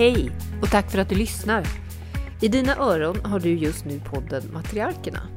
Hej 0.00 0.30
och 0.62 0.70
tack 0.70 0.90
för 0.90 0.98
att 0.98 1.08
du 1.08 1.14
lyssnar. 1.14 1.66
I 2.40 2.48
dina 2.48 2.76
öron 2.76 3.24
har 3.24 3.40
du 3.40 3.54
just 3.54 3.84
nu 3.84 4.00
podden 4.10 4.42
Matriarkerna. 4.52 5.28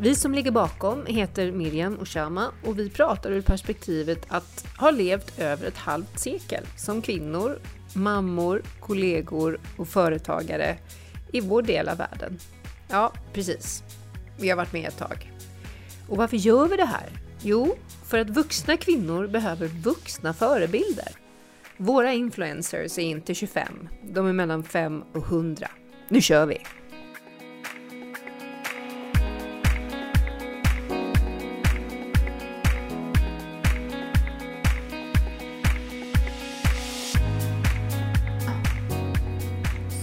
Vi 0.00 0.14
som 0.14 0.34
ligger 0.34 0.50
bakom 0.50 1.06
heter 1.06 1.52
Miriam 1.52 1.94
och 1.94 2.08
Shama 2.08 2.50
och 2.66 2.78
vi 2.78 2.90
pratar 2.90 3.30
ur 3.30 3.42
perspektivet 3.42 4.26
att 4.28 4.66
ha 4.78 4.90
levt 4.90 5.38
över 5.38 5.66
ett 5.66 5.76
halvt 5.76 6.18
sekel 6.18 6.64
som 6.76 7.02
kvinnor, 7.02 7.58
mammor, 7.94 8.62
kollegor 8.80 9.60
och 9.76 9.88
företagare 9.88 10.78
i 11.32 11.40
vår 11.40 11.62
del 11.62 11.88
av 11.88 11.96
världen. 11.96 12.38
Ja, 12.88 13.12
precis. 13.32 13.82
Vi 14.38 14.48
har 14.48 14.56
varit 14.56 14.72
med 14.72 14.88
ett 14.88 14.98
tag. 14.98 15.32
Och 16.08 16.16
varför 16.16 16.36
gör 16.36 16.68
vi 16.68 16.76
det 16.76 16.84
här? 16.84 17.08
Jo, 17.42 17.76
för 18.04 18.18
att 18.18 18.30
vuxna 18.30 18.76
kvinnor 18.76 19.26
behöver 19.26 19.66
vuxna 19.66 20.34
förebilder. 20.34 21.29
Våra 21.82 22.12
influencers 22.12 22.98
är 22.98 23.02
inte 23.02 23.34
25, 23.34 23.88
de 24.02 24.26
är 24.26 24.32
mellan 24.32 24.62
5 24.62 25.02
och 25.12 25.26
100. 25.26 25.66
Nu 26.08 26.20
kör 26.20 26.46
vi! 26.46 26.58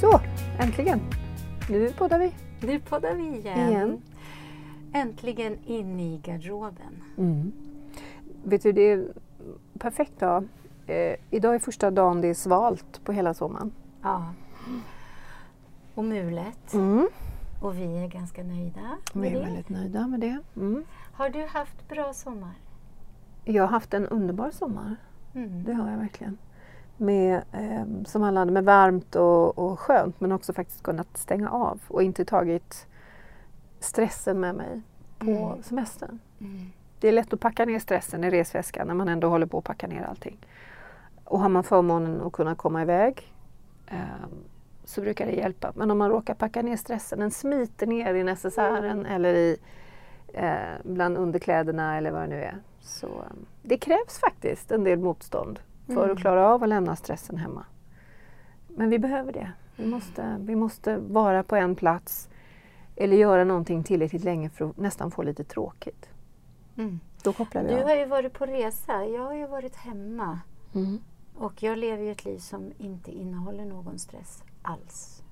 Så, 0.02 0.22
äntligen! 0.59 1.00
Nu 1.69 1.94
poddar 1.97 2.19
vi. 2.19 2.31
Nu 2.62 2.80
poddar 2.80 3.16
vi 3.16 3.23
igen. 3.23 3.69
Igen. 3.69 4.02
Äntligen 4.94 5.58
in 5.66 6.00
i 6.00 6.22
garderoben. 6.23 7.03
Mm. 7.17 7.52
Vet 8.44 8.64
du, 8.64 8.72
det 8.72 8.81
är 8.81 9.08
perfekt 9.80 10.19
dag. 10.19 10.47
Eh, 10.88 11.16
idag 11.30 11.55
är 11.55 11.59
första 11.59 11.91
dagen 11.91 12.21
det 12.21 12.27
är 12.27 12.33
svalt 12.33 13.03
på 13.03 13.11
hela 13.11 13.33
sommaren. 13.33 13.71
Ja. 14.03 14.33
Och 15.95 16.03
mulet. 16.03 16.73
Mm. 16.73 17.07
Och 17.61 17.77
vi 17.77 18.03
är 18.03 18.07
ganska 18.07 18.44
nöjda 18.44 18.97
Vi 19.13 19.19
med 19.19 19.31
är 19.31 19.39
det. 19.39 19.45
väldigt 19.45 19.69
nöjda 19.69 20.07
med 20.07 20.19
det. 20.19 20.38
Mm. 20.55 20.85
Har 21.13 21.29
du 21.29 21.45
haft 21.45 21.88
bra 21.89 22.13
sommar? 22.13 22.52
Jag 23.45 23.63
har 23.63 23.67
haft 23.69 23.94
en 23.94 24.07
underbar 24.07 24.52
sommar. 24.52 24.95
Mm. 25.35 25.63
Det 25.63 25.73
har 25.73 25.91
jag 25.91 25.97
verkligen. 25.97 26.38
Med, 26.97 27.35
eh, 27.51 28.03
som 28.05 28.23
alla 28.23 28.41
andra, 28.41 28.53
med 28.53 28.63
varmt 28.66 29.16
och, 29.16 29.57
och 29.57 29.79
skönt 29.79 30.19
men 30.19 30.31
också 30.31 30.53
faktiskt 30.53 30.83
kunnat 30.83 31.17
stänga 31.17 31.49
av 31.49 31.79
och 31.88 32.03
inte 32.03 32.25
tagit 32.25 32.88
stressen 33.79 34.39
med 34.39 34.55
mig 34.55 34.81
på 35.19 35.25
Mm. 35.31 35.63
semestern. 35.63 36.19
Mm. 36.39 36.72
Det 36.99 37.07
är 37.07 37.11
lätt 37.11 37.33
att 37.33 37.39
packa 37.39 37.66
ner 37.66 37.79
stressen 37.79 38.23
i 38.23 38.29
resväskan 38.29 38.88
när 38.88 38.94
man 38.94 39.09
ändå 39.09 39.29
håller 39.29 39.45
på 39.45 39.57
att 39.57 39.63
packa 39.63 39.88
ner 39.88 40.03
allting. 40.03 40.38
Och 41.28 41.39
har 41.39 41.50
man 41.50 41.64
förmånen 41.64 42.22
att 42.22 42.31
kunna 42.33 42.56
komma 42.56 42.81
iväg 42.81 43.33
eh, 43.88 43.97
så 44.83 45.02
brukar 45.02 45.25
det 45.25 45.31
hjälpa. 45.31 45.72
Men 45.75 45.92
om 45.92 45.97
man 45.97 46.09
råkar 46.09 46.34
packa 46.34 46.61
ner 46.61 46.78
stressen, 46.78 47.19
den 47.19 47.31
smiter 47.31 47.88
ner 47.88 48.14
i 48.14 48.23
necessären 48.23 49.06
eller 49.06 49.34
i 49.34 49.58
eh, 50.34 50.53
bland 50.84 51.17
underkläderna 51.17 51.97
eller 51.97 52.11
vad 52.11 52.22
det 52.22 52.28
nu 52.28 52.42
är. 52.44 52.58
Så 52.81 53.08
eh, 53.08 53.14
det 53.64 53.78
krävs 53.78 54.19
faktiskt 54.19 54.72
en 54.72 54.84
del 54.84 55.00
motstånd 55.00 55.59
för 55.86 55.94
Mm. 56.03 56.11
att 56.11 56.19
klara 56.19 56.47
av 56.50 56.64
att 56.64 56.69
lämna 56.69 56.95
stressen 56.95 57.38
hemma. 57.38 57.66
Men 58.67 58.89
vi 58.89 59.00
behöver 59.00 59.31
det. 59.34 59.52
Vi 59.75 59.86
måste, 59.86 60.36
vi 60.39 60.56
måste 60.56 60.97
vara 60.97 61.44
på 61.44 61.56
en 61.56 61.75
plats 61.75 62.30
eller 62.96 63.18
göra 63.18 63.44
någonting 63.44 63.84
tillräckligt 63.84 64.24
länge 64.24 64.50
för 64.50 64.69
att 64.69 64.78
nästan 64.78 65.12
få 65.12 65.24
lite 65.24 65.44
tråkigt. 65.44 66.09
Mm. 66.78 67.00
Då 67.24 67.34
kopplar 67.34 67.63
vi 67.63 67.69
Du 67.69 67.81
av. 67.81 67.88
har 67.88 67.96
ju 67.96 68.06
varit 68.06 68.34
på 68.34 68.46
resa. 68.46 69.06
Jag 69.06 69.24
har 69.24 69.34
ju 69.34 69.47
varit 69.47 69.75
hemma. 69.75 70.40
Mm. 70.75 71.00
Och 71.38 71.64
jag 71.64 71.78
lever 71.78 72.03
ju 72.03 72.12
ett 72.12 72.25
liv 72.25 72.38
som 72.38 72.72
inte 72.78 73.12
innehåller 73.12 73.66
någon 73.66 74.00
stress 74.00 74.44
alls. 74.62 75.24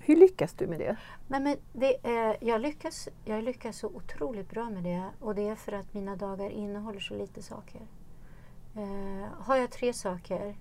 Hur 0.00 0.16
lyckas 0.16 0.52
du 0.52 0.66
med 0.66 0.78
det? 0.78 0.96
Nej, 1.28 1.40
men 1.40 1.56
det 1.72 2.06
är, 2.06 2.36
jag, 2.40 2.60
lyckas, 2.60 3.08
jag 3.24 3.44
lyckas 3.44 3.78
så 3.78 3.86
otroligt 3.86 4.50
bra 4.50 4.70
med 4.70 4.82
det 4.84 5.04
och 5.20 5.34
det 5.34 5.48
är 5.48 5.54
för 5.54 5.72
att 5.72 5.94
mina 5.94 6.16
dagar 6.16 6.50
innehåller 6.50 7.00
så 7.00 7.14
lite 7.14 7.42
saker. 7.42 7.80
Eh, 8.76 9.28
har 9.38 9.56
jag 9.56 9.70
tre 9.70 9.92
saker 9.92 10.56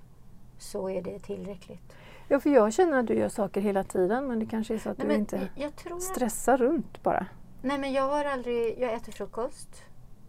så 0.58 0.90
är 0.90 1.02
det 1.02 1.20
tillräckligt. 1.20 1.94
Ja, 2.28 2.40
för 2.40 2.50
jag 2.50 2.74
känner 2.74 3.00
att 3.00 3.08
du 3.08 3.14
gör 3.14 3.30
saker 3.30 3.62
hela 3.62 3.84
tiden 3.84 4.28
men 4.28 4.40
det 4.40 4.46
kanske 4.46 4.74
är 4.74 4.78
så 4.78 4.90
att 4.90 4.98
Nej, 4.98 5.08
du 5.08 5.14
inte 5.14 5.50
att, 5.92 6.02
stressar 6.02 6.58
runt 6.58 7.04
bara. 7.04 7.26
nej, 7.62 7.78
men 7.78 7.94
jag 7.94 8.10
har 8.10 8.26
aldrig, 8.26 8.80
jag 8.80 8.94
äter 8.94 9.12
frukost 9.12 9.84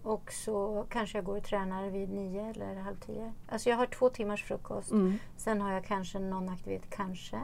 och 0.08 0.32
så 0.32 0.86
kanske 0.90 1.18
jag 1.18 1.24
går 1.24 1.36
och 1.36 1.44
tränar 1.44 1.90
vid 1.90 2.08
nio 2.10 2.50
eller 2.50 2.74
halv 2.74 2.96
tio. 2.96 3.32
Alltså 3.48 3.70
jag 3.70 3.76
har 3.76 3.86
två 3.86 4.08
timmars 4.08 4.44
frukost. 4.44 4.90
Mm. 4.90 5.18
Sen 5.36 5.60
har 5.60 5.72
jag 5.72 5.84
kanske 5.84 6.18
någon 6.18 6.48
aktivitet, 6.48 6.90
kanske. 6.90 7.36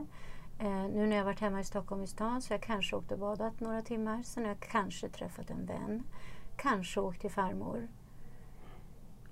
Eh, 0.59 0.69
nu 0.85 1.07
när 1.07 1.17
jag 1.17 1.25
varit 1.25 1.41
hemma 1.41 1.61
i 1.61 1.65
Stockholm 1.65 2.03
i 2.03 2.07
stan 2.07 2.43
så 2.43 2.51
har 2.51 2.59
jag 2.59 2.63
kanske 2.63 2.97
åkt 2.97 3.13
och 3.13 3.19
badat 3.19 3.61
några 3.61 3.83
timmar. 3.83 4.23
Sen 4.23 4.43
har 4.43 4.51
jag 4.51 4.61
kanske 4.61 5.09
träffat 5.09 5.51
en 5.51 5.67
vän. 5.67 6.03
Kanske 6.57 7.01
åkt 7.01 7.21
till 7.21 7.31
farmor. 7.31 7.89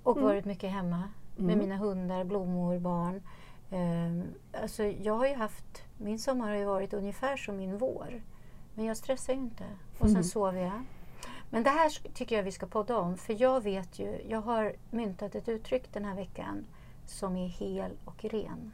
Och 0.03 0.17
Mm. 0.17 0.27
varit 0.29 0.45
mycket 0.45 0.71
hemma 0.71 1.03
med 1.35 1.53
Mm. 1.53 1.59
mina 1.59 1.77
hundar, 1.77 2.23
blommor, 2.23 2.79
barn. 2.79 3.21
Eh, 3.69 4.61
alltså 4.61 4.83
jag 4.83 5.13
har 5.13 5.27
ju 5.27 5.33
haft, 5.35 5.83
min 5.97 6.19
sommar 6.19 6.49
har 6.49 6.55
ju 6.55 6.65
varit 6.65 6.93
ungefär 6.93 7.37
som 7.37 7.57
min 7.57 7.77
vår. 7.77 8.21
Men 8.73 8.85
jag 8.85 8.97
stressar 8.97 9.33
ju 9.33 9.39
inte. 9.39 9.63
Och 9.93 10.05
sen 10.05 10.09
Mm. 10.09 10.23
sover 10.23 10.61
jag. 10.61 10.81
Men 11.53 11.63
det 11.63 11.69
här 11.69 11.89
tycker 12.13 12.35
jag 12.35 12.43
vi 12.43 12.51
ska 12.51 12.65
podda 12.65 12.97
om. 12.97 13.17
För 13.17 13.41
jag 13.41 13.61
vet 13.63 13.99
ju, 13.99 14.21
jag 14.29 14.41
har 14.41 14.73
myntat 14.89 15.35
ett 15.35 15.49
uttryck 15.49 15.93
den 15.93 16.05
här 16.05 16.15
veckan 16.15 16.65
som 17.05 17.35
är 17.37 17.47
hel 17.47 17.91
och 18.05 18.23
ren. 18.25 18.71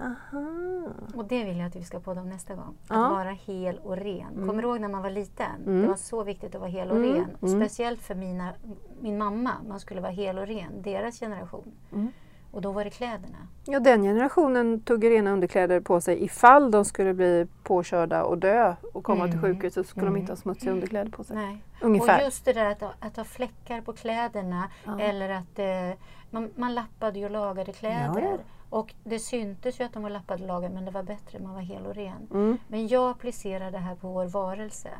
Aha. 0.00 0.88
Och 1.14 1.24
det 1.24 1.44
vill 1.44 1.58
jag 1.58 1.66
att 1.66 1.76
vi 1.76 1.84
ska 1.84 2.00
podda 2.00 2.20
om 2.20 2.28
nästa 2.28 2.54
gång. 2.54 2.74
Att 2.88 2.96
Ja. 2.96 3.08
vara 3.08 3.30
hel 3.30 3.78
och 3.78 3.96
ren. 3.96 4.26
Mm. 4.34 4.48
Kommer 4.48 4.62
du 4.62 4.68
ihåg 4.68 4.80
när 4.80 4.88
man 4.88 5.02
var 5.02 5.10
liten? 5.10 5.62
Mm. 5.66 5.82
Det 5.82 5.88
var 5.88 5.96
så 5.96 6.24
viktigt 6.24 6.54
att 6.54 6.60
vara 6.60 6.70
hel 6.70 6.90
och 6.90 6.96
Mm, 6.96 7.12
ren. 7.14 7.36
mm. 7.42 7.60
Speciellt 7.60 8.00
för 8.02 8.14
mina, 8.14 8.52
min 9.00 9.18
mamma. 9.18 9.52
Man 9.68 9.80
skulle 9.80 10.00
vara 10.00 10.12
hel 10.12 10.38
och 10.38 10.46
ren. 10.46 10.82
Deras 10.82 11.20
generation. 11.20 11.72
Och 12.50 12.60
då 12.62 12.72
var 12.72 12.84
det 12.84 12.90
kläderna. 12.90 13.38
Ja, 13.64 13.80
den 13.80 14.02
generationen 14.02 14.80
tog 14.80 15.04
rena 15.10 15.30
underkläder 15.30 15.80
på 15.80 16.00
sig 16.00 16.24
ifall 16.24 16.70
de 16.70 16.84
skulle 16.84 17.14
bli 17.14 17.46
påkörda 17.62 18.24
och 18.24 18.38
dö 18.38 18.74
och 18.92 19.04
komma 19.04 19.24
Mm. 19.24 19.30
till 19.30 19.40
sjukhuset 19.40 19.86
så 19.86 19.90
skulle 19.90 20.06
Mm. 20.06 20.14
de 20.14 20.20
inte 20.20 20.32
ha 20.32 20.36
smutsiga 20.36 20.72
underkläder 20.72 21.10
på 21.10 21.24
sig. 21.24 21.36
Nej. 21.36 21.64
Ungefär. 21.80 22.18
Och 22.18 22.24
just 22.24 22.44
det 22.44 22.52
där 22.52 22.64
att, 22.70 22.80
ha- 22.80 22.94
att 23.00 23.16
ha 23.16 23.24
fläckar 23.24 23.80
på 23.80 23.92
kläderna. 23.92 24.68
Ja. 24.84 25.00
Eller 25.00 25.28
att 25.28 25.58
eh, 25.58 25.98
man, 26.30 26.50
man 26.56 26.74
lappade 26.74 27.24
och 27.24 27.30
lagade 27.30 27.72
kläder. 27.72 28.22
Ja, 28.22 28.30
ja. 28.30 28.38
Och 28.70 28.94
det 29.04 29.18
syntes 29.18 29.80
ju 29.80 29.84
att 29.84 29.92
de 29.92 30.02
var 30.02 30.10
lappade 30.10 30.42
och 30.42 30.48
lagade 30.48 30.74
men 30.74 30.84
det 30.84 30.90
var 30.90 31.02
bättre 31.02 31.38
man 31.38 31.54
var 31.54 31.60
hel 31.60 31.86
och 31.86 31.94
ren. 31.94 32.28
Mm. 32.30 32.58
Men 32.68 32.88
jag 32.88 33.10
applicerar 33.10 33.70
det 33.70 33.78
här 33.78 33.94
på 33.94 34.08
vår 34.08 34.26
varelse, 34.26 34.90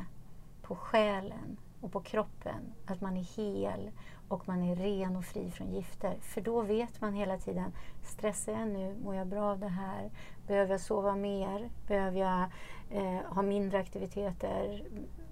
på 0.61 0.75
själen 0.75 1.57
och 1.81 1.91
på 1.91 1.99
kroppen. 1.99 2.73
Att 2.85 3.01
man 3.01 3.17
är 3.17 3.37
hel 3.37 3.91
och 4.27 4.47
man 4.47 4.63
är 4.63 4.75
ren 4.75 5.15
och 5.15 5.25
fri 5.25 5.51
från 5.51 5.73
gifter. 5.73 6.17
För 6.21 6.41
då 6.41 6.61
vet 6.61 7.01
man 7.01 7.13
hela 7.13 7.37
tiden, 7.37 7.71
stressar 8.03 8.51
jag 8.51 8.67
nu? 8.67 8.95
Mår 9.03 9.15
jag 9.15 9.27
bra 9.27 9.43
av 9.51 9.59
det 9.59 9.67
här? 9.67 10.09
Behöver 10.47 10.71
jag 10.71 10.81
sova 10.81 11.15
mer? 11.15 11.69
Behöver 11.87 12.19
jag 12.19 12.41
eh, 12.89 13.21
ha 13.25 13.41
mindre 13.41 13.79
aktiviteter? 13.79 14.83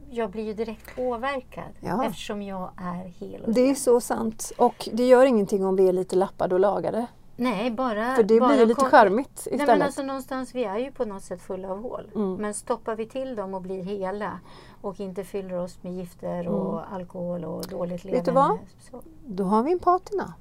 Jag 0.09 0.30
blir 0.31 0.44
ju 0.44 0.53
direkt 0.53 0.96
påverkad 0.96 1.72
Ja. 1.80 2.06
eftersom 2.06 2.41
jag 2.41 2.72
är 2.78 3.06
hel 3.06 3.41
och 3.41 3.53
Det 3.53 3.69
är 3.69 3.75
så 3.75 4.02
sant. 4.02 4.52
Och 4.57 4.89
det 4.94 5.07
gör 5.07 5.25
ingenting 5.25 5.66
om 5.66 5.75
vi 5.75 5.88
är 5.89 5.94
lite 5.94 6.16
lappade 6.16 6.56
och 6.56 6.62
lagade. 6.62 7.07
Nej, 7.39 7.72
bara... 7.72 8.16
För 8.16 8.24
det 8.24 8.39
bara 8.39 8.56
blir 8.56 8.66
lite 8.66 8.86
charmigt 8.86 9.44
Nej, 9.45 9.56
istället. 9.56 9.77
men 9.77 9.81
alltså 9.81 10.04
någonstans, 10.04 10.56
vi 10.56 10.63
är 10.63 10.77
ju 10.77 10.92
på 10.92 11.06
något 11.06 11.24
sätt 11.24 11.42
fulla 11.42 11.72
av 11.72 11.81
hål. 11.81 12.12
Mm. 12.16 12.33
Men 12.36 12.54
stoppar 12.54 12.95
vi 12.95 13.06
till 13.06 13.36
dem 13.36 13.54
och 13.54 13.62
blir 13.62 13.83
hela 13.83 14.39
och 14.88 15.00
inte 15.00 15.24
fyller 15.24 15.57
oss 15.57 15.78
med 15.84 15.94
gifter 15.94 16.48
och 16.48 16.94
alkohol 16.94 17.45
och 17.45 17.66
dåligt 17.68 18.04
leverne. 18.06 18.10
Mm. 18.10 18.16
Vet 18.19 18.25
du 18.25 18.31
vad? 18.31 19.01
Så, 19.04 19.10
Då 19.25 19.44
har 19.44 19.63
vi 19.63 19.72
en 19.72 19.80
patina. 19.80 20.34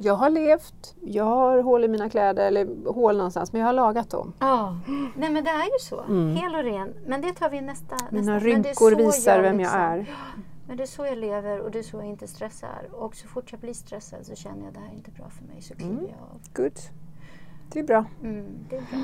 Jag 0.00 0.14
har 0.14 0.30
levt, 0.30 0.94
jag 1.00 1.24
har 1.24 1.62
hål 1.62 1.84
i 1.84 1.88
mina 1.88 2.10
kläder, 2.10 2.46
eller 2.46 2.92
hål 2.92 3.16
någonstans, 3.16 3.52
men 3.52 3.60
jag 3.60 3.68
har 3.68 3.72
lagat 3.72 4.10
dem. 4.10 4.32
ja, 4.38 4.78
nej 5.16 5.30
men 5.30 5.44
det 5.44 5.50
är 5.50 5.64
ju 5.64 5.78
så. 5.80 6.00
Mm. 6.00 6.36
Hel 6.36 6.54
och 6.54 6.62
ren. 6.64 6.94
Men 7.06 7.20
det 7.22 7.32
tar 7.32 7.50
vi 7.50 7.60
nästa. 7.60 7.96
Mina 8.10 8.32
nästa. 8.32 8.48
Rynkor 8.48 8.96
visar 8.96 9.40
vem 9.42 9.44
jag 9.44 9.58
liksom- 9.58 9.80
är. 9.80 10.14
Men 10.66 10.76
det 10.76 10.82
är 10.82 10.86
så 10.86 11.06
jag 11.06 11.18
lever 11.18 11.60
och 11.60 11.70
det 11.70 11.78
är 11.78 11.82
så 11.82 11.96
jag 11.96 12.06
inte 12.06 12.26
stressar. 12.26 12.88
Och 12.92 13.14
så 13.16 13.28
fort 13.28 13.52
jag 13.52 13.60
blir 13.60 13.74
stressad 13.74 14.26
så 14.26 14.34
känner 14.34 14.58
jag 14.58 14.68
att 14.68 14.74
det 14.74 14.80
här 14.80 14.88
är 14.88 14.94
inte 14.94 15.10
bra 15.10 15.26
för 15.30 15.44
mig 15.44 15.62
så 15.62 15.74
kliver 15.74 15.92
Mm. 15.92 16.04
jag 16.04 16.18
av. 16.34 16.40
Good. 16.54 16.78
Det 17.72 17.78
är 17.78 17.84
bra. 17.84 18.04
Mm, 18.22 18.46
det 18.70 18.76
är 18.76 18.80
bra. 18.80 18.98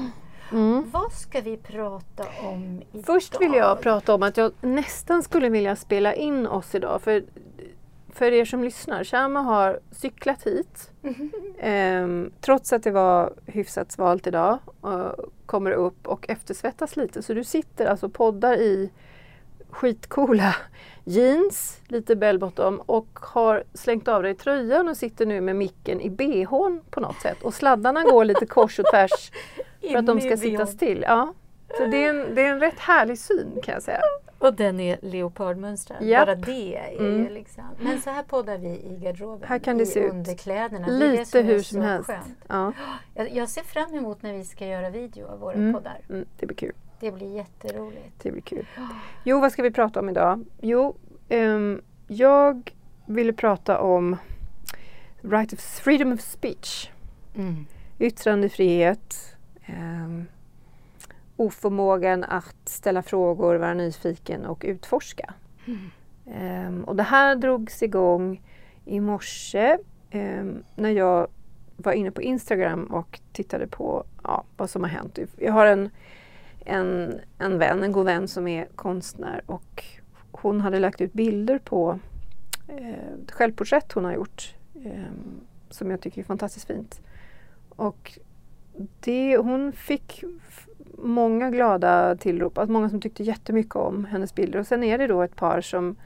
Mm. 0.52 0.90
Vad 0.90 1.12
ska 1.12 1.40
vi 1.40 1.56
prata 1.56 2.24
om 2.42 2.82
idag? 2.92 3.06
Först 3.06 3.40
vill 3.40 3.54
jag 3.54 3.80
prata 3.80 4.14
om 4.14 4.22
att 4.22 4.36
jag 4.36 4.52
nästan 4.60 5.22
skulle 5.22 5.48
vilja 5.48 5.76
spela 5.76 6.14
in 6.14 6.46
oss 6.46 6.74
idag. 6.74 7.02
För, 7.02 7.24
för 8.12 8.32
er 8.32 8.44
som 8.44 8.64
lyssnar, 8.64 9.04
Shama 9.04 9.40
har 9.40 9.80
cyklat 9.90 10.46
hit. 10.46 10.90
Ehm, 11.58 12.30
trots 12.40 12.72
att 12.72 12.82
det 12.82 12.90
var 12.90 13.32
hyfsat 13.46 13.92
svalt 13.92 14.26
idag. 14.26 14.58
Och 14.80 15.30
kommer 15.46 15.70
upp 15.70 16.06
och 16.06 16.30
eftersvettas 16.30 16.96
lite. 16.96 17.22
Så 17.22 17.34
du 17.34 17.44
sitter 17.44 17.86
alltså 17.86 18.08
poddar 18.08 18.56
i 18.56 18.90
skitcoola 19.74 20.56
jeans, 21.04 21.80
lite 21.88 22.16
bell 22.16 22.38
bottom 22.38 22.80
och 22.80 23.08
har 23.14 23.64
slängt 23.74 24.08
av 24.08 24.22
dig 24.22 24.34
tröjan 24.34 24.88
och 24.88 24.96
sitter 24.96 25.26
nu 25.26 25.40
med 25.40 25.56
micken 25.56 26.00
i 26.00 26.10
bhn 26.10 26.80
på 26.90 27.00
något 27.00 27.20
sätt. 27.20 27.42
Och 27.42 27.54
sladdarna 27.54 28.02
går 28.02 28.24
lite 28.24 28.46
kors 28.46 28.78
och 28.78 28.84
tvärs 28.92 29.30
för 29.90 29.96
att 29.96 30.06
de 30.06 30.20
ska 30.20 30.36
sitta 30.36 30.66
still. 30.66 31.04
Ja. 31.08 31.34
Så 31.78 31.86
det 31.86 32.04
är, 32.04 32.08
en, 32.10 32.34
det 32.34 32.42
är 32.42 32.48
en 32.52 32.60
rätt 32.60 32.78
härlig 32.78 33.18
syn 33.18 33.60
kan 33.64 33.74
jag 33.74 33.82
säga. 33.82 34.00
Och 34.38 34.54
den 34.54 34.80
är 34.80 34.98
leopardmönstrad. 35.02 36.02
Japp. 36.02 36.26
Bara 36.26 36.34
det 36.34 36.76
är 36.76 36.98
Mm. 36.98 37.32
liksom. 37.32 37.64
Men 37.80 38.00
så 38.00 38.10
här 38.10 38.22
poddar 38.22 38.58
vi 38.58 38.68
i 38.68 38.98
garderoben. 39.02 39.48
Här 39.48 39.58
kan 39.58 39.78
det 39.78 39.86
se 39.86 40.00
ut 40.00 40.10
underkläderna. 40.12 40.86
Lite 40.86 41.40
hur 41.40 41.60
som 41.62 41.80
helst. 41.80 42.10
Ja, 42.48 42.72
Jag, 43.14 43.32
jag 43.36 43.48
ser 43.48 43.62
fram 43.62 43.94
emot 43.94 44.22
när 44.22 44.32
vi 44.32 44.44
ska 44.44 44.66
göra 44.66 44.90
video 44.90 45.26
av 45.26 45.38
våra 45.38 45.54
Mm. 45.54 45.72
poddar. 45.74 45.98
mm, 46.10 46.24
det 46.38 46.46
blir 46.46 46.56
kul. 46.56 46.72
Det 47.00 47.12
blir 47.12 47.36
jätteroligt. 47.36 48.22
Det 48.22 48.32
blir 48.32 48.42
kul. 48.42 48.66
Jo, 49.24 49.40
vad 49.40 49.52
ska 49.52 49.62
vi 49.62 49.70
prata 49.70 50.00
om 50.00 50.08
idag? 50.08 50.44
Jo, 50.60 50.96
ehm, 51.28 51.82
jag 52.06 52.72
ville 53.06 53.32
prata 53.32 53.80
om 53.80 54.16
right 55.20 55.52
of, 55.52 55.60
freedom 55.60 56.12
of 56.12 56.20
speech. 56.20 56.90
Mm. 57.36 57.66
Yttrandefrihet. 57.98 59.36
Um, 59.68 60.26
oförmågan 61.36 62.24
att 62.24 62.68
ställa 62.68 63.02
frågor, 63.02 63.54
vara 63.54 63.74
nyfiken 63.74 64.46
och 64.46 64.64
utforska. 64.66 65.34
Mm. 65.66 65.90
Ehm, 66.26 66.84
och 66.84 66.96
det 66.96 67.02
här 67.02 67.36
drogs 67.36 67.82
igång 67.82 68.42
i 68.84 69.00
morse 69.00 69.78
ehm, 70.10 70.62
när 70.74 70.90
jag 70.90 71.28
var 71.76 71.92
inne 71.92 72.10
på 72.10 72.22
Instagram 72.22 72.84
och 72.84 73.20
tittade 73.32 73.66
på 73.66 74.04
ja, 74.22 74.44
vad 74.56 74.70
som 74.70 74.82
har 74.82 74.90
hänt. 74.90 75.18
Jag 75.36 75.52
har 75.52 75.66
en, 75.66 75.90
en, 76.64 77.20
en 77.38 77.58
vän, 77.58 77.82
en 77.82 77.92
god 77.92 78.06
vän 78.06 78.28
som 78.28 78.48
är 78.48 78.66
konstnär 78.74 79.42
och 79.46 79.84
hon 80.32 80.60
hade 80.60 80.78
lagt 80.78 81.00
ut 81.00 81.12
bilder 81.12 81.58
på 81.58 81.98
eh, 82.68 83.22
ett 83.22 83.30
självporträtt 83.30 83.92
hon 83.92 84.04
har 84.04 84.12
gjort 84.12 84.54
eh, 84.84 85.12
som 85.70 85.90
jag 85.90 86.00
tycker 86.00 86.20
är 86.20 86.24
fantastiskt 86.24 86.66
fint. 86.66 87.00
Och 87.68 88.18
det, 89.00 89.36
hon 89.36 89.72
fick 89.72 90.24
många 90.98 91.50
glada 91.50 92.16
tillrop, 92.16 92.58
alltså 92.58 92.72
många 92.72 92.90
som 92.90 93.00
tyckte 93.00 93.22
jättemycket 93.22 93.76
om 93.76 94.04
hennes 94.04 94.34
bilder. 94.34 94.58
Och 94.58 94.66
sen 94.66 94.84
är 94.84 94.98
det 94.98 95.06
då 95.06 95.22
ett 95.22 95.36
par 95.36 95.60
som 95.60 95.96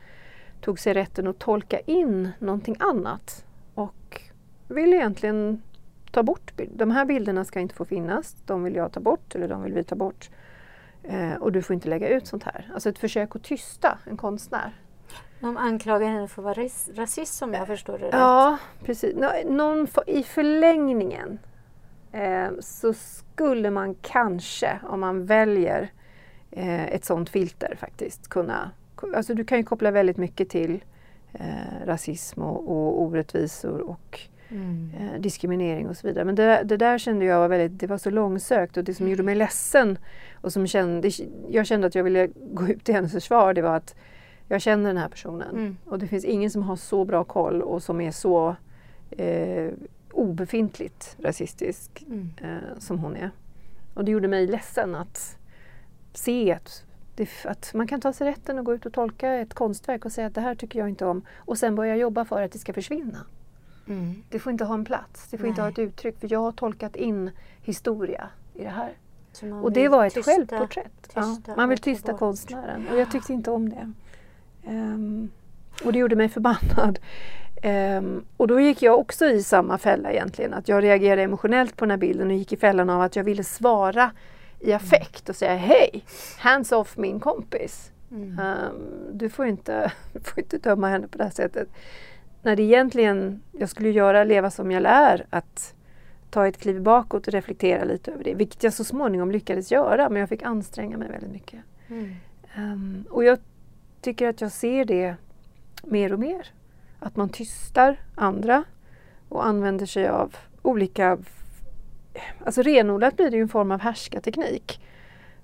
tog 0.61 0.79
sig 0.79 0.95
rätten 0.95 1.27
att 1.27 1.39
tolka 1.39 1.81
in 1.81 2.29
någonting 2.39 2.77
annat 2.79 3.45
och 3.75 4.23
vill 4.69 4.95
egentligen 4.95 5.63
ta 6.11 6.23
bort. 6.23 6.53
De 6.75 6.91
här 6.91 7.05
bilderna 7.05 7.45
ska 7.45 7.61
inte 7.61 7.75
få 7.75 7.85
finnas, 7.85 8.37
de 8.47 8.63
vill 8.65 8.75
jag 8.75 8.93
ta 8.93 9.01
bort 9.01 9.35
eller 9.35 9.49
de 9.49 9.63
vill 9.63 9.73
vi 9.73 9.85
ta 9.85 9.95
bort. 9.95 10.31
Eh, 11.09 11.35
och 11.35 11.53
du 11.53 11.63
får 11.63 11.75
inte 11.75 11.89
lägga 11.89 12.09
ut 12.09 12.27
sånt 12.27 12.43
här. 12.45 12.71
Alltså 12.75 12.89
ett 12.89 12.99
försök 12.99 13.37
att 13.37 13.43
tysta 13.43 13.99
en 14.07 14.17
konstnär. 14.17 14.73
De 15.41 15.57
anklagar 15.57 16.09
henne 16.09 16.29
för 16.29 16.43
att 16.43 16.45
vara 16.45 16.55
ras- 16.55 16.91
rasist 16.95 17.43
om 17.43 17.55
jag 17.55 17.67
förstår 17.67 17.99
det 17.99 18.05
rätt. 18.07 18.13
Ja, 18.15 18.59
precis. 18.85 19.17
Nå- 19.17 19.33
Någon, 19.55 19.87
I 20.07 20.23
förlängningen 20.23 21.39
eh, 22.13 22.49
så 22.61 22.93
skulle 22.93 23.71
man 23.71 23.95
kanske, 23.95 24.79
om 24.89 25.01
man 25.01 25.27
väljer 25.27 25.93
eh, 26.51 26.87
ett 26.87 27.05
sådant 27.05 27.31
filter 27.31 27.77
faktiskt, 27.81 28.29
kunna... 28.29 28.71
Alltså 29.17 29.35
du 29.35 29.45
kan 29.45 29.59
ju 29.59 29.65
koppla 29.65 29.91
väldigt 29.91 30.17
mycket 30.17 30.49
till 30.49 30.85
eh, 31.33 31.87
rasism 31.87 32.43
och, 32.43 32.69
och 32.71 33.03
orättvisor 33.03 33.81
och 33.81 34.21
Mm. 34.51 34.91
eh, 35.01 35.21
diskriminering 35.21 35.89
och 35.89 35.97
så 35.97 36.07
vidare. 36.07 36.25
Men 36.25 36.35
det, 36.35 36.63
det 36.65 36.77
där 36.77 36.99
kände 36.99 37.25
jag 37.25 37.39
var 37.39 37.49
väldigt, 37.49 37.81
det 37.81 37.87
var 37.87 37.99
så 37.99 38.11
långsökt 38.11 38.77
och 38.77 38.85
det 38.85 38.95
som 38.95 39.09
gjorde 39.09 39.23
mig 39.23 39.35
ledsen 39.35 39.99
och 40.35 40.53
som 40.53 40.67
kände, 40.67 41.11
jag 41.49 41.67
kände 41.67 41.87
att 41.87 41.95
jag 41.95 42.05
ville 42.05 42.29
gå 42.53 42.69
ut 42.69 42.89
i 42.89 42.93
hennes 42.93 43.13
försvar, 43.13 43.55
det 43.55 43.63
var 43.63 43.77
att 43.77 43.95
jag 44.49 44.61
känner 44.61 44.89
den 44.91 44.97
här 44.97 45.09
personen 45.09 45.51
Mm. 45.51 45.77
och 45.85 45.99
det 45.99 46.07
finns 46.07 46.25
ingen 46.25 46.51
som 46.51 46.63
har 46.63 46.77
så 46.77 47.05
bra 47.05 47.25
koll 47.25 47.63
och 47.63 47.83
som 47.83 48.01
är 48.01 48.11
så 48.11 48.57
eh, 49.11 49.71
obefintligt 50.13 51.17
rasistisk 51.19 52.05
Mm. 52.07 52.31
eh, 52.43 52.79
som 52.79 52.99
hon 52.99 53.17
är. 53.17 53.31
Och 53.95 54.05
det 54.05 54.11
gjorde 54.11 54.29
mig 54.29 54.47
ledsen 54.47 54.95
att 54.95 55.37
se 56.15 56.53
att, 56.53 56.85
det, 57.15 57.29
att 57.45 57.75
man 57.75 57.87
kan 57.87 58.01
ta 58.01 58.13
sig 58.13 58.29
rätten 58.29 58.59
att 58.59 58.65
gå 58.65 58.75
ut 58.75 58.87
och 58.87 58.93
tolka 58.93 59.33
ett 59.35 59.55
konstverk 59.55 60.05
och 60.05 60.13
säga 60.13 60.27
att 60.27 60.35
det 60.35 60.41
här 60.41 60.55
tycker 60.55 60.79
jag 60.79 60.89
inte 60.89 61.07
om 61.07 61.23
och 61.37 61.59
sen 61.59 61.75
börja 61.75 61.97
jobba 61.97 62.25
för 62.25 62.43
att 62.43 62.53
det 62.53 62.59
ska 62.59 62.73
försvinna. 62.73 63.19
Mm. 63.89 64.23
Det 64.29 64.39
får 64.39 64.53
inte 64.53 64.65
ha 64.65 64.75
en 64.75 64.85
plats, 64.85 65.29
det 65.31 65.39
får 65.39 65.49
inte 65.49 65.61
ha 65.61 65.67
Nej. 65.67 65.73
ett 65.73 65.79
uttryck 65.79 66.21
för 66.21 66.33
jag 66.33 66.41
har 66.41 66.53
tolkat 66.53 66.97
in 66.97 67.31
historia 67.63 68.29
i 68.55 68.63
det 68.63 68.69
här. 68.69 68.93
Och 69.63 69.73
det 69.73 69.89
var 69.89 70.07
ett 70.07 70.15
tysta- 70.15 70.33
självporträtt. 70.33 71.11
Ja, 71.15 71.37
man 71.57 71.69
vill 71.69 71.79
tysta 71.79 72.13
bort. 72.13 72.19
konstnären 72.19 72.89
och 72.93 72.99
jag 72.99 73.11
tyckte 73.11 73.33
inte 73.33 73.51
om 73.51 73.69
det. 73.69 73.93
Ehm, 74.67 75.29
och 75.85 75.93
det 75.93 75.99
gjorde 75.99 76.17
mig 76.17 76.29
förbannad. 76.29 76.99
Ehm, 77.63 78.25
och 78.37 78.47
då 78.49 78.61
gick 78.61 78.83
jag 78.83 78.99
också 78.99 79.27
i 79.27 79.43
samma 79.43 79.79
fälla 79.79 80.13
egentligen. 80.13 80.55
Att 80.55 80.69
jag 80.69 80.83
reagerade 80.85 81.23
emotionellt 81.23 81.77
på 81.77 81.85
den 81.85 81.91
här 81.91 81.99
bilden 81.99 82.27
och 82.29 82.35
gick 82.37 82.53
i 82.53 82.57
fällan 82.57 82.91
av 82.91 83.01
att 83.03 83.17
jag 83.17 83.25
ville 83.25 83.45
svara 83.45 84.11
i 84.61 84.73
affekt 84.73 85.29
och 85.29 85.37
säga 85.37 85.57
hej, 85.57 86.05
hands 86.39 86.73
off 86.73 86.97
min 86.97 87.21
kompis. 87.21 87.93
Mm. 88.11 88.39
Ehm, 88.39 88.75
du, 89.13 89.29
får 89.29 89.47
inte, 89.47 89.93
får 90.25 90.39
inte 90.39 90.59
döma 90.59 90.89
henne 90.89 91.09
på 91.09 91.19
det 91.19 91.25
här 91.25 91.31
sättet. 91.31 91.69
När 92.43 92.57
det 92.57 92.63
egentligen 92.63 93.43
jag 93.53 93.69
skulle 93.69 93.91
göra, 93.91 94.25
leva 94.25 94.51
som 94.51 94.71
jag 94.71 94.83
lär, 94.83 95.27
att 95.31 95.75
ta 96.31 96.47
ett 96.47 96.59
kliv 96.59 96.83
bakåt 96.83 97.27
och 97.27 97.33
reflektera 97.33 97.85
lite 97.85 98.13
över 98.13 98.25
det. 98.25 98.35
Vilket 98.35 98.63
jag 98.63 98.73
så 98.73 98.85
småningom 98.85 99.31
lyckades 99.31 99.73
göra, 99.73 100.09
men 100.09 100.21
jag 100.21 100.29
fick 100.29 100.43
anstränga 100.43 100.97
mig 100.97 101.09
väldigt 101.09 101.33
mycket. 101.33 101.61
Mm. 101.89 102.15
Ehm, 102.55 103.05
och 103.11 103.25
jag 103.25 103.39
tycker 104.01 104.29
att 104.29 104.41
jag 104.41 104.53
ser 104.53 104.85
det 104.85 105.15
mer 105.83 106.13
och 106.13 106.21
mer. 106.21 106.47
Att 106.99 107.17
man 107.17 107.29
tystar 107.29 107.97
andra 108.15 108.65
och 109.29 109.47
använder 109.47 109.87
sig 109.87 110.09
av 110.09 110.37
olika... 110.63 111.19
Alltså 112.45 112.63
renodlat 112.63 113.17
blir 113.17 113.31
det 113.31 113.37
ju 113.37 113.43
en 113.43 113.49
form 113.49 113.71
av 113.71 113.81
härskarteknik. 113.81 114.81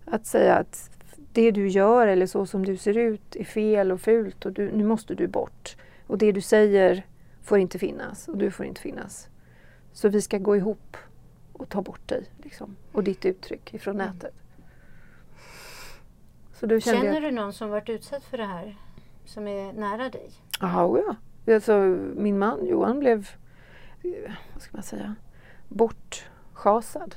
Att 0.04 0.26
säga 0.26 0.54
att 0.54 0.90
det 1.32 1.50
du 1.50 1.68
gör 1.68 2.06
eller 2.06 2.26
så 2.26 2.46
som 2.46 2.64
du 2.64 2.76
ser 2.76 2.96
ut 2.98 3.36
är 3.36 3.44
fel 3.44 3.92
och 3.92 4.00
fult 4.00 4.46
och 4.46 4.52
du, 4.52 4.70
nu 4.72 4.84
måste 4.84 5.14
du 5.14 5.26
bort. 5.26 5.76
Och 6.06 6.18
det 6.18 6.32
du 6.32 6.40
säger 6.40 7.06
får 7.42 7.58
inte 7.58 7.78
finnas 7.78 8.28
och 8.28 8.36
du 8.38 8.50
får 8.50 8.66
inte 8.66 8.80
finnas. 8.80 9.28
Så 9.92 10.08
vi 10.08 10.22
ska 10.22 10.38
gå 10.38 10.56
ihop 10.56 10.96
och 11.52 11.68
ta 11.68 11.82
bort 11.82 12.08
dig 12.08 12.30
liksom, 12.42 12.76
och 12.92 13.04
ditt 13.04 13.24
uttryck 13.24 13.74
ifrån 13.74 13.94
Mm. 14.00 14.06
nätet. 14.06 14.34
Känner 16.84 17.04
jag, 17.12 17.22
du 17.22 17.30
någon 17.30 17.52
som 17.52 17.70
varit 17.70 17.88
utsatt 17.88 18.24
för 18.24 18.38
det 18.38 18.44
här? 18.46 18.76
Som 19.24 19.48
är 19.48 19.72
nära 19.72 20.08
dig? 20.10 20.30
ja, 20.60 20.84
oh 20.86 21.00
ja. 21.06 21.54
Alltså, 21.54 21.72
min 22.16 22.38
man 22.38 22.66
Johan 22.66 22.98
blev, 23.00 23.28
vad 24.52 24.62
ska 24.62 24.70
man 24.76 24.82
säga, 24.82 25.14
bortschasad. 25.68 27.14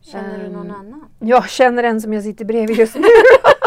Känner 0.00 0.38
du 0.44 0.48
någon 0.48 0.70
Ehm, 0.70 0.74
annan? 0.76 1.04
Jag 1.18 1.48
känner 1.48 1.82
en 1.82 2.00
som 2.00 2.12
jag 2.12 2.22
sitter 2.22 2.44
bredvid 2.44 2.76
just 2.76 2.94
nu. 2.94 3.02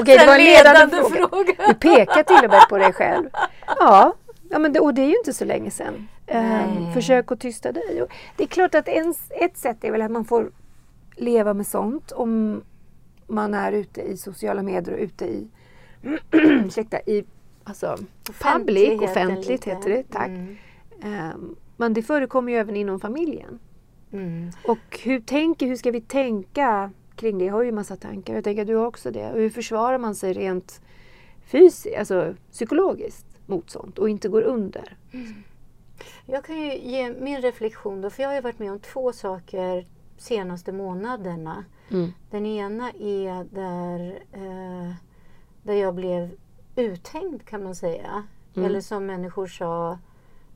Okej, 0.00 0.18
det 0.18 0.26
var 0.26 0.34
en 0.34 0.44
ledande 0.44 0.96
fråga. 0.96 1.54
Du 1.68 1.74
pekar 1.74 2.22
till 2.22 2.44
och 2.44 2.50
med 2.50 2.68
på 2.68 2.78
dig 2.78 2.92
själv. 2.92 3.28
Ja, 3.66 4.14
ja 4.50 4.58
men 4.58 4.72
det, 4.72 4.80
och 4.80 4.94
det 4.94 5.02
är 5.02 5.06
ju 5.06 5.16
inte 5.16 5.32
så 5.32 5.44
länge 5.44 5.70
sedan. 5.70 6.08
Nej. 6.26 6.92
försök 6.94 7.32
att 7.32 7.40
tysta 7.40 7.72
dig. 7.72 8.02
Och 8.02 8.08
det 8.36 8.42
är 8.42 8.48
klart 8.48 8.74
att 8.74 8.88
en, 8.88 9.14
ett 9.30 9.56
sätt 9.56 9.84
är 9.84 9.90
väl 9.90 10.02
att 10.02 10.10
man 10.10 10.24
får 10.24 10.50
leva 11.16 11.54
med 11.54 11.66
sånt 11.66 12.12
om 12.12 12.62
man 13.26 13.54
är 13.54 13.72
ute 13.72 14.00
i 14.00 14.16
sociala 14.16 14.62
medier 14.62 14.94
och 14.94 15.00
ute 15.00 15.24
i, 15.24 15.48
ursäkta, 16.30 17.00
i 17.00 17.24
alltså, 17.64 17.98
public, 18.40 19.02
offentligt 19.02 19.64
heter 19.64 19.90
det, 19.90 20.02
tack. 20.02 20.28
Mm. 20.28 20.56
Ehm, 21.02 21.56
men 21.76 21.94
det 21.94 22.02
förekommer 22.02 22.52
ju 22.52 22.58
även 22.58 22.76
inom 22.76 23.00
familjen. 23.00 23.58
Mm. 24.12 24.50
Och 24.64 25.00
hur, 25.02 25.20
tänker, 25.20 25.66
hur 25.66 25.76
ska 25.76 25.90
vi 25.90 26.00
tänka 26.00 26.90
kring 27.16 27.38
det? 27.38 27.44
Jag 27.44 27.52
har 27.52 27.62
ju 27.62 27.72
massa 27.72 27.96
tankar. 27.96 28.34
Jag 28.34 28.44
tänker 28.44 28.62
att 28.62 28.68
du 28.68 28.74
har 28.74 28.86
också 28.86 29.10
det. 29.10 29.32
Och 29.32 29.38
hur 29.38 29.50
försvarar 29.50 29.98
man 29.98 30.14
sig 30.14 30.32
rent 30.32 30.80
fysiskt, 31.46 31.96
alltså 31.98 32.34
psykologiskt 32.52 33.26
mot 33.46 33.70
sånt 33.70 33.98
och 33.98 34.08
inte 34.08 34.28
går 34.28 34.42
under? 34.42 34.96
Jag 36.26 36.44
kan 36.44 36.60
ju 36.60 36.78
ge 36.78 37.12
min 37.12 37.40
reflektion 37.40 38.00
då, 38.00 38.10
för 38.10 38.22
jag 38.22 38.30
har 38.30 38.34
ju 38.34 38.40
varit 38.40 38.58
med 38.58 38.72
om 38.72 38.80
två 38.80 39.12
saker 39.12 39.86
senaste 40.16 40.72
månaderna. 40.72 41.64
Mm. 41.90 42.12
Den 42.30 42.46
ena 42.46 42.90
är 42.90 43.44
där, 43.44 44.22
eh, 44.32 44.94
där 45.62 45.74
jag 45.74 45.94
blev 45.94 46.30
uthängd 46.76 47.44
kan 47.44 47.64
man 47.64 47.74
säga. 47.74 48.24
Mm. 48.54 48.66
Eller 48.68 48.80
som 48.80 49.06
människor 49.06 49.46
sa, 49.46 49.98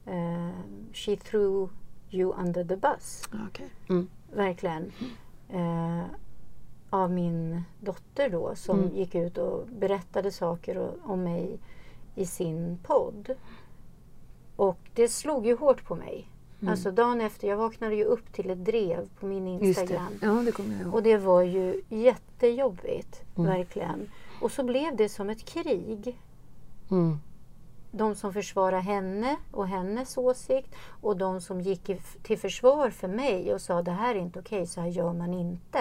eh, 0.06 0.50
she 0.92 1.16
threw 1.16 1.68
you 2.10 2.34
under 2.38 2.64
the 2.64 2.76
bus. 2.76 3.28
Okay. 3.50 3.68
Mm. 3.88 4.08
Verkligen. 4.32 4.92
Eh, 5.48 6.04
av 6.90 7.10
min 7.10 7.62
dotter 7.80 8.30
då 8.30 8.54
som 8.54 8.78
Mm. 8.80 8.94
gick 8.96 9.14
ut 9.14 9.38
och 9.38 9.66
berättade 9.66 10.32
saker 10.32 10.90
om 11.04 11.22
mig 11.22 11.58
i 12.14 12.26
sin 12.26 12.78
podd. 12.82 13.34
Och 14.56 14.78
det 14.94 15.08
slog 15.08 15.46
ju 15.46 15.56
hårt 15.56 15.84
på 15.84 15.94
mig. 15.94 16.28
Mm. 16.60 16.72
Alltså 16.72 16.90
dagen 16.90 17.20
efter, 17.20 17.48
jag 17.48 17.56
vaknade 17.56 17.94
ju 17.94 18.04
upp 18.04 18.32
till 18.32 18.50
ett 18.50 18.64
drev 18.64 19.08
på 19.20 19.26
min 19.26 19.46
Just 19.58 19.62
det. 19.62 19.68
Instagram. 19.82 20.18
Ja, 20.22 20.42
det 20.46 20.52
kommer 20.52 20.72
jag 20.72 20.82
ihåg. 20.82 20.94
Och 20.94 21.02
det 21.02 21.16
var 21.16 21.42
ju 21.42 21.82
jättejobbigt, 21.88 23.22
Mm. 23.36 23.50
verkligen. 23.50 24.10
Och 24.40 24.52
så 24.52 24.64
blev 24.64 24.96
det 24.96 25.08
som 25.08 25.30
ett 25.30 25.44
krig. 25.44 26.18
Mm. 26.90 27.18
De 27.92 28.14
som 28.14 28.32
försvarade 28.32 28.82
henne 28.82 29.36
och 29.52 29.68
hennes 29.68 30.16
åsikt 30.18 30.74
och 31.00 31.16
de 31.16 31.40
som 31.40 31.60
gick 31.60 31.90
till 32.22 32.38
försvar 32.38 32.90
för 32.90 33.08
mig 33.08 33.54
och 33.54 33.60
sa 33.60 33.82
det 33.82 33.90
här 33.90 34.14
är 34.14 34.18
inte 34.18 34.38
okej, 34.38 34.66
så 34.66 34.80
här 34.80 34.88
gör 34.88 35.12
man 35.12 35.34
inte. 35.34 35.78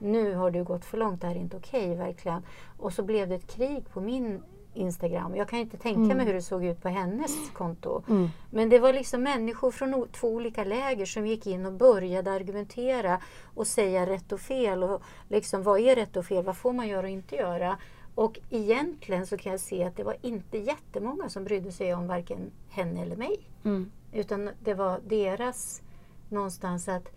Nu 0.00 0.34
har 0.34 0.50
du 0.50 0.64
gått 0.64 0.84
för 0.84 0.98
långt, 0.98 1.20
det 1.20 1.26
här 1.26 1.34
är 1.34 1.38
inte 1.38 1.56
okej 1.56 1.94
verkligen. 1.94 2.42
Och 2.78 2.92
så 2.92 3.02
blev 3.02 3.28
det 3.28 3.34
ett 3.34 3.46
krig 3.46 3.84
på 3.92 4.00
min 4.00 4.42
Instagram. 4.74 5.36
Jag 5.36 5.48
kan 5.48 5.58
inte 5.58 5.76
tänka 5.76 6.14
mig 6.14 6.26
hur 6.26 6.34
det 6.34 6.42
såg 6.42 6.64
ut 6.64 6.82
på 6.82 6.88
hennes 6.88 7.50
konto. 7.52 8.02
Mm. 8.08 8.28
Men 8.50 8.68
det 8.68 8.78
var 8.78 8.92
liksom 8.92 9.22
människor 9.22 9.70
från 9.70 10.08
två 10.12 10.28
olika 10.28 10.64
läger 10.64 11.06
som 11.06 11.26
gick 11.26 11.46
in 11.46 11.66
och 11.66 11.72
började 11.72 12.32
argumentera 12.32 13.20
och 13.54 13.66
säga 13.66 14.06
rätt 14.06 14.32
och 14.32 14.40
fel. 14.40 14.82
Och 14.82 15.02
liksom, 15.28 15.62
vad 15.62 15.80
är 15.80 15.96
rätt 15.96 16.16
och 16.16 16.24
fel? 16.24 16.44
Vad 16.44 16.56
får 16.56 16.72
man 16.72 16.88
göra 16.88 17.02
och 17.02 17.12
inte 17.12 17.36
göra? 17.36 17.78
Och 18.14 18.38
egentligen 18.50 19.26
så 19.26 19.36
kan 19.36 19.52
jag 19.52 19.60
se 19.60 19.84
att 19.84 19.96
det 19.96 20.04
var 20.04 20.16
inte 20.22 20.58
jättemånga 20.58 21.28
som 21.28 21.44
brydde 21.44 21.72
sig 21.72 21.94
om 21.94 22.06
varken 22.06 22.50
henne 22.68 23.02
eller 23.02 23.16
mig. 23.16 23.40
Mm. 23.64 23.90
Utan 24.12 24.50
det 24.60 24.74
var 24.74 25.00
deras 25.06 25.82
någonstans 26.28 26.88
att 26.88 27.08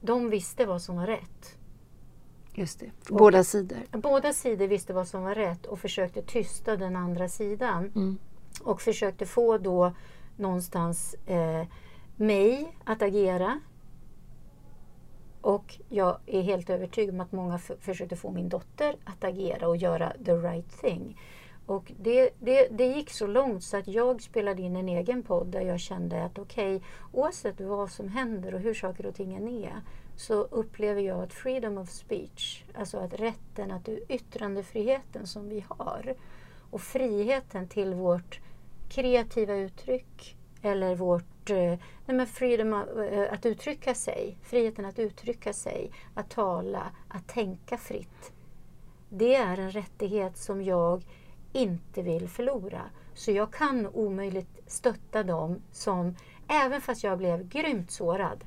de 0.00 0.30
visste 0.30 0.66
vad 0.66 0.82
som 0.82 0.96
var 0.96 1.06
rätt. 1.06 1.56
Just 2.54 2.80
det. 2.80 2.90
Båda 3.08 3.44
sidor. 3.44 3.78
Båda 3.90 4.32
sidor 4.32 4.66
visste 4.66 4.92
vad 4.92 5.08
som 5.08 5.22
var 5.22 5.34
rätt 5.34 5.66
och 5.66 5.78
försökte 5.78 6.22
tysta 6.22 6.76
den 6.76 6.96
andra 6.96 7.28
sidan. 7.28 7.92
Mm. 7.94 8.18
Och 8.62 8.80
försökte 8.80 9.26
få 9.26 9.58
då 9.58 9.92
någonstans 10.36 11.14
eh, 11.26 11.66
mig 12.16 12.76
att 12.84 13.02
agera. 13.02 13.60
Och 15.40 15.78
jag 15.88 16.18
är 16.26 16.42
helt 16.42 16.70
övertygad 16.70 17.14
om 17.14 17.20
att 17.20 17.32
många 17.32 17.58
försökte 17.58 18.16
få 18.16 18.30
min 18.30 18.48
dotter 18.48 18.96
att 19.04 19.24
agera 19.24 19.68
och 19.68 19.76
göra 19.76 20.12
the 20.24 20.32
right 20.32 20.80
thing. 20.80 21.20
Och 21.70 21.92
det, 21.98 22.30
det, 22.40 22.68
det 22.70 22.86
gick 22.86 23.10
så 23.10 23.26
långt 23.26 23.64
så 23.64 23.76
att 23.76 23.88
jag 23.88 24.22
spelade 24.22 24.62
in 24.62 24.76
en 24.76 24.88
egen 24.88 25.22
podd 25.22 25.46
där 25.46 25.60
jag 25.60 25.80
kände 25.80 26.24
att 26.24 26.38
okej, 26.38 26.82
oavsett 27.12 27.60
vad 27.60 27.90
som 27.90 28.08
händer 28.08 28.54
och 28.54 28.60
hur 28.60 28.74
saker 28.74 29.06
och 29.06 29.14
ting 29.14 29.64
är 29.64 29.80
så 30.16 30.34
upplever 30.34 31.02
jag 31.02 31.20
att 31.22 31.32
freedom 31.32 31.78
of 31.78 31.90
speech, 31.90 32.64
alltså 32.74 32.98
att 32.98 33.20
rätten, 33.20 33.70
att 33.70 33.88
yttrandefriheten 34.08 35.26
som 35.26 35.48
vi 35.48 35.64
har 35.68 36.14
och 36.70 36.80
friheten 36.80 37.68
till 37.68 37.94
vårt 37.94 38.40
kreativa 38.88 39.54
uttryck 39.54 40.36
eller 40.62 40.94
vårt 40.94 41.50
eh, 41.50 41.78
nej 42.06 42.16
men 42.16 42.26
freedom 42.26 42.72
of, 42.72 42.98
eh, 42.98 43.32
att 43.32 43.46
uttrycka 43.46 43.94
sig, 43.94 44.36
friheten 44.42 44.84
att 44.84 44.98
uttrycka 44.98 45.52
sig, 45.52 45.90
att 46.14 46.30
tala, 46.30 46.90
att 47.08 47.28
tänka 47.28 47.76
fritt. 47.76 48.32
Det 49.08 49.34
är 49.34 49.58
en 49.58 49.70
rättighet 49.70 50.36
som 50.36 50.62
jag 50.62 51.04
inte 51.52 52.02
vill 52.02 52.28
förlora. 52.28 52.82
Så 53.14 53.30
jag 53.30 53.52
kan 53.52 53.86
omöjligt 53.86 54.58
stötta 54.66 55.22
dem 55.22 55.62
som, 55.72 56.16
även 56.48 56.80
fast 56.80 57.04
jag 57.04 57.18
blev 57.18 57.48
grymt 57.48 57.90
sårad, 57.90 58.44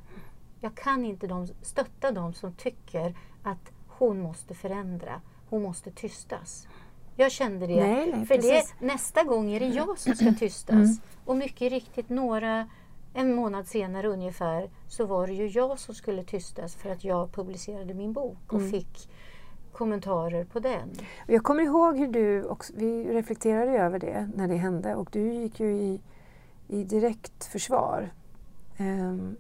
jag 0.60 0.75
kan 0.75 1.05
inte 1.05 1.27
dem, 1.27 1.48
stötta 1.62 2.12
dem 2.12 2.33
som 2.33 2.53
tycker 2.53 3.15
att 3.43 3.72
hon 3.88 4.19
måste 4.19 4.53
förändra, 4.53 5.22
hon 5.50 5.62
måste 5.62 5.91
tystas. 5.91 6.67
Jag 7.15 7.31
kände 7.31 7.67
det. 7.67 7.88
Nej, 7.88 8.12
nej, 8.12 8.25
för 8.25 8.38
det, 8.38 8.75
nästa 8.79 9.24
gång 9.24 9.51
är 9.51 9.60
det 9.60 9.67
jag 9.67 10.00
som 10.00 10.15
ska 10.15 10.33
tystas. 10.33 11.00
Och 11.25 11.38
mycket 11.38 11.72
riktigt, 11.72 12.10
några, 12.10 12.69
en 13.13 13.36
månad 13.36 13.67
senare 13.67 14.07
ungefär, 14.07 14.69
så 14.88 15.05
var 15.05 15.27
det 15.27 15.33
ju 15.33 15.48
jag 15.48 15.79
som 15.79 15.95
skulle 15.95 16.24
tystas 16.24 16.75
för 16.75 16.89
att 16.89 17.03
jag 17.03 17.31
publicerade 17.31 17.93
min 17.93 18.13
bok 18.13 18.53
och 18.53 18.69
fick 18.72 19.10
kommentarer 19.74 20.44
på 20.44 20.60
den. 20.60 20.89
Jag 21.27 21.44
kommer 21.44 21.63
ihåg 21.63 21.98
hur 21.98 22.08
du, 22.08 22.44
också, 22.44 22.74
vi 22.75 23.13
reflekterade 23.13 23.72
ju 23.72 23.77
över 23.77 24.00
det 24.00 24.30
när 24.36 24.48
det 24.48 24.56
hände 24.56 24.96
och 24.96 25.10
du 25.12 25.34
gick 25.34 25.60
ju 25.60 25.72
i, 25.74 26.01
i 26.68 26.84
direkt 26.84 27.46
försvar. 27.46 28.12
ehm, 28.77 29.36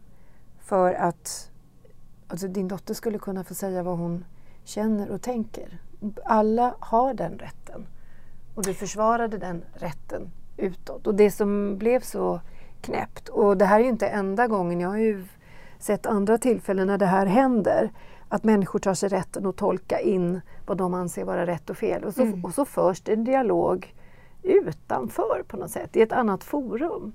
för 0.59 0.93
att 0.93 1.51
alltså 2.27 2.47
din 2.47 2.67
dotter 2.67 2.93
skulle 2.93 3.19
kunna 3.19 3.43
få 3.43 3.53
säga 3.53 3.83
vad 3.83 3.97
hon 3.97 4.25
känner 4.63 5.11
och 5.11 5.21
tänker. 5.21 5.79
Alla 6.25 6.75
har 6.79 7.13
den 7.13 7.37
rätten. 7.37 7.87
Och 8.55 8.63
du 8.63 8.73
försvarade 8.73 9.37
den 9.37 9.63
rätten 9.73 10.31
utåt. 10.57 11.07
Och 11.07 11.15
det 11.15 11.31
som 11.31 11.77
blev 11.77 11.99
så 11.99 12.41
knäppt, 12.81 13.29
och 13.29 13.57
det 13.57 13.65
här 13.65 13.79
är 13.79 13.83
ju 13.83 13.89
inte 13.89 14.07
enda 14.07 14.47
gången, 14.47 14.79
jag 14.79 14.89
har 14.89 14.97
ju 14.97 15.25
sett 15.79 16.05
andra 16.05 16.37
tillfällen 16.37 16.87
när 16.87 16.97
det 16.97 17.05
här 17.05 17.25
händer, 17.25 17.91
att 18.33 18.43
människor 18.43 18.79
tar 18.79 18.93
sig 18.93 19.09
rätten 19.09 19.45
att 19.45 19.55
tolka 19.55 19.99
in 19.99 20.41
vad 20.65 20.77
de 20.77 20.93
anser 20.93 21.23
vara 21.25 21.45
rätt 21.45 21.69
och 21.69 21.77
fel. 21.77 22.03
Och 22.03 22.13
så, 22.13 22.21
Mm. 22.21 22.45
och 22.45 22.53
så 22.53 22.65
förs 22.65 23.01
det 23.01 23.13
en 23.13 23.23
dialog 23.23 23.93
utanför 24.43 25.43
på 25.47 25.57
något 25.57 25.71
sätt, 25.71 25.95
i 25.95 26.01
ett 26.01 26.11
annat 26.11 26.43
forum. 26.43 27.13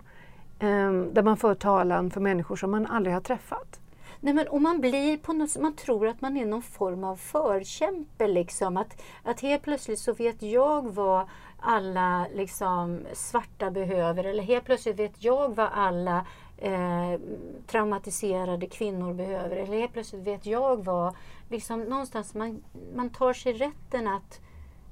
ehm, 0.60 1.14
där 1.14 1.22
man 1.22 1.36
för 1.36 1.54
talan 1.54 2.10
för 2.10 2.20
människor 2.20 2.56
som 2.56 2.70
man 2.70 2.86
aldrig 2.86 3.14
har 3.14 3.20
träffat. 3.20 3.80
Nej, 4.20 4.34
men 4.34 4.48
om 4.48 4.62
man 4.62 4.80
blir 4.80 5.16
på 5.16 5.32
något, 5.32 5.56
man 5.58 5.76
tror 5.76 6.08
att 6.08 6.20
man 6.20 6.36
är 6.36 6.46
någon 6.46 6.62
form 6.62 7.04
av 7.04 7.16
förkämpe 7.16 8.26
liksom. 8.28 8.76
Att, 8.76 9.02
att 9.22 9.40
helt 9.40 9.62
plötsligt 9.62 9.98
så 9.98 10.12
vet 10.12 10.42
jag 10.42 10.94
vad 10.94 11.26
alla 11.60 12.26
liksom 12.34 13.00
svarta 13.12 13.70
behöver 13.70 14.24
eller 14.24 14.42
helt 14.42 14.64
plötsligt 14.64 14.98
vet 14.98 15.24
jag 15.24 15.54
vad 15.56 15.68
alla 15.74 16.26
eh, 16.58 17.20
traumatiserade 17.66 18.66
kvinnor 18.66 19.14
behöver 19.14 19.56
eller 19.56 19.78
helt 19.78 19.92
plötsligt 19.92 20.22
vet 20.26 20.46
jag 20.46 20.84
vad, 20.84 21.14
liksom 21.48 21.80
någonstans 21.80 22.34
man, 22.34 22.62
man 22.94 23.10
tar 23.10 23.32
sig 23.32 23.52
rätten 23.52 24.08
att 24.08 24.40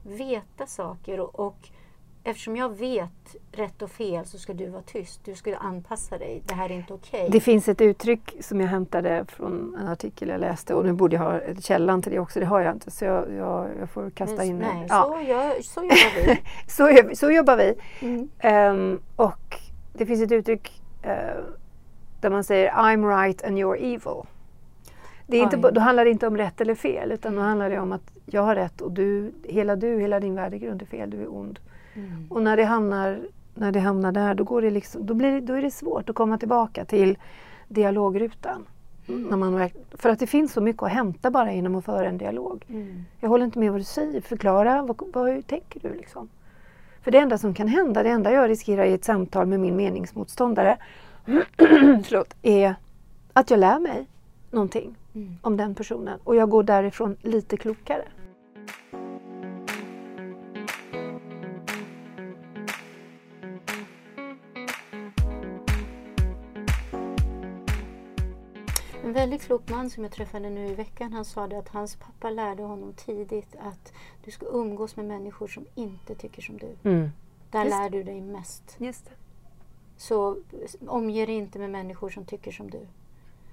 veta 0.03 0.67
saker 0.67 1.21
och, 1.21 1.41
och 1.41 1.69
eftersom 2.25 2.57
jag 2.57 2.77
vet 2.79 3.37
rätt 3.53 3.83
och 3.83 3.91
fel 3.91 4.27
så 4.27 4.39
ska 4.39 4.53
du 4.55 4.67
vara 4.67 4.83
tyst. 4.83 5.21
Du 5.25 5.35
ska 5.35 5.57
anpassa 5.57 6.19
dig. 6.19 6.43
Det 6.47 6.55
här 6.55 6.71
är 6.71 6.75
inte 6.75 6.95
okej. 6.95 7.29
Det 7.33 7.41
finns 7.41 7.69
ett 7.69 7.81
uttryck 7.81 8.37
som 8.41 8.61
jag 8.61 8.69
hämtade 8.69 9.25
från 9.29 9.77
en 9.81 9.89
artikel 9.89 10.29
jag 10.29 10.41
läste 10.41 10.75
och 10.75 10.85
nu 10.85 10.93
borde 10.93 11.17
jag 11.17 11.23
ha 11.23 11.41
källan 11.61 12.03
till 12.03 12.13
det 12.13 12.19
också, 12.19 12.41
det 12.41 12.47
har 12.47 12.61
jag 12.61 12.73
inte 12.75 12.91
så 12.91 13.05
jag, 13.05 13.33
jag, 13.33 13.69
jag 13.81 13.91
får 13.91 14.11
kasta 14.11 14.37
Men- 14.37 14.47
in 14.47 14.59
det. 14.59 14.73
Nej, 14.75 14.87
Ja. 14.89 15.03
så, 15.19 15.29
gör, 15.31 15.63
så 15.63 15.81
jobbar 15.83 16.27
vi. 16.27 16.41
Så, 16.69 17.15
så 17.17 17.31
jobbar 17.31 17.57
vi. 17.57 17.75
Mm. 18.01 18.29
Ehm, 18.39 19.01
och 19.17 19.61
det 19.93 20.07
finns 20.07 20.23
ett 20.23 20.33
uttryck 20.33 20.83
eh, 21.07 21.43
där 22.21 22.31
man 22.31 22.45
säger 22.45 22.71
I'm 22.71 23.23
right 23.23 23.45
and 23.45 23.59
you're 23.59 23.77
evil. 23.77 24.27
Det 25.27 25.37
är 25.37 25.43
inte, 25.43 25.57
Oj. 25.57 25.71
då 25.73 25.81
handlar 25.81 26.05
det 26.05 26.11
inte 26.11 26.27
om 26.27 26.37
rätt 26.37 26.61
eller 26.61 26.75
fel 26.75 27.13
utan 27.13 27.35
då 27.35 27.41
handlar 27.41 27.71
det 27.71 27.79
om 27.79 27.93
att 27.93 28.11
jag 28.27 28.43
har 28.43 28.55
rätt 28.55 28.81
och 28.81 28.93
du, 28.93 29.33
hela 29.45 29.77
du, 29.77 30.01
hela 30.01 30.21
din 30.21 30.35
värdegrund 30.35 30.83
är 30.83 30.87
fel, 30.87 31.11
du 31.11 31.23
är 31.23 31.35
ond. 31.35 31.59
Mm. 31.95 32.27
Och 32.31 32.43
när 32.43 32.57
det 32.57 32.65
hamnar, 32.65 33.21
när 33.55 33.73
det 33.73 33.81
hamnar 33.81 34.13
där 34.13 34.35
då, 34.35 34.45
går 34.45 34.63
det 34.63 34.71
liksom, 34.71 35.07
då, 35.07 35.15
blir 35.15 35.33
det, 35.33 35.41
då 35.41 35.55
är 35.55 35.63
det 35.63 35.71
svårt 35.71 36.11
att 36.11 36.17
komma 36.17 36.39
tillbaka 36.39 36.85
till 36.85 37.19
dialogrutan. 37.69 38.67
När 39.07 39.37
man, 39.37 39.71
för 39.93 40.09
att 40.09 40.19
det 40.19 40.27
finns 40.27 40.53
så 40.53 40.61
mycket 40.61 40.83
att 40.83 40.93
hämta 40.93 41.31
bara 41.31 41.53
genom 41.53 41.75
att 41.75 41.85
föra 41.85 42.09
en 42.09 42.19
dialog. 42.19 42.65
Mm. 42.69 43.05
Jag 43.21 43.29
håller 43.29 43.45
inte 43.45 43.59
med 43.59 43.73
vad 43.73 43.81
du 43.81 43.85
säger, 43.85 44.21
förklara, 44.21 44.83
vad, 44.83 45.03
vad 45.15 45.29
hur 45.29 45.43
tänker 45.43 45.81
du? 45.81 45.95
Liksom? 45.95 46.29
För 47.07 47.11
det 47.11 47.19
enda 47.19 47.39
som 47.39 47.55
kan 47.55 47.69
hända, 47.69 48.03
det 48.03 48.11
enda 48.11 48.33
jag 48.33 48.51
riskerar 48.51 48.85
i 48.85 48.93
ett 48.93 49.05
samtal 49.05 49.47
med 49.47 49.61
min 49.61 49.77
meningsmotståndare 49.77 50.77
förlåt, 52.05 52.35
är 52.43 52.75
att 53.33 53.51
jag 53.51 53.61
lär 53.61 53.79
mig 53.79 54.07
någonting 54.51 54.95
Mm. 55.15 55.37
om 55.43 55.57
den 55.57 55.75
personen 55.75 56.19
och 56.25 56.37
jag 56.37 56.51
går 56.51 56.63
därifrån 56.63 57.17
lite 57.23 57.57
klokare. 57.57 58.03
Väldigt 69.17 69.43
klok 69.43 69.71
man 69.71 69.91
som 69.91 70.03
jag 70.03 70.13
träffade 70.13 70.51
nu 70.51 70.67
i 70.67 70.75
veckan, 70.75 71.13
han 71.13 71.25
sa 71.25 71.45
att 71.45 71.69
hans 71.69 71.97
pappa 71.97 72.31
lärde 72.31 72.63
honom 72.63 72.93
tidigt 72.93 73.57
att 73.59 73.93
du 74.25 74.31
ska 74.31 74.47
umgås 74.47 74.97
med 74.97 75.05
människor 75.05 75.49
som 75.49 75.65
inte 75.75 76.15
tycker 76.15 76.43
som 76.43 76.57
du. 76.59 76.77
Där 77.51 77.65
Just 77.65 77.77
lär 77.77 77.91
du 77.91 78.03
dig 78.03 78.21
mest. 78.21 78.77
Just 78.79 79.05
det. 79.05 79.11
Så 79.97 80.37
omge 80.87 81.27
dig 81.27 81.35
inte 81.35 81.59
med 81.59 81.71
människor 81.71 82.11
som 82.11 82.25
tycker 82.25 82.53
som 82.53 82.71
du. 82.71 82.81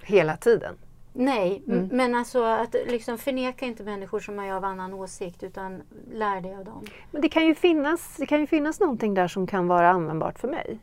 Hela 0.04 0.38
tiden. 0.38 0.76
Nej, 1.14 1.64
Mm. 1.68 1.88
men 1.92 2.16
alltså 2.16 2.44
att 2.44 2.76
liksom 2.88 3.18
förneka 3.18 3.66
inte 3.66 3.84
människor 3.84 4.20
som 4.20 4.40
är 4.40 4.54
av 4.54 4.66
annan 4.66 4.94
åsikt 4.94 5.44
utan 5.44 5.82
lär 6.14 6.42
dig 6.42 6.56
av 6.56 6.66
dem. 6.66 6.86
Men 7.12 7.22
det 7.22 7.30
kan 7.30 7.46
ju 7.46 7.56
finnas, 7.56 8.16
det 8.18 8.26
kan 8.26 8.40
ju 8.40 8.48
finnas 8.48 8.80
någonting 8.80 9.14
där 9.14 9.28
som 9.28 9.48
kan 9.48 9.68
vara 9.68 9.90
användbart 9.90 10.40
för 10.40 10.48
mig. 10.48 10.80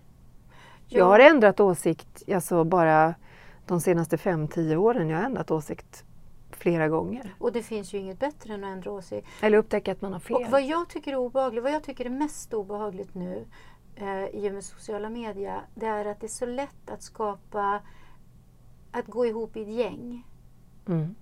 Ja. 0.88 0.98
Jag 0.98 1.04
har 1.04 1.18
ändrat 1.18 1.60
åsikt 1.60 2.22
alltså 2.34 2.64
bara 2.64 3.14
de 3.70 3.80
senaste 3.80 4.16
5-10 4.16 4.76
åren. 4.76 5.08
Jag 5.08 5.18
har 5.18 5.24
ändrat 5.24 5.50
åsikt 5.50 6.04
flera 6.50 6.88
gånger. 6.88 7.34
Och 7.38 7.52
det 7.52 7.62
finns 7.62 7.94
ju 7.94 7.98
inget 7.98 8.18
bättre 8.18 8.54
än 8.54 8.64
att 8.64 8.70
ändra 8.70 8.90
åsikt. 8.90 9.28
Eller 9.40 9.58
upptäcka 9.58 9.92
att 9.92 10.00
man 10.00 10.12
har 10.12 10.20
fel. 10.20 10.36
Och 10.36 10.50
vad 10.50 10.62
jag 10.62 10.88
tycker 10.88 11.12
är 11.12 11.16
obehagligt, 11.16 11.62
vad 11.62 11.72
jag 11.72 11.82
tycker 11.82 12.04
är 12.04 12.10
mest 12.10 12.54
obehagligt 12.54 13.14
nu 13.14 13.46
eh, 13.96 14.24
i 14.24 14.48
och 14.48 14.54
med 14.54 14.64
sociala 14.64 15.08
medier, 15.08 15.60
det 15.74 15.86
är 15.86 16.04
att 16.04 16.20
det 16.20 16.26
är 16.26 16.28
så 16.28 16.46
lätt 16.46 16.90
att 16.90 17.02
skapa, 17.02 17.80
att 18.90 19.06
gå 19.06 19.26
ihop 19.26 19.56
i 19.56 19.62
ett 19.62 19.68
gäng. 19.68 20.26
Mm. 20.88 21.14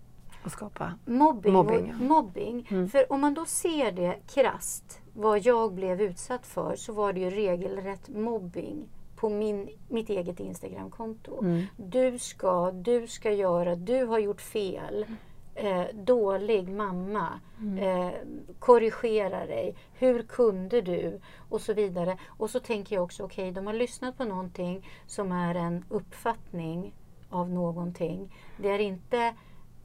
Och 0.45 0.53
skapa 0.53 0.93
mobbing. 1.05 1.53
Mobbing, 1.53 1.83
och, 1.83 1.89
ja. 1.89 2.09
mobbing. 2.09 2.69
Mm. 2.71 2.89
För 2.89 3.13
om 3.13 3.21
man 3.21 3.35
då 3.35 3.45
ser 3.45 3.93
det 3.93 4.17
krasst, 4.27 5.01
vad 5.15 5.39
jag 5.39 5.75
blev 5.75 6.01
utsatt 6.01 6.47
för, 6.47 6.77
så 6.77 6.93
var 6.93 7.13
det 7.13 7.21
ju 7.21 7.31
regelrätt 7.31 8.09
mobbing 8.09 8.89
på 9.21 9.29
min, 9.29 9.69
mitt 9.89 10.11
eget 10.11 10.41
Instagramkonto. 10.41 11.39
Mm. 11.41 11.67
Du 11.77 12.19
ska, 12.19 12.71
du 12.71 13.07
ska 13.07 13.33
göra, 13.33 13.77
du 13.77 14.05
har 14.05 14.19
gjort 14.19 14.41
fel. 14.41 15.07
Eh, 15.55 15.85
dålig 15.95 16.69
mamma. 16.69 17.41
Mm. 17.61 17.79
Eh, 17.79 18.13
korrigera 18.59 19.47
dig. 19.47 19.75
Hur 19.93 20.23
kunde 20.23 20.81
du? 20.81 21.21
Och 21.49 21.61
så 21.61 21.73
vidare. 21.75 22.19
Och 22.27 22.51
så 22.51 22.61
tänker 22.61 22.97
jag 22.97 23.05
också, 23.05 23.25
okej, 23.25 23.53
de 23.53 23.67
har 23.67 23.75
lyssnat 23.75 24.19
på 24.19 24.25
någonting 24.25 24.89
som 25.07 25.33
är 25.33 25.55
en 25.55 25.85
uppfattning 25.89 26.95
av 27.31 27.51
någonting. 27.51 28.35
Det 28.57 28.69
är 28.69 28.79
inte 28.79 29.35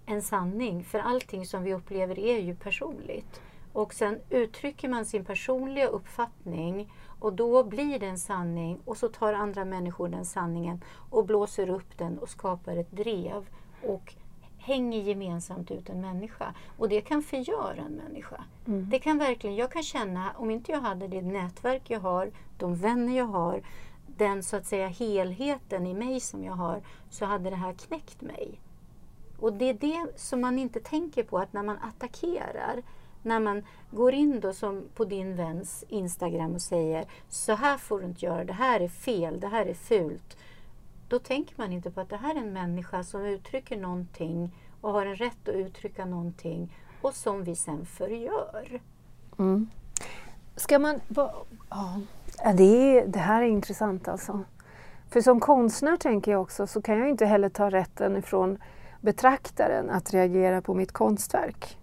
en 0.06 0.22
sanning, 0.22 0.84
för 0.84 1.00
allting 1.00 1.46
som 1.46 1.64
vi 1.64 1.74
upplever 1.74 2.20
är 2.20 2.40
ju 2.40 2.56
personligt. 2.56 3.42
Och 3.74 3.94
sen 3.94 4.20
uttrycker 4.30 4.90
man 4.90 5.06
sin 5.06 5.26
personliga 5.26 5.88
uppfattning 5.88 6.94
och 7.24 7.34
då 7.34 7.64
blir 7.64 8.00
det 8.00 8.06
en 8.06 8.20
sanning 8.20 8.80
och 8.86 8.98
så 8.98 9.10
tar 9.10 9.34
andra 9.34 9.66
människor 9.66 10.10
den 10.10 10.26
sanningen 10.26 10.84
och 11.10 11.26
blåser 11.26 11.70
upp 11.70 11.98
den 11.98 12.20
och 12.20 12.30
skapar 12.30 12.78
ett 12.78 12.92
drev 12.92 13.50
och 13.84 14.16
hänger 14.58 15.02
gemensamt 15.02 15.72
ut 15.72 15.90
en 15.90 16.02
människa. 16.02 16.54
Och 16.78 16.90
det 16.90 17.02
kan 17.02 17.24
förgöra 17.24 17.82
en 17.86 17.92
människa. 17.92 18.44
Mm. 18.68 18.90
Det 18.90 19.00
kan 19.00 19.18
verkligen, 19.18 19.56
jag 19.56 19.72
kan 19.72 19.84
känna, 19.84 20.32
om 20.38 20.52
inte 20.52 20.72
jag 20.72 20.82
hade 20.82 21.08
det 21.08 21.22
nätverk 21.22 21.90
jag 21.90 22.00
har, 22.00 22.32
de 22.58 22.76
vänner 22.76 23.18
jag 23.18 23.26
har, 23.26 23.62
den 24.08 24.44
så 24.44 24.58
att 24.58 24.66
säga 24.66 24.88
helheten 24.88 25.88
i 25.88 25.94
mig 25.94 26.20
som 26.20 26.44
jag 26.44 26.54
har, 26.54 26.82
så 27.10 27.26
hade 27.26 27.50
det 27.50 27.56
här 27.56 27.74
knäckt 27.74 28.22
mig. 28.22 28.60
Och 29.40 29.54
det 29.54 29.70
är 29.70 29.74
det 29.74 30.08
som 30.16 30.42
man 30.42 30.60
inte 30.60 30.80
tänker 30.80 31.24
på, 31.24 31.38
att 31.38 31.54
när 31.54 31.64
man 31.64 31.78
attackerar, 31.78 32.84
när 33.24 33.40
man 33.40 33.64
går 33.92 34.14
in 34.14 34.40
då 34.40 34.54
som 34.54 34.84
på 34.96 35.06
din 35.06 35.36
väns 35.36 35.86
Instagram 35.88 36.54
och 36.54 36.62
säger 36.62 37.06
så 37.30 37.54
här 37.54 37.78
får 37.78 38.00
du 38.00 38.06
inte 38.06 38.26
göra, 38.26 38.44
det 38.44 38.54
här 38.54 38.80
är 38.80 38.88
fel, 38.88 39.40
det 39.40 39.48
här 39.48 39.66
är 39.66 39.74
fult. 39.74 40.38
Då 41.08 41.20
tänker 41.20 41.54
man 41.58 41.72
inte 41.72 41.92
på 41.92 42.02
att 42.02 42.10
det 42.10 42.18
här 42.18 42.36
är 42.36 42.40
en 42.40 42.54
människa 42.54 43.04
som 43.04 43.26
uttrycker 43.26 43.78
någonting 43.78 44.56
och 44.82 44.92
har 44.92 45.06
en 45.06 45.16
rätt 45.16 45.50
att 45.50 45.56
uttrycka 45.56 46.06
någonting 46.06 46.78
och 47.02 47.16
som 47.16 47.44
vi 47.44 47.56
sen 47.56 47.86
förgör. 47.86 48.82
Mm. 49.40 49.70
Ska 50.56 50.80
man... 50.80 51.00
Ja, 51.70 52.02
det, 52.54 52.64
är, 52.64 53.08
det 53.08 53.20
här 53.20 53.42
är 53.42 53.48
intressant 53.48 54.08
alltså. 54.08 54.44
För 55.10 55.22
som 55.22 55.40
konstnär 55.40 55.98
tänker 55.98 56.32
jag 56.32 56.42
också 56.42 56.68
så 56.68 56.82
kan 56.82 57.00
jag 57.00 57.10
inte 57.10 57.26
heller 57.26 57.50
ta 57.50 57.70
rätten 57.70 58.18
ifrån 58.18 58.58
betraktaren 59.02 59.90
att 59.90 60.14
reagera 60.14 60.62
på 60.62 60.74
mitt 60.74 60.92
konstverk. 60.92 61.78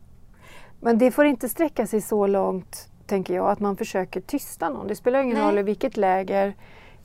Men 0.81 0.99
det 0.99 1.11
får 1.11 1.25
inte 1.25 1.49
sträcka 1.49 1.87
sig 1.87 2.01
så 2.01 2.27
långt, 2.27 2.89
tänker 3.07 3.35
jag, 3.35 3.51
att 3.51 3.61
man 3.61 3.77
försöker 3.77 4.21
tysta 4.21 4.69
någon. 4.69 4.87
Det 4.87 4.95
spelar 4.95 5.23
ingen 5.23 5.37
Nej. 5.37 5.47
roll 5.47 5.59
i 5.59 5.63
vilket 5.63 5.97
läger 5.97 6.47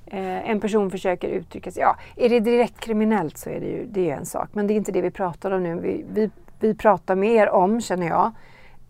eh, 0.05 0.49
en 0.49 0.59
person 0.59 0.91
försöker 0.91 1.27
uttrycka 1.27 1.71
sig. 1.71 1.81
Ja, 1.81 1.95
är 2.15 2.29
det 2.29 2.39
direkt 2.39 2.79
kriminellt 2.79 3.37
så 3.37 3.49
är 3.49 3.59
det 3.59 3.65
ju 3.65 3.85
det 3.85 4.09
är 4.09 4.15
en 4.17 4.25
sak, 4.25 4.49
men 4.53 4.67
det 4.67 4.73
är 4.73 4.75
inte 4.75 4.91
det 4.91 5.01
vi 5.01 5.11
pratar 5.11 5.51
om 5.51 5.63
nu. 5.63 5.79
Vi, 5.79 6.05
vi, 6.13 6.29
vi 6.59 6.75
pratar 6.75 7.15
mer 7.15 7.49
om, 7.49 7.81
känner 7.81 8.07
jag, 8.07 8.31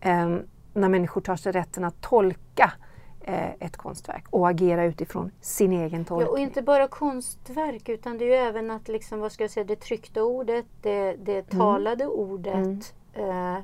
eh, 0.00 0.36
när 0.74 0.88
människor 0.88 1.20
tar 1.20 1.36
sig 1.36 1.52
rätten 1.52 1.84
att 1.84 2.00
tolka 2.00 2.72
eh, 3.20 3.50
ett 3.60 3.76
konstverk 3.76 4.24
och 4.30 4.48
agera 4.48 4.84
utifrån 4.84 5.30
sin 5.40 5.72
egen 5.72 6.00
Ja, 6.00 6.04
tolkning. 6.04 6.28
och 6.32 6.38
inte 6.38 6.62
bara 6.62 6.88
konstverk 6.88 7.88
utan 7.88 8.18
det 8.18 8.24
är 8.24 8.28
ju 8.28 8.34
även 8.48 8.70
att 8.70 8.88
liksom, 8.88 9.20
vad 9.20 9.32
ska 9.32 9.44
jag 9.44 9.50
säga, 9.50 9.64
det 9.64 9.76
tryckta 9.76 10.22
ordet, 10.22 10.66
det, 10.82 11.16
det 11.16 11.42
talade 11.50 12.06
ordet, 12.06 12.94
eh, 13.12 13.56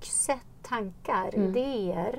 uttryckssätt, 0.00 0.46
tankar, 0.62 1.30
Mm. 1.34 1.48
idéer. 1.56 2.18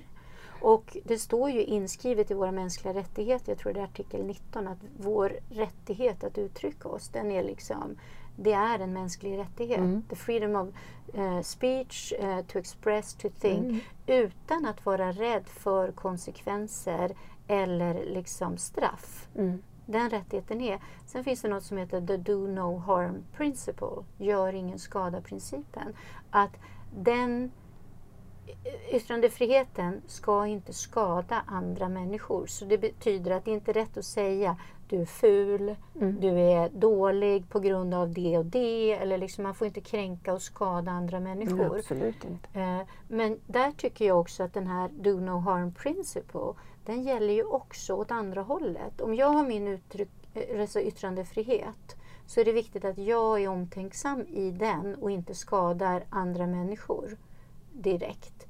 Och 0.62 0.98
det 1.04 1.17
står 1.17 1.50
ju 1.50 1.63
inskrivet 1.63 2.32
i 2.32 2.34
våra 2.34 2.52
mänskliga 2.52 2.94
rättigheter, 2.94 3.52
jag 3.52 3.60
tror 3.60 3.74
det 3.74 3.80
är 3.80 3.84
artikel 3.84 4.26
19, 4.26 4.67
att 4.67 4.78
vår 4.98 5.34
rättighet 5.50 6.24
att 6.24 6.38
uttrycka 6.38 6.88
oss, 6.89 7.10
den 7.10 7.32
är 7.32 7.44
liksom, 7.44 7.96
det 8.36 8.54
är 8.54 8.80
en 8.80 8.94
mänsklig 8.94 9.38
rättighet. 9.38 9.78
Mm. 9.78 10.04
The 10.10 10.15
freedom 10.15 10.56
of 10.56 10.67
eh, 11.13 11.41
speech, 11.41 12.13
eh, 12.13 12.41
to 12.46 12.58
express, 12.60 13.13
to 13.13 13.30
think, 13.39 13.65
Mm. 13.65 13.80
utan 14.08 14.65
att 14.65 14.86
vara 14.86 15.12
rädd 15.12 15.48
för 15.48 15.91
konsekvenser 15.91 17.15
eller 17.48 18.06
liksom 18.06 18.58
straff. 18.58 19.28
Mm. 19.38 19.62
Den 19.86 20.10
rättigheten 20.10 20.62
är. 20.62 20.80
Sen 21.06 21.24
finns 21.24 21.41
det 21.41 21.48
något 21.48 21.63
som 21.63 21.78
heter 21.78 22.02
the 22.08 22.17
do 22.17 22.48
no 22.48 22.78
harm 22.78 23.24
principle, 23.38 24.04
gör 24.17 24.54
ingen 24.54 24.80
skada-principen. 24.80 25.94
Att 26.32 26.52
den 26.96 27.52
yttrandefriheten 28.91 30.01
ska 30.08 30.47
inte 30.47 30.73
skada 30.73 31.41
andra 31.47 31.89
människor. 31.89 32.45
Så 32.47 32.65
det 32.65 32.77
betyder 32.77 33.32
att 33.32 33.45
det 33.45 33.51
inte 33.51 33.71
är 33.71 33.73
rätt 33.73 33.97
att 33.97 34.06
säga 34.06 34.58
du 34.89 35.01
är 35.01 35.06
ful, 35.06 35.75
Mm. 35.95 36.19
du 36.19 36.27
är 36.39 36.69
dålig 36.69 37.49
på 37.49 37.60
grund 37.60 37.93
av 37.93 38.13
det 38.13 38.38
och 38.38 38.45
det. 38.45 38.91
Eller 38.93 39.17
liksom, 39.17 39.43
man 39.43 39.56
får 39.56 39.67
inte 39.67 39.82
kränka 39.82 40.34
och 40.34 40.41
skada 40.41 40.91
andra 40.91 41.19
människor. 41.19 41.56
Nej, 41.58 41.80
absolut 41.80 42.23
inte. 42.25 42.60
Eh, 42.60 42.82
Men 43.08 43.39
där 43.47 43.71
tycker 43.71 44.06
jag 44.06 44.19
också 44.19 44.43
att 44.43 44.54
den 44.54 44.67
här 44.67 44.89
do 44.89 45.19
no 45.19 45.38
harm 45.39 45.73
principle, 45.73 46.54
den 46.86 47.04
gäller 47.04 47.34
ju 47.34 47.43
också 47.43 47.93
åt 47.93 48.12
andra 48.12 48.41
hållet. 48.41 49.01
Om 49.01 49.15
jag 49.15 49.27
har 49.30 49.43
min 49.47 49.67
uttryck, 49.67 50.10
eh, 50.34 50.62
alltså 50.62 50.82
yttrandefrihet 50.82 51.95
så 52.25 52.39
är 52.39 52.45
det 52.45 52.51
viktigt 52.51 52.86
att 52.86 52.97
jag 52.97 53.41
är 53.43 53.47
omtänksam 53.47 54.21
i 54.21 54.51
den 54.51 54.95
och 54.95 55.12
inte 55.12 55.36
skadar 55.36 56.04
andra 56.10 56.47
människor 56.47 57.17
direkt. 57.73 58.47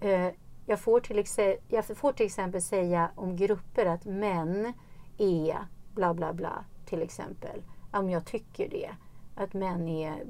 Eh, 0.00 0.28
Jag 0.66 0.80
får, 0.80 1.00
till 1.00 1.16
exe- 1.18 1.56
jag 1.68 1.84
får 1.84 2.12
till 2.12 2.26
exempel 2.26 2.62
säga 2.62 3.10
om 3.14 3.36
grupper 3.36 3.86
att 3.86 4.04
män 4.04 4.72
är 5.18 5.58
bla 5.94 6.14
bla 6.14 6.32
bla 6.32 6.64
till 6.84 7.02
exempel. 7.02 7.62
Om 7.92 8.10
jag 8.10 8.24
tycker 8.24 8.68
det. 8.68 8.90
Att 9.34 9.54
män 9.54 9.88
är 9.88 10.24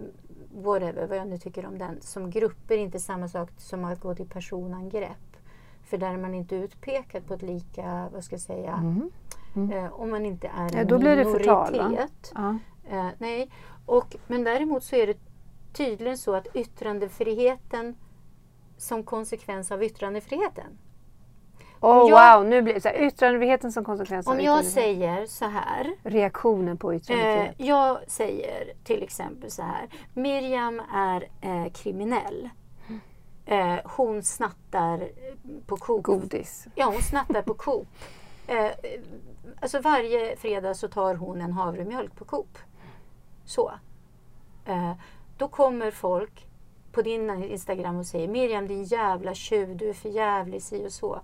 whatever, 0.54 1.06
vad 1.06 1.16
jag 1.18 1.28
nu 1.28 1.38
tycker 1.38 1.66
om 1.66 1.78
den. 1.78 2.00
Som 2.00 2.30
grupper 2.30 2.74
är 2.74 2.78
inte 2.78 2.98
samma 2.98 3.28
sak 3.28 3.50
som 3.56 3.84
att 3.84 4.00
gå 4.00 4.14
till 4.14 4.28
personangrepp. 4.28 5.36
För 5.84 5.98
där 5.98 6.14
är 6.14 6.18
man 6.18 6.34
inte 6.34 6.56
utpekad 6.56 7.26
på 7.26 7.34
ett 7.34 7.42
lika, 7.42 8.08
vad 8.12 8.24
ska 8.24 8.34
jag 8.34 8.40
säga, 8.40 8.72
Mm. 8.72 9.10
Mm. 9.56 9.72
eh, 9.72 9.92
om 9.92 10.10
man 10.10 10.26
inte 10.26 10.46
är 10.46 10.68
Ja, 10.72 10.78
en 10.78 10.86
då 10.86 10.98
blir 10.98 11.16
det 11.16 11.24
minoritet. 11.24 12.32
Ja. 12.34 12.58
Eh, 12.90 13.08
nej, 13.18 13.50
och, 13.86 14.16
men 14.26 14.44
däremot 14.44 14.84
så 14.84 14.96
är 14.96 15.06
det 15.06 15.18
tydligen 15.72 16.18
så 16.18 16.34
att 16.34 16.46
yttrandefriheten 16.56 17.94
som 18.78 19.02
konsekvens 19.04 19.72
av 19.72 19.84
yttrandefriheten. 19.84 20.78
Oh, 21.80 22.08
jag- 22.10 22.38
wow, 22.38 22.48
nu 22.48 22.62
blir 22.62 22.80
så 22.80 22.88
här, 22.88 23.02
yttrandefriheten 23.06 23.72
som 23.72 23.84
konsekvens 23.84 24.26
av 24.26 24.32
Om 24.32 24.40
jag 24.40 24.64
säger 24.64 25.26
så 25.26 25.44
här, 25.44 25.94
Reaktionen 26.02 26.76
på 26.76 26.92
eh, 26.92 26.96
yttrandefrihet. 26.96 27.54
jag 27.58 27.98
säger 28.06 28.72
till 28.84 29.02
exempel 29.02 29.50
så 29.50 29.62
här, 29.62 29.88
Miriam 30.14 30.82
är 30.94 31.28
eh, 31.40 31.72
kriminell. 31.72 32.48
Eh, 33.46 33.74
hon 33.84 34.22
snattar 34.22 35.00
eh, 35.00 35.08
på 35.66 35.76
Coop. 35.76 36.02
Godis. 36.04 36.66
Ja, 36.74 36.86
hon 36.86 37.02
snattar 37.02 37.42
på 37.42 37.54
Coop. 37.54 37.88
Eh, 38.46 38.70
alltså 39.60 39.80
varje 39.80 40.36
fredag 40.36 40.74
så 40.74 40.88
tar 40.88 41.14
hon 41.14 41.40
en 41.40 41.52
havremjölk 41.52 42.16
på 42.16 42.24
Coop. 42.24 42.58
Så. 43.44 43.72
Eh, 44.64 44.92
då 45.38 45.48
kommer 45.48 45.90
folk 45.90 46.46
på 46.98 47.02
din 47.02 47.30
Instagram 47.44 47.96
och 47.98 48.06
säger 48.06 48.28
Miriam 48.28 48.66
din 48.68 48.84
jävla 48.84 49.34
tjuv, 49.34 49.76
du 49.76 49.88
är 49.88 49.92
för 49.94 50.08
jävlig, 50.08 50.62
si 50.62 50.86
och 50.86 50.92
så. 50.92 51.20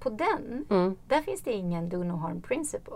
På 0.00 0.10
den, 0.10 0.66
Mm. 0.70 0.96
där 1.08 1.22
finns 1.22 1.40
det 1.42 1.52
ingen 1.52 1.88
do 1.88 2.04
no 2.04 2.12
harm 2.16 2.42
principle. 2.42 2.94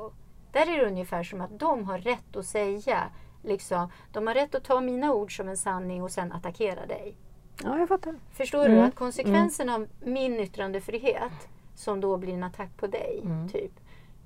Där 0.53 0.73
är 0.75 0.79
det 0.79 0.87
ungefär 0.87 1.23
som 1.23 1.41
att 1.41 1.59
de 1.59 1.85
har 1.85 1.99
rätt 1.99 2.37
att 2.37 2.47
säga, 2.47 3.03
liksom, 3.43 3.89
de 4.13 4.27
har 4.27 4.35
rätt 4.35 4.55
att 4.55 4.65
ta 4.65 4.81
mina 4.81 5.15
ord 5.15 5.37
som 5.37 5.49
en 5.49 5.57
sanning 5.57 6.03
och 6.03 6.11
sen 6.11 6.33
attackera 6.33 6.87
dig. 6.87 7.17
Ja, 7.65 7.79
jag 7.79 7.89
fattar. 7.89 8.15
Förstår 8.33 8.65
du? 8.69 8.73
Mm. 8.75 8.85
Att 8.85 8.95
konsekvensen 8.95 9.69
av 9.69 9.89
min 10.05 10.41
yttrandefrihet, 10.41 11.49
som 11.75 12.01
då 12.01 12.17
blir 12.17 12.35
en 12.35 12.45
attack 12.45 12.77
på 12.77 12.87
dig, 12.87 13.21
Mm. 13.25 13.49
typ. 13.49 13.73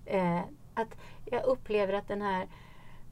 Eh, 0.04 0.40
att 0.74 0.96
jag 1.24 1.44
upplever 1.44 1.92
att 1.92 2.08
den 2.08 2.22
här 2.22 2.46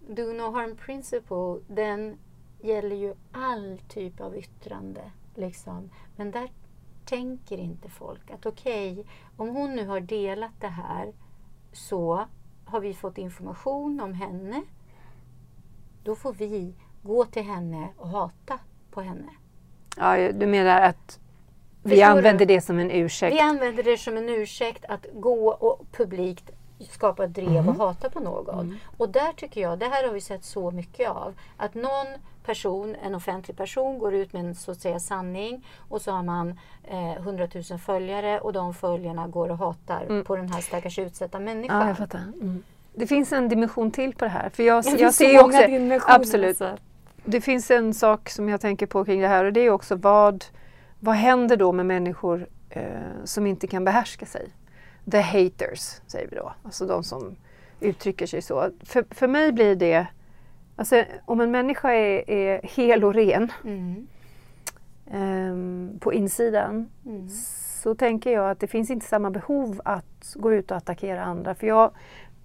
do 0.09 0.23
no 0.33 0.51
harm 0.55 0.77
principle, 0.77 1.61
den 1.67 2.19
gäller 2.64 2.96
ju 2.96 3.14
all 3.33 3.81
typ 3.88 4.20
av 4.20 4.37
yttrande. 4.37 5.00
Liksom. 5.35 5.90
Men 6.16 6.31
där 6.31 6.50
tänker 7.05 7.59
inte 7.59 7.88
folk 7.88 8.31
att 8.31 8.46
okej, 8.46 9.07
om 9.37 9.48
hon 9.48 9.77
nu 9.77 9.87
har 9.87 10.00
delat 10.00 10.61
det 10.61 10.68
här 10.68 11.12
så 11.72 12.27
har 12.64 12.81
vi 12.81 12.94
fått 12.94 13.18
information 13.18 14.00
om 14.00 14.14
henne. 14.14 14.62
Då 16.03 16.16
får 16.16 16.33
vi 16.33 16.74
gå 17.03 17.24
till 17.24 17.42
henne 17.42 17.88
och 17.96 18.09
hata 18.09 18.59
på 18.90 19.00
henne. 19.00 19.29
Ja, 19.96 20.33
du 20.33 20.46
menar 20.46 20.81
att 20.81 21.20
vi 21.83 21.90
Förstår 21.90 22.07
använder 22.07 22.46
du? 22.46 22.55
det 22.55 22.61
som 22.61 22.79
en 22.79 22.90
ursäkt? 22.90 23.37
Vi 23.37 23.40
använder 23.40 23.83
det 23.83 23.98
som 23.98 24.16
en 24.16 24.29
ursäkt 24.29 24.85
att 24.85 25.07
gå 25.12 25.53
och 25.53 25.87
publikt 25.92 26.50
skapa 26.90 27.27
drev 27.27 27.68
och 27.68 27.74
hata 27.74 28.11
på 28.11 28.20
någon. 28.20 28.79
Och 28.96 29.09
där 29.09 29.33
tycker 29.33 29.61
jag, 29.61 29.79
det 29.79 29.87
här 29.87 30.07
har 30.07 30.14
vi 30.14 30.20
sett 30.20 30.44
så 30.44 30.70
mycket 30.70 31.11
av, 31.11 31.35
att 31.57 31.74
någon 31.74 32.07
person, 32.45 32.97
en 33.03 33.15
offentlig 33.15 33.57
person, 33.57 33.99
går 33.99 34.15
ut 34.15 34.33
med 34.33 34.45
en 34.45 34.55
så 34.55 34.71
att 34.71 34.81
säga 34.81 35.01
sanning 35.01 35.67
och 35.89 36.03
så 36.03 36.13
har 36.13 36.23
man 36.23 36.59
eh, 36.85 37.13
100 37.17 37.49
000 37.71 37.79
följare 37.79 38.41
och 38.41 38.53
de 38.53 38.75
följarna 38.75 39.29
går 39.29 39.51
och 39.51 39.59
hatar 39.59 40.23
på 40.23 40.37
den 40.37 40.49
här 40.49 40.61
stackars 40.61 40.99
utsatta 40.99 41.39
människan. 41.39 41.81
Ja, 41.81 41.89
jag 41.89 41.97
fattar. 41.97 42.19
Mm. 42.19 42.63
Det 42.95 43.07
finns 43.07 43.33
en 43.33 43.49
dimension 43.49 43.91
till 43.91 44.15
på 44.15 44.25
det 44.25 44.31
här. 44.31 44.49
För 44.49 44.63
jag, 44.63 44.77
jag 44.87 44.99
finns 44.99 45.17
ser 45.17 45.45
också, 45.45 45.59
dimensioner, 45.59 46.15
absolut. 46.15 46.61
alltså. 46.61 46.77
Det 47.25 47.41
finns 47.41 47.71
en 47.71 47.95
sak 47.95 48.31
som 48.31 48.49
jag 48.49 48.61
tänker 48.61 48.87
på 48.87 49.05
kring 49.05 49.21
det 49.21 49.29
här 49.29 49.45
och 49.45 49.53
det 49.53 49.61
är 49.61 49.71
också 49.71 49.97
vad, 49.97 50.45
vad 51.01 51.15
händer 51.15 51.57
då 51.57 51.73
med 51.73 51.87
människor 51.87 52.47
eh, 52.71 52.85
som 53.25 53.47
inte 53.47 53.67
kan 53.67 53.85
behärska 53.85 54.27
sig? 54.27 54.49
The 55.11 55.21
haters, 55.21 56.01
säger 56.07 56.29
vi 56.31 56.37
då. 56.37 56.53
Alltså 56.63 56.87
de 56.87 57.05
som 57.05 57.37
uttrycker 57.81 58.27
sig 58.27 58.43
så. 58.43 58.71
För, 58.85 59.05
för 59.11 59.29
mig 59.29 59.53
blir 59.53 59.77
det, 59.77 60.07
alltså 60.77 61.05
om 61.25 61.41
en 61.41 61.51
människa 61.51 61.91
är, 61.93 62.31
är 62.31 62.61
hel 62.63 63.05
och 63.05 63.15
ren 63.15 63.53
Mm. 63.65 64.07
ehm, 65.11 65.99
på 66.01 66.13
insidan 66.13 66.91
Mm. 67.07 67.29
så 67.83 67.95
tänker 67.95 68.31
jag 68.33 68.51
att 68.51 68.61
det 68.61 68.67
finns 68.67 68.91
inte 68.91 69.07
samma 69.07 69.31
behov 69.31 69.81
att 69.85 70.35
gå 70.37 70.53
ut 70.53 70.71
och 70.71 70.77
attackera 70.77 71.23
andra. 71.25 71.55
För 71.55 71.67
jag, 71.67 71.91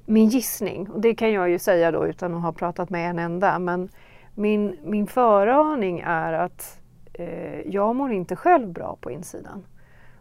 min 0.06 0.28
gissning, 0.30 0.90
och 0.90 1.02
det 1.02 1.16
kan 1.16 1.32
jag 1.32 1.50
ju 1.50 1.60
säga 1.60 1.92
då 1.92 2.08
utan 2.08 2.36
att 2.36 2.42
ha 2.42 2.52
pratat 2.52 2.90
med 2.90 3.10
en 3.10 3.20
enda, 3.20 3.60
men 3.60 3.90
min, 4.36 4.78
min 4.84 5.08
föraning 5.08 6.04
är 6.06 6.34
att 6.34 6.82
eh, 7.14 7.60
jag 7.62 7.96
mår 7.96 8.12
inte 8.12 8.36
själv 8.36 8.68
bra 8.74 8.98
på 9.02 9.12
insidan. 9.12 9.66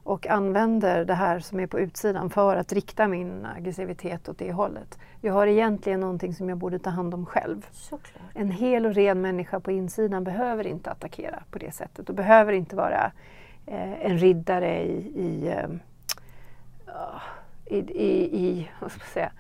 Och 0.08 0.26
använder 0.26 1.04
det 1.04 1.14
här 1.14 1.40
som 1.40 1.60
är 1.60 1.66
på 1.66 1.80
utsidan 1.80 2.30
för 2.30 2.56
att 2.56 2.72
rikta 2.72 3.08
min 3.08 3.46
aggressivitet 3.56 4.28
åt 4.28 4.38
det 4.38 4.52
hållet. 4.52 4.98
Jag 5.20 5.32
har 5.32 5.46
egentligen 5.46 6.00
någonting 6.00 6.34
som 6.34 6.48
jag 6.48 6.58
borde 6.58 6.78
ta 6.78 6.90
hand 6.90 7.14
om 7.14 7.26
själv. 7.26 7.66
Såklart. 7.72 8.22
En 8.34 8.50
hel 8.50 8.86
och 8.86 8.94
ren 8.94 9.20
människa 9.20 9.60
på 9.60 9.70
insidan 9.70 10.24
behöver 10.24 10.66
inte 10.66 10.90
attackera 10.90 11.42
på 11.50 11.58
det 11.58 11.74
sättet 11.74 12.08
och 12.08 12.14
behöver 12.14 12.52
inte 12.52 12.76
vara 12.76 13.12
eh, 13.66 14.06
en 14.06 14.18
riddare 14.18 14.82
i, 14.82 15.12
i, 15.14 15.48
eh, 15.48 15.68
i, 17.66 17.78
i, 17.78 18.38
i 18.40 18.70
vad 18.80 18.90
ska 18.90 18.98
man 18.98 19.08
säga, 19.12 19.32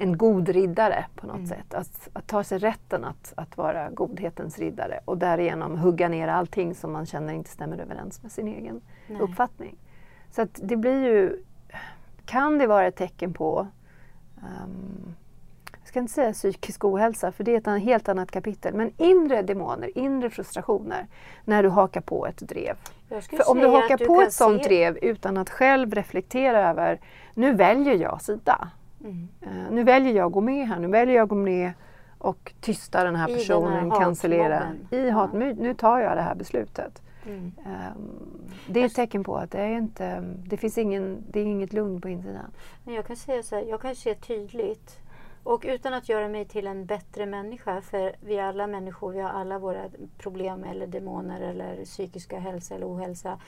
en 0.00 0.16
god 0.18 0.48
riddare 0.48 1.04
på 1.14 1.26
något 1.26 1.36
Mm. 1.36 1.46
sätt. 1.46 1.74
Att, 1.74 2.08
att 2.12 2.26
ta 2.26 2.44
sig 2.44 2.58
rätten 2.58 3.04
att, 3.04 3.32
att 3.36 3.56
vara 3.56 3.90
godhetens 3.90 4.58
riddare 4.58 5.00
och 5.04 5.18
därigenom 5.18 5.78
hugga 5.78 6.08
ner 6.08 6.28
allting 6.28 6.74
som 6.74 6.92
man 6.92 7.06
känner 7.06 7.34
inte 7.34 7.50
stämmer 7.50 7.78
överens 7.78 8.22
med 8.22 8.32
sin 8.32 8.48
egen 8.48 8.80
Nej. 9.06 9.20
uppfattning. 9.20 9.76
Så 10.30 10.42
att 10.42 10.60
det 10.62 10.76
blir 10.76 11.04
ju, 11.04 11.42
kan 12.24 12.58
det 12.58 12.66
vara 12.66 12.86
ett 12.86 12.96
tecken 12.96 13.32
på 13.32 13.66
ehm, 14.38 15.14
jag 15.80 15.88
ska 15.88 15.98
inte 15.98 16.12
säga 16.12 16.32
psykisk 16.32 16.84
ohälsa 16.84 17.32
för 17.32 17.44
det 17.44 17.66
är 17.66 17.76
ett 17.76 17.82
helt 17.82 18.08
annat 18.08 18.30
kapitel. 18.30 18.74
Men 18.74 18.92
inre 18.96 19.42
demoner, 19.42 19.98
inre 19.98 20.30
frustrationer 20.30 21.06
när 21.44 21.62
du 21.62 21.68
hakar 21.68 22.00
på 22.00 22.26
ett 22.26 22.38
drev. 22.38 22.76
För 23.08 23.50
om 23.50 23.58
du 23.58 23.66
hakar 23.66 23.94
att 23.94 24.06
på 24.06 24.20
ett 24.20 24.32
sånt 24.32 24.62
se- 24.62 24.68
drev 24.68 24.98
utan 25.02 25.36
att 25.36 25.50
själv 25.50 25.94
reflektera 25.94 26.70
över 26.70 27.00
nu 27.34 27.54
väljer 27.54 27.94
jag 27.94 28.22
sida. 28.22 28.68
Mm. 29.04 29.28
Eh, 29.40 29.72
nu 29.72 29.84
väljer 29.84 30.14
jag 30.14 30.26
att 30.26 30.32
gå 30.32 30.40
med 30.40 30.68
här, 30.68 30.78
nu 30.78 30.88
väljer 30.88 31.16
jag 31.16 31.22
att 31.22 31.28
gå 31.28 31.34
med 31.34 31.72
och 32.18 32.52
tysta 32.60 33.04
den 33.04 33.16
här 33.16 33.28
I 33.28 33.32
den 33.32 33.38
här 33.38 33.46
personen, 33.46 33.90
cancellera. 33.90 34.62
I 34.90 35.08
Ja. 35.08 35.12
hat, 35.14 35.32
nu, 35.32 35.54
nu 35.54 35.74
tar 35.74 36.00
jag 36.00 36.16
det 36.16 36.22
här 36.22 36.34
beslutet. 36.34 37.02
Mm. 37.26 37.52
Ehm, 37.66 38.10
det 38.66 38.80
är 38.80 38.86
ett 38.86 38.94
tecken 38.94 39.24
på 39.24 39.36
att 39.36 39.50
det 39.50 39.58
är 39.58 39.76
inte, 39.76 40.20
det 40.46 40.56
finns 40.56 40.78
ingen, 40.78 41.24
det 41.30 41.40
är 41.40 41.44
inget 41.44 41.72
lugn 41.72 42.00
på 42.00 42.08
insidan. 42.08 42.50
Men 42.84 42.94
jag 42.94 43.06
kan 43.06 43.16
säga 43.16 43.42
så 43.42 43.56
här, 43.56 43.62
jag 43.62 43.80
kan 43.80 43.94
se 43.94 44.14
tydligt 44.14 44.98
och 45.42 45.64
utan 45.68 45.94
att 45.94 46.08
göra 46.08 46.28
mig 46.28 46.44
till 46.44 46.66
en 46.66 46.86
bättre 46.86 47.26
människa, 47.26 47.80
för 47.80 48.12
vi 48.20 48.36
är 48.36 48.44
alla 48.44 48.66
människor, 48.66 49.12
vi 49.12 49.20
har 49.20 49.30
alla 49.30 49.58
våra 49.58 49.82
problem 50.18 50.64
eller 50.64 50.86
demoner 50.86 51.40
eller 51.40 51.84
psykiska 51.84 52.38
hälsa 52.38 52.74
eller 52.74 52.86
ohälsa. 52.86 53.40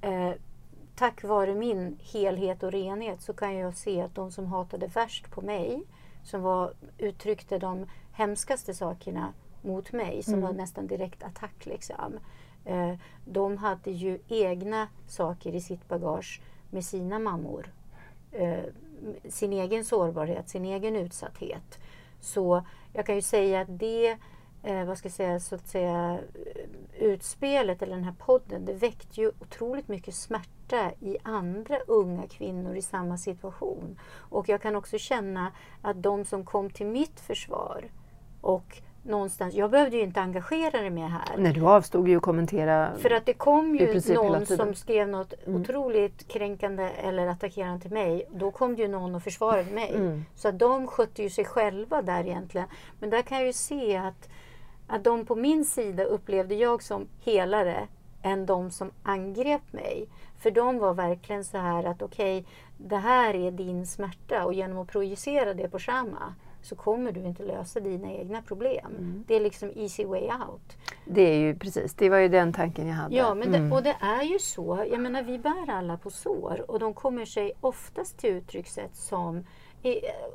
Eh, 0.00 0.30
tack 0.94 1.22
vare 1.24 1.54
min 1.54 1.98
helhet 2.12 2.62
och 2.62 2.72
renhet 2.72 3.22
så 3.22 3.32
kan 3.32 3.56
jag 3.56 3.74
se 3.74 4.00
att 4.02 4.14
de 4.14 4.30
som 4.32 4.46
hatade 4.46 4.86
värst 4.86 5.30
på 5.30 5.40
mig, 5.40 5.82
som 6.24 6.42
var, 6.42 6.72
uttryckte 6.98 7.58
de 7.58 7.86
hemskaste 8.12 8.74
sakerna 8.74 9.32
mot 9.62 9.92
mig, 9.92 10.22
som 10.22 10.34
Mm. 10.34 10.46
var 10.46 10.52
nästan 10.52 10.86
direkt 10.86 11.22
attack 11.22 11.66
liksom. 11.66 12.18
Eh, 12.64 12.94
de 13.24 13.56
hade 13.56 13.90
ju 13.90 14.18
egna 14.28 14.88
saker 15.08 15.54
i 15.54 15.60
sitt 15.60 15.88
bagage 15.88 16.40
med 16.70 16.84
sina 16.84 17.18
mammor 17.18 17.72
eh, 18.32 18.64
sin 19.28 19.52
egen 19.52 19.84
sårbarhet, 19.84 20.48
sin 20.48 20.64
egen 20.64 20.96
utsatthet. 20.96 21.78
Så 22.20 22.64
jag 22.92 23.06
kan 23.06 23.14
ju 23.14 23.22
säga 23.22 23.60
att 23.60 23.78
det, 23.78 24.18
eh, 24.62 24.84
vad 24.84 24.98
ska 24.98 25.06
jag 25.06 25.12
säga, 25.12 25.40
så 25.40 25.54
att 25.54 25.68
säga, 25.68 26.18
utspelet 26.98 27.82
eller 27.82 27.94
den 27.94 28.04
här 28.04 28.14
podden, 28.18 28.64
det 28.64 28.72
väckte 28.72 29.20
ju 29.20 29.28
otroligt 29.40 29.88
mycket 29.88 30.14
smärta 30.14 30.61
i 31.00 31.16
andra 31.22 31.78
unga 31.86 32.26
kvinnor 32.28 32.76
i 32.76 32.82
samma 32.82 33.16
situation. 33.18 34.00
Och 34.30 34.48
jag 34.48 34.62
kan 34.62 34.76
också 34.76 34.98
känna 34.98 35.52
att 35.82 36.02
de 36.02 36.24
som 36.24 36.44
kom 36.44 36.70
till 36.70 36.86
mitt 36.86 37.20
försvar 37.20 37.84
och 38.40 38.82
någonstans, 39.04 39.54
jag 39.54 39.70
behövde 39.70 39.96
ju 39.96 40.02
inte 40.02 40.20
engagera 40.20 40.90
mig 40.90 41.02
här. 41.02 41.36
Nej, 41.38 41.52
du 41.52 41.66
avstod 41.66 42.08
ju 42.08 42.16
att 42.16 42.22
kommentera. 42.22 42.90
För 42.98 43.10
att 43.10 43.26
det 43.26 43.32
kom 43.32 43.76
ju 43.76 44.00
någon 44.14 44.46
som 44.46 44.74
skrev 44.74 45.08
något 45.08 45.34
Mm. 45.46 45.60
otroligt 45.60 46.28
kränkande 46.28 46.82
eller 46.82 47.26
attackerande 47.26 47.80
till 47.82 47.90
mig. 47.90 48.28
Då 48.30 48.50
kom 48.50 48.76
det 48.76 48.82
ju 48.82 48.88
någon 48.88 49.14
och 49.14 49.22
försvarade 49.22 49.70
mig. 49.70 49.92
Mm. 49.94 50.24
Så 50.34 50.48
att 50.48 50.58
de 50.58 50.86
skötte 50.86 51.22
ju 51.22 51.30
sig 51.30 51.44
själva 51.44 52.02
där 52.02 52.24
egentligen. 52.24 52.66
Men 53.00 53.10
där 53.10 53.22
kan 53.22 53.38
jag 53.38 53.46
ju 53.46 53.52
se 53.52 53.96
att, 53.96 54.28
att 54.86 55.04
de 55.04 55.26
på 55.26 55.34
min 55.34 55.64
sida 55.64 56.04
upplevde 56.04 56.54
jag 56.54 56.82
som 56.82 57.08
helare 57.24 57.88
än 58.22 58.46
de 58.46 58.70
som 58.70 58.90
angrep 59.02 59.72
mig. 59.72 60.08
För 60.42 60.50
de 60.50 60.78
var 60.78 60.94
verkligen 60.94 61.44
så 61.44 61.58
här 61.58 61.84
att 61.84 62.02
okej, 62.02 62.44
det 62.76 62.96
här 62.96 63.34
är 63.34 63.50
din 63.50 63.86
smärta 63.86 64.44
och 64.44 64.54
genom 64.54 64.78
att 64.78 64.88
projicera 64.88 65.54
det 65.54 65.68
på 65.68 65.78
Shama 65.78 66.34
så 66.62 66.76
kommer 66.76 67.12
du 67.12 67.20
inte 67.20 67.42
lösa 67.42 67.80
dina 67.80 68.12
egna 68.12 68.42
problem. 68.42 68.86
Mm. 68.98 69.24
Det 69.28 69.34
är 69.34 69.40
liksom 69.40 69.72
easy 69.76 70.04
way 70.04 70.22
out. 70.22 70.76
Det 71.04 71.22
är 71.22 71.38
ju 71.38 71.54
precis, 71.58 71.94
det 71.94 72.10
var 72.10 72.18
ju 72.18 72.28
den 72.28 72.52
tanken 72.52 72.86
jag 72.88 72.94
hade. 72.94 73.14
Ja, 73.16 73.34
men 73.34 73.52
det, 73.52 73.58
Mm. 73.58 73.72
och 73.72 73.82
det 73.82 73.96
är 74.00 74.22
ju 74.22 74.38
så. 74.38 74.84
Jag 74.90 75.00
menar, 75.00 75.22
vi 75.22 75.38
bär 75.38 75.70
alla 75.70 75.96
på 75.96 76.10
sår 76.10 76.64
och 76.70 76.78
de 76.78 76.94
kommer 76.94 77.24
sig 77.24 77.52
oftast 77.60 78.18
till 78.18 78.30
uttryckssätt 78.30 78.96
som 78.96 79.44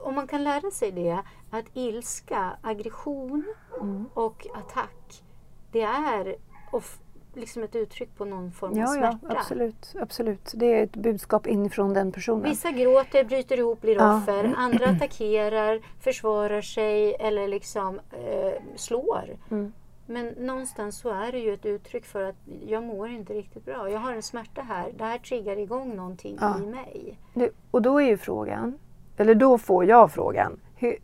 om 0.03 0.15
man 0.15 0.27
kan 0.27 0.43
lära 0.43 0.71
sig 0.71 0.91
det, 0.91 1.19
att 1.51 1.65
ilska, 1.73 2.57
aggression 2.61 3.43
Mm. 3.81 4.05
och 4.13 4.47
attack, 4.53 5.23
det 5.71 5.81
är 5.81 6.35
of, 6.71 6.99
liksom 7.37 7.63
ett 7.63 7.75
uttryck 7.75 8.17
på 8.17 8.25
någon 8.25 8.51
form 8.51 8.71
av 8.71 8.77
Ja, 8.77 8.83
ja, 8.83 8.87
smärta. 9.19 9.37
absolut, 9.39 9.93
absolut. 10.01 10.51
Det 10.55 10.65
är 10.79 10.83
ett 10.83 10.95
budskap 10.95 11.47
inifrån 11.47 11.93
den 11.93 12.11
personen. 12.11 12.43
Vissa 12.43 12.71
gråter, 12.71 13.23
bryter 13.23 13.57
ihop, 13.57 13.81
blir 13.81 13.95
Ja. 13.95 14.17
offer. 14.17 14.53
Andra 14.57 14.85
attackerar, 14.85 15.79
försvarar 15.99 16.61
sig 16.61 17.15
eller 17.19 17.47
liksom 17.47 17.99
eh, 18.11 18.53
slår. 18.75 19.23
Mm. 19.51 19.73
Men 20.09 20.27
någonstans 20.27 20.99
så 20.99 21.09
är 21.09 21.31
det 21.31 21.39
ju 21.39 21.53
ett 21.53 21.65
uttryck 21.65 22.05
för 22.05 22.23
att 22.23 22.35
jag 22.67 22.83
mår 22.83 23.09
inte 23.09 23.33
riktigt 23.33 23.65
bra. 23.65 23.89
Jag 23.89 23.99
har 23.99 24.11
en 24.13 24.23
smärta 24.23 24.61
här. 24.61 24.91
Det 24.97 25.03
här 25.03 25.17
triggar 25.17 25.59
igång 25.59 25.95
någonting 25.95 26.37
Ja. 26.41 26.57
i 26.59 26.65
mig. 26.65 27.19
Nu, 27.33 27.49
och 27.71 27.81
då 27.81 28.01
är 28.01 28.05
ju 28.07 28.17
frågan, 28.17 28.79
eller 29.17 29.35
då 29.35 29.57
får 29.57 29.85
jag 29.85 30.11
frågan, 30.11 30.59
hur, 30.75 30.97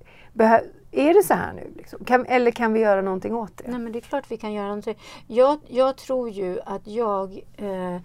är 0.93 1.13
det 1.13 1.23
så 1.23 1.33
här 1.33 1.53
nu? 1.53 1.73
Liksom? 1.77 2.05
Kan, 2.05 2.25
eller 2.25 2.51
kan 2.51 2.73
vi 2.73 2.79
göra 2.79 3.01
någonting 3.01 3.35
åt 3.35 3.57
det? 3.57 3.63
Nej 3.67 3.79
men 3.79 3.91
det 3.91 3.99
är 3.99 4.01
klart 4.01 4.31
vi 4.31 4.37
kan 4.37 4.53
göra 4.53 4.67
någonting. 4.67 4.97
Jag, 5.27 5.59
jag 5.67 5.97
tror 5.97 6.29
ju 6.29 6.59
att 6.65 6.87
jag 6.87 7.41
eh, 7.57 7.95
eh, 7.95 8.01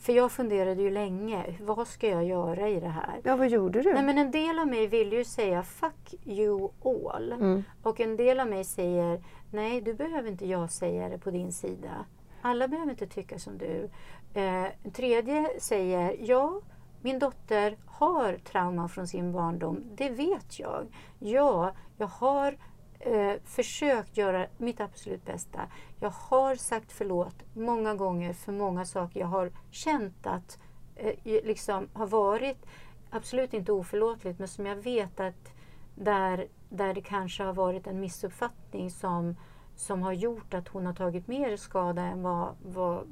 för 0.00 0.12
jag 0.12 0.32
funderade 0.32 0.82
ju 0.82 0.90
länge, 0.90 1.44
vad 1.60 1.88
ska 1.88 2.08
jag 2.08 2.24
göra 2.24 2.68
i 2.68 2.80
det 2.80 2.88
här? 2.88 3.20
Ja, 3.22 3.36
vad 3.36 3.48
gjorde 3.48 3.82
du? 3.82 3.92
Nej 3.92 4.02
men 4.02 4.18
en 4.18 4.30
del 4.30 4.58
av 4.58 4.66
mig 4.66 4.86
vill 4.86 5.12
ju 5.12 5.24
säga 5.24 5.62
fuck 5.62 6.14
you 6.24 6.68
all. 6.84 7.32
Mm. 7.32 7.64
Och 7.82 8.00
en 8.00 8.16
del 8.16 8.40
av 8.40 8.48
mig 8.48 8.64
säger 8.64 9.22
nej, 9.50 9.80
du 9.80 9.94
behöver 9.94 10.28
inte 10.28 10.46
jag 10.46 10.70
säga 10.70 11.08
det 11.08 11.18
på 11.18 11.30
din 11.30 11.52
sida. 11.52 12.04
Alla 12.42 12.68
behöver 12.68 12.90
inte 12.90 13.06
tycka 13.06 13.38
som 13.38 13.58
du. 13.58 13.90
Eh, 14.34 14.64
en 14.82 14.90
tredje 14.92 15.50
säger 15.60 16.16
ja, 16.20 16.60
min 17.02 17.18
dotter 17.18 17.76
har 17.86 18.38
trauma 18.44 18.88
från 18.88 19.06
sin 19.06 19.32
barndom. 19.32 19.84
Det 19.94 20.10
vet 20.10 20.58
jag. 20.58 20.86
Ja, 21.18 21.72
jag 21.96 22.06
har 22.06 22.56
eh, 22.98 23.34
försökt 23.44 24.16
göra 24.16 24.46
mitt 24.56 24.80
absolut 24.80 25.24
bästa. 25.24 25.60
Jag 26.00 26.10
har 26.10 26.54
sagt 26.54 26.92
förlåt 26.92 27.36
många 27.54 27.94
gånger 27.94 28.32
för 28.32 28.52
många 28.52 28.84
saker 28.84 29.20
jag 29.20 29.26
har 29.26 29.52
känt 29.70 30.26
att 30.26 30.58
eh, 30.96 31.14
liksom 31.24 31.88
har 31.92 32.06
varit 32.06 32.66
absolut 33.10 33.54
inte 33.54 33.72
oförlåtligt 33.72 34.38
men 34.38 34.48
som 34.48 34.66
jag 34.66 34.76
vet 34.76 35.20
att 35.20 35.52
där, 35.94 36.46
där 36.68 36.94
det 36.94 37.00
kanske 37.00 37.42
har 37.42 37.52
varit 37.52 37.86
en 37.86 38.00
missuppfattning 38.00 38.90
som, 38.90 39.36
som 39.76 40.02
har 40.02 40.12
gjort 40.12 40.54
att 40.54 40.68
hon 40.68 40.86
har 40.86 40.94
tagit 40.94 41.26
mer 41.26 41.56
skada 41.56 42.02
än 42.02 42.22
vad, 42.22 42.54
vad 42.62 43.06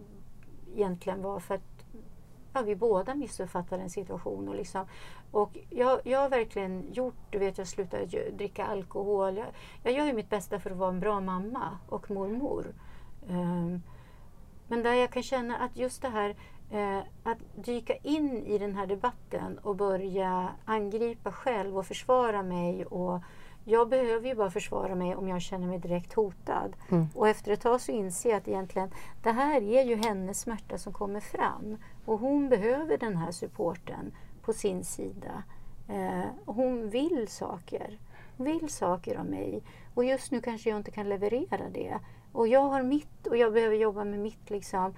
egentligen 0.75 1.23
var. 1.23 1.41
För 1.41 1.55
att 2.57 2.67
vi 2.67 2.77
båda 2.77 3.15
missuppfattar 3.15 3.79
en 3.79 3.91
situation. 3.91 4.49
Och, 4.49 4.55
liksom, 4.55 4.87
och 5.31 5.59
jag, 5.71 6.01
jag 6.05 6.19
har 6.19 6.29
verkligen 6.29 6.93
gjort, 6.93 7.15
du 7.31 7.39
vet 7.39 7.59
jag 7.59 7.67
slutade 7.67 8.31
dricka 8.31 8.67
alkohol. 8.67 9.37
Jag, 9.37 9.47
jag 9.83 9.93
gör 9.93 10.07
ju 10.07 10.13
mitt 10.13 10.31
bästa 10.31 10.61
för 10.61 10.71
att 10.71 10.77
vara 10.77 10.91
en 10.91 11.01
bra 11.01 11.21
mamma 11.21 11.79
och 11.89 12.11
mormor. 12.11 12.67
Um, 13.29 13.83
men 14.69 14.83
där 14.83 14.95
jag 14.95 15.11
kan 15.11 15.23
känna 15.23 15.57
att 15.57 15.77
just 15.77 16.03
det 16.03 16.09
här 16.09 16.37
eh, 16.71 16.99
att 17.23 17.39
dyka 17.55 17.97
in 17.97 18.47
i 18.47 18.59
den 18.59 18.77
här 18.77 18.87
debatten 18.87 19.59
och 19.59 19.77
börja 19.77 20.49
angripa 20.65 21.33
själv 21.33 21.79
och 21.79 21.87
försvara 21.87 22.43
mig. 22.43 22.87
Och 22.87 23.21
jag 23.69 23.89
behöver 23.89 24.29
ju 24.29 24.35
bara 24.35 24.51
försvara 24.51 24.95
mig 24.95 25.17
om 25.17 25.29
jag 25.29 25.43
känner 25.43 25.67
mig 25.67 25.79
direkt 25.79 26.13
hotad. 26.13 26.77
Mm. 26.91 27.07
Och 27.15 27.29
efter 27.29 27.53
ett 27.53 27.61
tag 27.61 27.81
så 27.81 27.93
inser 27.93 28.31
jag 28.31 28.37
att 28.37 28.49
egentligen 28.49 28.91
det 29.23 29.33
här 29.33 29.63
är 29.63 29.85
ju 29.85 29.97
hennes 29.97 30.41
smärta 30.41 30.79
som 30.79 30.93
kommer 30.93 31.21
fram. 31.21 31.77
Och 32.05 32.19
hon 32.19 32.49
behöver 32.49 32.99
den 32.99 33.17
här 33.17 33.31
supporten 33.31 34.15
på 34.43 34.53
sin 34.53 34.85
sida. 34.85 35.43
Eh, 35.89 36.25
hon 36.45 36.91
vill 36.91 37.29
saker. 37.29 37.99
Hon 38.37 38.47
vill 38.47 38.69
saker 38.69 39.17
av 39.17 39.27
mig. 39.27 39.63
Och 39.95 40.05
just 40.05 40.31
nu 40.31 40.41
kanske 40.41 40.71
jag 40.71 40.77
inte 40.77 40.91
kan 40.91 41.09
leverera 41.09 41.69
det. 41.73 41.99
Och 42.33 42.49
jag 42.49 42.63
har 42.63 42.83
mitt 42.83 43.27
och 43.27 43.37
jag 43.37 43.53
behöver 43.53 43.77
jobba 43.77 44.05
med 44.05 44.19
mitt. 44.19 44.51
Liksom. 44.51 44.95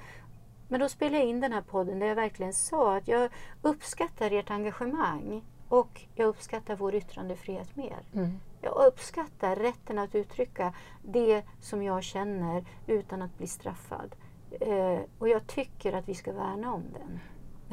Men 0.68 0.80
då 0.80 0.88
spelade 0.88 1.18
jag 1.18 1.26
in 1.26 1.40
den 1.40 1.52
här 1.52 1.62
podden 1.62 1.98
där 1.98 2.06
jag 2.06 2.14
verkligen 2.14 2.52
sa 2.52 2.96
att 2.96 3.08
jag 3.08 3.30
uppskattar 3.62 4.30
ert 4.30 4.50
engagemang 4.50 5.42
och 5.68 6.00
jag 6.14 6.26
uppskattar 6.28 6.76
vår 6.76 6.94
yttrandefrihet 6.94 7.76
mer. 7.76 7.98
Mm. 8.14 8.40
Jag 8.60 8.86
uppskattar 8.86 9.56
rätten 9.56 9.98
att 9.98 10.14
uttrycka 10.14 10.74
det 11.02 11.42
som 11.60 11.82
jag 11.82 12.02
känner 12.02 12.64
utan 12.86 13.22
att 13.22 13.38
bli 13.38 13.46
straffad. 13.46 14.14
Eh, 14.60 14.98
och 15.18 15.28
jag 15.28 15.46
tycker 15.46 15.92
att 15.92 16.08
vi 16.08 16.14
ska 16.14 16.32
värna 16.32 16.72
om 16.74 16.84
den. 16.92 17.20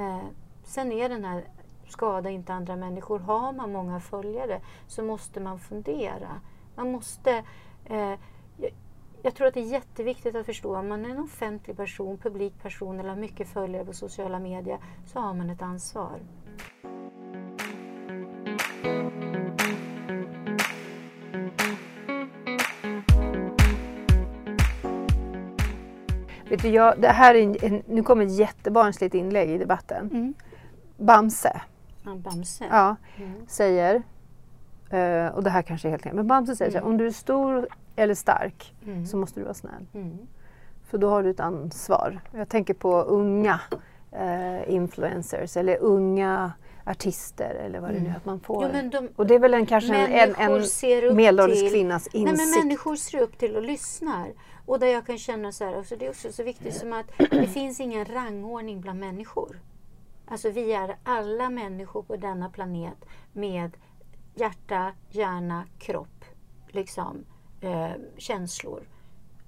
Eh, 0.05 0.25
sen 0.63 0.91
är 0.91 1.09
den 1.09 1.25
här 1.25 1.43
skada 1.87 2.29
inte 2.29 2.53
andra 2.53 2.75
människor. 2.75 3.19
Har 3.19 3.53
man 3.53 3.71
många 3.71 3.99
följare 3.99 4.61
så 4.87 5.03
måste 5.03 5.39
man 5.39 5.59
fundera. 5.59 6.41
Man 6.75 6.91
måste 6.91 7.43
eh, 7.85 8.13
jag 9.25 9.35
tror 9.35 9.47
att 9.47 9.53
det 9.53 9.59
är 9.59 9.71
jätteviktigt 9.71 10.35
att 10.35 10.45
förstå 10.45 10.77
om 10.77 10.87
man 10.87 11.05
är 11.05 11.09
en 11.09 11.19
offentlig 11.19 11.77
person, 11.77 12.17
publik 12.17 12.61
person 12.61 12.99
eller 12.99 13.09
har 13.09 13.15
mycket 13.15 13.47
följare 13.47 13.85
på 13.85 13.93
sociala 13.93 14.39
medier 14.39 14.79
så 15.05 15.19
har 15.19 15.33
man 15.33 15.49
ett 15.49 15.61
ansvar. 15.61 16.19
Vet 26.49 26.61
du, 26.61 26.69
jag, 26.69 27.01
det 27.01 27.07
här 27.07 27.35
är 27.35 27.63
en, 27.65 27.83
nu 27.87 28.03
kommer 28.03 28.25
ett 28.25 28.37
jättebarnsligt 28.37 29.15
inlägg 29.15 29.49
i 29.49 29.57
debatten. 29.57 30.09
Mm. 30.13 30.33
Bamse. 30.97 31.61
Ja, 32.03 32.15
Bamse. 32.15 32.65
Ja, 32.69 32.95
mm. 33.17 33.33
säger, 33.47 33.95
uh, 33.95 35.35
och 35.35 35.43
det 35.43 35.49
här 35.49 35.61
kanske 35.61 35.87
är 35.87 35.89
helt 35.89 36.13
men 36.13 36.27
Bamse 36.27 36.55
säger 36.55 36.71
mm. 36.71 36.81
så 36.81 36.85
här, 36.85 36.91
om 36.91 36.97
du 36.97 37.07
är 37.07 37.11
stor 37.11 37.67
eller 37.95 38.13
stark 38.13 38.73
mm. 38.85 39.05
så 39.05 39.17
måste 39.17 39.39
du 39.39 39.43
vara 39.43 39.53
snäll. 39.53 39.87
Mm. 39.93 40.17
För 40.83 40.97
då 40.97 41.09
har 41.09 41.23
du 41.23 41.29
ett 41.29 41.39
ansvar. 41.39 42.21
Jag 42.31 42.49
tänker 42.49 42.73
på 42.73 43.01
unga 43.01 43.59
uh, 44.13 44.73
influencers 44.73 45.57
eller 45.57 45.77
unga 45.77 46.51
artister 46.85 47.55
eller 47.55 47.79
vad 47.79 47.93
det 47.93 47.99
nu 47.99 48.09
är 48.09 48.15
att 48.15 48.25
man 48.25 48.39
får. 48.39 48.71
Jo, 48.73 48.89
de, 48.89 49.09
och 49.15 49.27
det 49.27 49.35
är 49.35 49.39
väl 49.39 49.53
en, 49.53 49.65
kanske 49.65 49.95
en, 49.95 50.35
en, 50.35 50.61
en 51.09 51.15
medelålders 51.15 51.71
kvinnas 51.71 52.07
insikt. 52.07 52.37
Nej, 52.37 52.47
men 52.47 52.65
människor 52.65 52.95
ser 52.95 53.21
upp 53.21 53.37
till 53.37 53.55
och 53.55 53.61
lyssnar. 53.61 54.33
Och 54.65 54.79
där 54.79 54.87
jag 54.87 55.05
kan 55.05 55.17
känna 55.17 55.51
så 55.51 55.65
här, 55.65 55.77
alltså 55.77 55.95
det 55.95 56.05
är 56.05 56.09
också 56.09 56.31
så 56.31 56.43
viktigt 56.43 56.75
som 56.75 56.93
att 56.93 57.05
det 57.17 57.47
finns 57.47 57.79
ingen 57.79 58.05
rangordning 58.05 58.81
bland 58.81 58.99
människor. 58.99 59.59
Alltså 60.27 60.49
vi 60.49 60.73
är 60.73 60.97
alla 61.03 61.49
människor 61.49 62.03
på 62.03 62.15
denna 62.15 62.49
planet 62.49 63.05
med 63.33 63.77
hjärta, 64.35 64.91
hjärna, 65.09 65.65
kropp, 65.79 66.25
liksom, 66.67 67.25
eh, 67.61 67.91
känslor. 68.17 68.87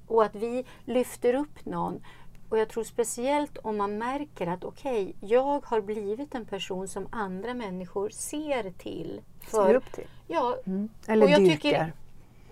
Och 0.08 0.24
att 0.24 0.36
vi 0.36 0.66
lyfter 0.86 1.34
upp 1.34 1.66
någon 1.66 2.02
och 2.50 2.58
jag 2.58 2.70
tror 2.70 2.84
speciellt 2.84 3.58
om 3.58 3.78
man 3.78 3.98
märker 3.98 4.48
att 4.48 4.64
okej, 4.64 5.14
okay, 5.18 5.30
jag 5.30 5.66
har 5.66 5.82
blivit 5.82 6.36
en 6.36 6.46
person 6.46 6.88
som 6.88 7.08
andra 7.12 7.54
människor 7.54 8.10
ser 8.10 8.72
till. 8.72 9.22
För, 9.40 9.66
ser 9.66 9.76
upp 9.76 9.92
till? 9.92 10.08
Ja. 10.28 10.58
Mm. 10.66 10.90
Eller 11.08 11.28
dyrkar. 11.28 11.46
Tycker, 11.46 11.94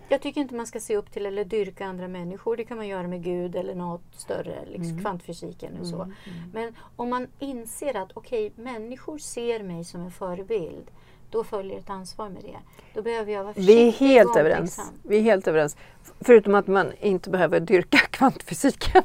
jag 0.10 0.22
tycker 0.22 0.42
inte 0.42 0.56
man 0.56 0.68
ska 0.68 0.80
se 0.80 0.96
upp 0.96 1.12
till 1.12 1.26
eller 1.26 1.46
dyrka 1.46 1.86
andra 1.86 2.08
människor. 2.08 2.58
Det 2.58 2.64
kan 2.64 2.78
man 2.78 2.88
göra 2.88 3.08
med 3.08 3.24
Gud 3.24 3.56
eller 3.56 3.76
något 3.76 4.16
större, 4.16 4.66
liksom 4.66 4.92
mm. 4.92 5.02
kvantfysiken 5.02 5.80
och 5.80 5.88
så. 5.88 6.02
Mm. 6.02 6.14
mm. 6.26 6.50
Men 6.54 6.76
om 6.96 7.10
man 7.10 7.28
inser 7.40 7.98
att 7.98 8.12
okej, 8.14 8.48
okay, 8.48 8.64
människor 8.64 9.18
ser 9.18 9.64
mig 9.64 9.84
som 9.84 10.02
en 10.02 10.12
förebild 10.12 10.92
då 11.36 11.44
följer 11.44 11.80
ett 11.80 11.90
ansvar 11.90 12.30
med 12.30 12.44
det. 12.44 12.58
Då 12.94 13.02
behöver 13.02 13.32
jag 13.32 13.44
vara 13.44 13.54
Vi 13.58 13.88
är 13.88 13.92
helt 13.92 14.36
överens. 14.36 14.92
Vi 15.04 15.18
är 15.18 15.22
helt 15.22 15.48
överens. 15.48 15.78
Förutom 16.22 16.56
att 16.56 16.68
man 16.68 16.92
inte 17.00 17.30
behöver 17.30 17.60
dyrka 17.60 17.98
kvantfysiken. 18.10 19.04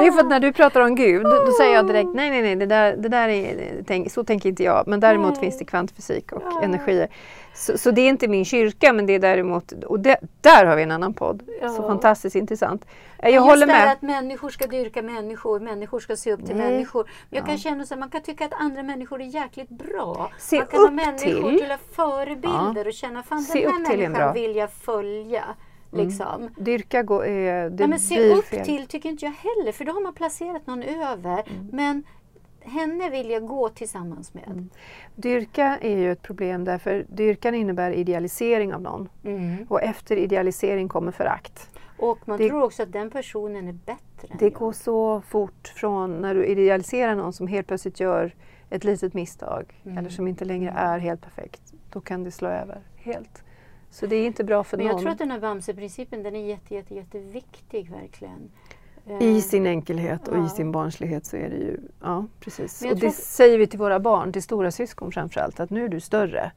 det 0.00 0.06
är 0.06 0.12
för 0.12 0.20
att 0.20 0.28
när 0.28 0.40
du 0.40 0.52
pratar 0.52 0.80
om 0.80 0.94
Gud, 0.94 1.22
då 1.22 1.52
säger 1.58 1.74
jag 1.74 1.86
direkt 1.86 2.10
nej, 2.14 2.30
nej, 2.30 2.42
nej, 2.42 2.56
det 2.56 2.66
där, 2.66 2.96
det 2.96 3.08
där 3.08 3.28
är, 3.28 4.08
så 4.08 4.24
tänker 4.24 4.48
inte 4.48 4.62
jag. 4.62 4.88
Men 4.88 5.00
däremot 5.00 5.32
nej. 5.32 5.40
finns 5.40 5.58
det 5.58 5.64
kvantfysik 5.64 6.32
och 6.32 6.42
ja. 6.44 6.62
energier. 6.62 7.08
Så, 7.54 7.78
så, 7.78 7.90
det 7.90 8.00
är 8.00 8.08
inte 8.08 8.28
min 8.28 8.44
kyrka, 8.44 8.92
men 8.92 9.06
det 9.06 9.12
är 9.12 9.18
däremot, 9.18 9.72
och 9.72 10.00
det, 10.00 10.18
där 10.40 10.64
har 10.64 10.76
vi 10.76 10.82
en 10.82 10.90
annan 10.90 11.14
podd. 11.14 11.42
Ja. 11.60 11.68
Så 11.68 11.82
fantastiskt 11.82 12.36
intressant. 12.36 12.84
Jag 13.22 13.32
Just 13.32 13.46
håller 13.46 13.66
med. 13.66 13.92
att 13.92 14.02
människor 14.02 14.50
ska 14.50 14.66
dyrka 14.66 15.02
människor, 15.02 15.60
människor 15.60 16.00
ska 16.00 16.16
se 16.16 16.32
upp 16.32 16.46
till 16.46 16.56
nej. 16.56 16.70
människor. 16.70 17.10
Jag 17.30 17.42
ja. 17.42 17.46
kan 17.46 17.58
känna 17.58 17.82
att 17.82 17.98
man 17.98 18.10
kan 18.10 18.22
tycka 18.22 18.44
att 18.44 18.52
andra 18.52 18.82
människor 18.82 19.20
är 19.20 19.24
jäkligt 19.24 19.68
bra. 19.68 20.30
Se 20.38 20.58
man 20.58 20.66
kan 20.66 20.80
upp 20.80 20.86
ha 20.86 20.90
människor 20.94 21.50
till, 21.50 21.58
till 21.58 21.76
förebilder 21.92 22.84
ja. 22.84 22.86
och 22.86 22.92
känna, 22.92 23.22
fan 23.22 23.42
se 23.42 23.64
den 23.64 23.86
här 23.86 23.96
människan 23.96 24.34
vill 24.34 24.56
jag 24.56 24.70
följa. 24.72 25.44
Mm. 25.92 26.06
Liksom. 26.06 26.34
Mm. 26.36 26.52
Dyrka 26.56 27.02
går, 27.02 27.26
eh, 27.26 27.70
det 27.70 27.76
ja, 27.78 27.86
men 27.86 27.98
se 27.98 28.34
upp 28.34 28.44
fel. 28.44 28.64
till 28.64 28.86
tycker 28.86 29.08
inte 29.08 29.24
jag 29.24 29.32
heller, 29.32 29.72
för 29.72 29.84
då 29.84 29.92
har 29.92 30.00
man 30.00 30.14
placerat 30.14 30.66
någon 30.66 30.82
över. 30.82 31.44
Mm. 31.48 31.68
Men 31.72 32.04
henne 32.64 33.10
vill 33.10 33.30
jag 33.30 33.46
gå 33.46 33.68
tillsammans 33.68 34.34
med. 34.34 34.46
Mm. 34.46 34.70
Dyrka 35.14 35.78
är 35.80 35.98
ju 35.98 36.12
ett 36.12 36.22
problem 36.22 36.64
därför 36.64 37.06
dyrkan 37.08 37.54
innebär 37.54 37.90
idealisering 37.90 38.74
av 38.74 38.82
någon. 38.82 39.08
Mm. 39.24 39.66
Och 39.68 39.82
efter 39.82 40.16
idealisering 40.16 40.88
kommer 40.88 41.12
förakt. 41.12 41.70
Och 41.98 42.18
man 42.28 42.38
det, 42.38 42.48
tror 42.48 42.62
också 42.62 42.82
att 42.82 42.92
den 42.92 43.10
personen 43.10 43.68
är 43.68 43.72
bättre. 43.72 44.36
Det 44.38 44.50
går 44.50 44.72
så 44.72 45.20
fort 45.20 45.72
från 45.76 46.20
när 46.20 46.34
du 46.34 46.46
idealiserar 46.46 47.14
någon 47.14 47.32
som 47.32 47.46
helt 47.46 47.66
plötsligt 47.66 48.00
gör 48.00 48.34
ett 48.70 48.84
litet 48.84 49.14
misstag 49.14 49.80
mm. 49.84 49.98
eller 49.98 50.10
som 50.10 50.28
inte 50.28 50.44
längre 50.44 50.70
är 50.70 50.98
helt 50.98 51.20
perfekt. 51.20 51.62
Då 51.90 52.00
kan 52.00 52.24
det 52.24 52.30
slå 52.30 52.48
över 52.48 52.80
helt. 52.96 53.44
Så 53.90 54.06
det 54.06 54.16
är 54.16 54.26
inte 54.26 54.44
bra 54.44 54.64
för 54.64 54.76
Men 54.76 54.86
någon. 54.86 54.94
Jag 54.94 55.02
tror 55.02 55.12
att 55.12 55.18
den 55.18 55.30
här 55.30 55.40
Bamse-principen 55.40 56.22
den 56.22 56.36
är 56.36 56.48
jätte, 56.48 56.74
jätte, 56.74 56.94
jätteviktig 56.94 57.90
verkligen. 57.90 58.50
I 59.20 59.40
sin 59.40 59.66
enkelhet 59.66 60.28
och 60.28 60.36
ja. 60.38 60.46
i 60.46 60.48
sin 60.48 60.72
barnslighet 60.72 61.26
så 61.26 61.36
är 61.36 61.50
det 61.50 61.56
ju, 61.56 61.80
ja 62.00 62.26
precis. 62.40 62.82
Och 62.82 62.98
det 62.98 63.10
säger 63.10 63.58
vi 63.58 63.66
till 63.66 63.78
våra 63.78 64.00
barn, 64.00 64.32
till 64.32 64.42
stora 64.42 64.70
syskon 64.70 65.12
framförallt, 65.12 65.60
att 65.60 65.70
nu 65.70 65.84
är 65.84 65.88
du 65.88 66.00
större. 66.00 66.52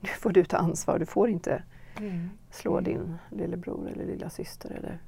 Nu 0.00 0.08
får 0.08 0.30
du 0.30 0.44
ta 0.44 0.56
ansvar, 0.56 0.98
du 0.98 1.06
får 1.06 1.28
inte 1.28 1.62
mm. 1.98 2.30
slå 2.50 2.80
din 2.80 3.18
lillebror 3.30 3.90
eller 3.90 4.06
lilla 4.06 4.30
syster 4.30 4.70
eller 4.70 4.98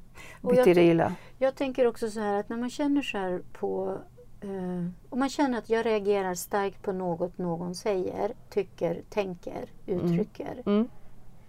bete 0.41 0.75
dig 0.75 0.89
illa. 0.89 1.15
Jag 1.39 1.55
tänker 1.55 1.87
också 1.87 2.11
så 2.11 2.21
här 2.21 2.41
att 2.41 2.49
när 2.49 2.57
man 2.57 2.71
känner 2.71 3.03
så 3.03 3.19
här 3.19 3.43
på 3.53 3.99
Uh, 4.45 4.89
om 5.11 5.19
man 5.19 5.29
känner 5.29 5.59
att 5.59 5.71
jag 5.71 5.87
reagerar 5.87 6.35
starkt 6.35 6.83
på 6.83 6.93
något 6.93 7.39
någon 7.39 7.75
säger, 7.75 8.33
tycker, 8.51 9.03
tänker, 9.09 9.65
uttrycker. 9.87 10.53
Mm. 10.67 10.77
Mm 10.77 10.89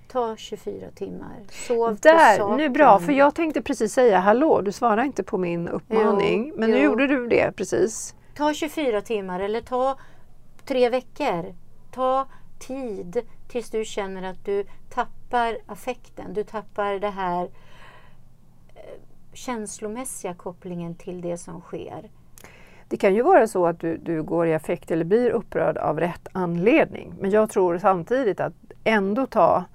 ta 0.08 0.36
24 0.38 0.91
timmar. 0.96 1.36
Sov 1.50 1.98
Där, 2.02 2.39
på 2.39 2.56
nu 2.56 2.70
bra, 2.70 3.00
för 3.00 3.12
jag 3.12 3.36
tänkte 3.36 3.62
precis 3.62 3.93
säga 3.93 4.20
hallå, 4.20 4.62
du 4.62 4.72
svarar 4.72 5.04
inte 5.04 5.24
på 5.24 5.38
min 5.38 5.67
uppmaning. 5.67 6.48
Jo, 6.48 6.56
men 6.58 6.72
nu 6.72 6.78
jo. 6.78 6.84
gjorde 6.84 7.08
du 7.08 7.28
det 7.28 7.52
precis. 7.56 8.15
Ta 8.36 8.54
24 8.54 9.02
timmar 9.02 9.39
eller 9.39 9.62
ta 9.62 9.98
tre 10.65 10.89
veckor. 10.89 11.56
Ta 11.91 12.28
tid 12.60 13.22
tills 13.48 13.70
du 13.70 13.86
känner 13.86 14.30
att 14.30 14.46
du 14.46 14.63
tappar 14.89 15.58
affekten. 15.65 16.34
Du 16.34 16.43
tappar 16.43 16.93
det 16.93 17.10
här 17.10 17.43
eh, 18.76 18.82
känslomässiga 19.34 20.34
kopplingen 20.34 20.96
till 20.96 21.22
det 21.22 21.38
som 21.38 21.62
sker. 21.62 22.10
Det 22.89 22.98
kan 22.98 23.15
ju 23.15 23.22
vara 23.22 23.48
så 23.48 23.65
att 23.65 23.80
du, 23.80 23.98
du 23.98 24.24
går 24.24 24.48
i 24.48 24.54
affekt 24.54 24.91
eller 24.91 25.06
blir 25.06 25.30
upprörd 25.30 25.78
av 25.78 26.00
rätt 26.00 26.28
anledning. 26.32 27.13
Men 27.20 27.32
jag 27.32 27.50
tror 27.50 27.78
samtidigt 27.78 28.39
att 28.39 28.54
ändå 28.84 29.26
ta 29.26 29.65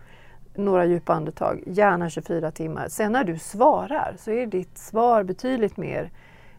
några 0.54 0.84
djupa 0.84 1.14
andetag, 1.14 1.62
gärna 1.66 2.10
24 2.10 2.50
timmar. 2.50 2.88
Sen 2.88 3.12
när 3.12 3.24
du 3.24 3.38
svarar 3.38 4.14
så 4.18 4.30
är 4.30 4.46
ditt 4.46 4.78
svar 4.78 5.22
betydligt 5.22 5.76
mer 5.76 6.10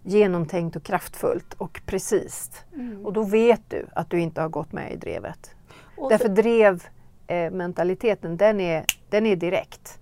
genomtänkt 0.04 0.76
och 0.76 0.84
kraftfullt 0.84 1.54
och 1.54 1.82
precis. 1.86 2.52
Mm. 2.74 3.06
Och 3.06 3.14
då 3.14 3.24
vet 3.24 3.70
du 3.70 3.86
att 3.96 4.10
du 4.10 4.20
inte 4.20 4.42
har 4.42 4.50
gått 4.50 4.72
med 4.72 4.94
i 4.94 4.96
drevet. 4.96 5.56
Och 5.98 6.10
Därför 6.10 6.28
så... 6.28 6.34
drevmentaliteten, 7.28 8.32
eh, 8.32 8.38
den, 8.38 8.60
är, 8.60 8.86
den 9.10 9.26
är 9.26 9.36
direkt. 9.36 10.00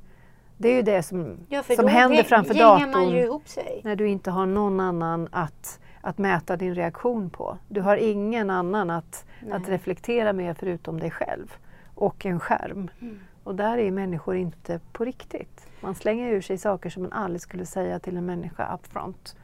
Det 0.57 0.69
är 0.69 0.75
ju 0.75 0.81
det 0.81 1.03
som, 1.03 1.37
ja, 1.49 1.63
som 1.75 1.87
händer 1.87 2.23
framför 2.23 2.53
datorn. 2.53 3.41
När 3.83 3.95
du 3.95 4.07
inte 4.07 4.31
har 4.31 4.45
någon 4.45 4.79
annan 4.79 5.27
att 5.31 5.79
att 6.01 6.17
mäta 6.17 6.57
din 6.57 6.75
reaktion 6.75 7.29
på. 7.29 7.57
Du 7.67 7.81
har 7.81 7.97
ingen 7.97 8.49
annan 8.49 8.89
att, 8.89 9.25
att 9.51 9.69
reflektera 9.69 10.33
med 10.33 10.57
förutom 10.57 10.99
dig 10.99 11.11
själv 11.11 11.53
och 11.95 12.25
en 12.25 12.39
skärm. 12.39 12.89
Mm. 13.01 13.19
Och 13.43 13.55
där 13.55 13.77
är 13.77 13.91
människor 13.91 14.35
inte 14.35 14.79
på 14.91 15.05
riktigt. 15.05 15.67
Man 15.81 15.95
slänger 15.95 16.31
ur 16.31 16.41
sig 16.41 16.57
saker 16.57 16.89
som 16.89 17.03
man 17.03 17.13
aldrig 17.13 17.41
skulle 17.41 17.65
säga 17.65 17.99
till 17.99 18.17
en 18.17 18.25
människa 18.25 18.73
upfront. 18.73 19.35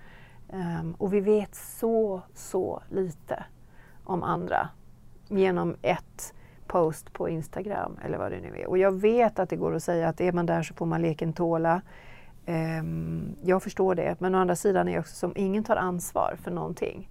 Um, 0.49 0.59
ehm, 0.59 0.93
och 0.97 1.13
vi 1.13 1.19
vet 1.19 1.55
så, 1.55 2.21
så 2.33 2.83
lite 2.89 3.45
om 4.03 4.23
andra 4.23 4.69
genom 5.27 5.75
ett 5.81 6.33
post 6.67 7.13
på 7.13 7.29
Instagram 7.29 7.99
eller 8.05 8.17
vad 8.17 8.31
det 8.31 8.39
nu 8.39 8.61
är. 8.61 8.67
Och 8.67 8.77
jag 8.77 8.91
vet 8.91 9.39
att 9.39 9.49
det 9.49 9.55
går 9.55 9.75
att 9.75 9.83
säga 9.83 10.09
att 10.09 10.21
är 10.21 10.31
man 10.31 10.45
där 10.45 10.63
så 10.63 10.73
får 10.73 10.85
man 10.85 11.01
leken 11.01 11.33
tåla. 11.33 11.81
Um, 12.45 13.35
jag 13.43 13.63
förstår 13.63 13.95
det, 13.95 14.15
men 14.19 14.35
å 14.35 14.37
andra 14.37 14.55
sidan 14.55 14.87
är 14.87 14.93
det 14.93 14.99
också 14.99 15.15
som 15.15 15.33
ingen 15.35 15.63
tar 15.63 15.75
ansvar 15.75 16.35
för 16.43 16.51
någonting. 16.51 17.09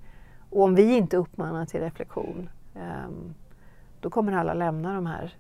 Och 0.51 0.63
om 0.63 0.75
vi 0.75 0.97
inte 0.97 1.17
uppmanar 1.17 1.67
till 1.67 1.81
reflektion 1.81 2.49
um, 2.75 3.35
då 4.01 4.11
kommer 4.11 4.33
alla 4.33 4.55
lämna 4.55 4.95
de 4.95 5.07
här 5.07 5.35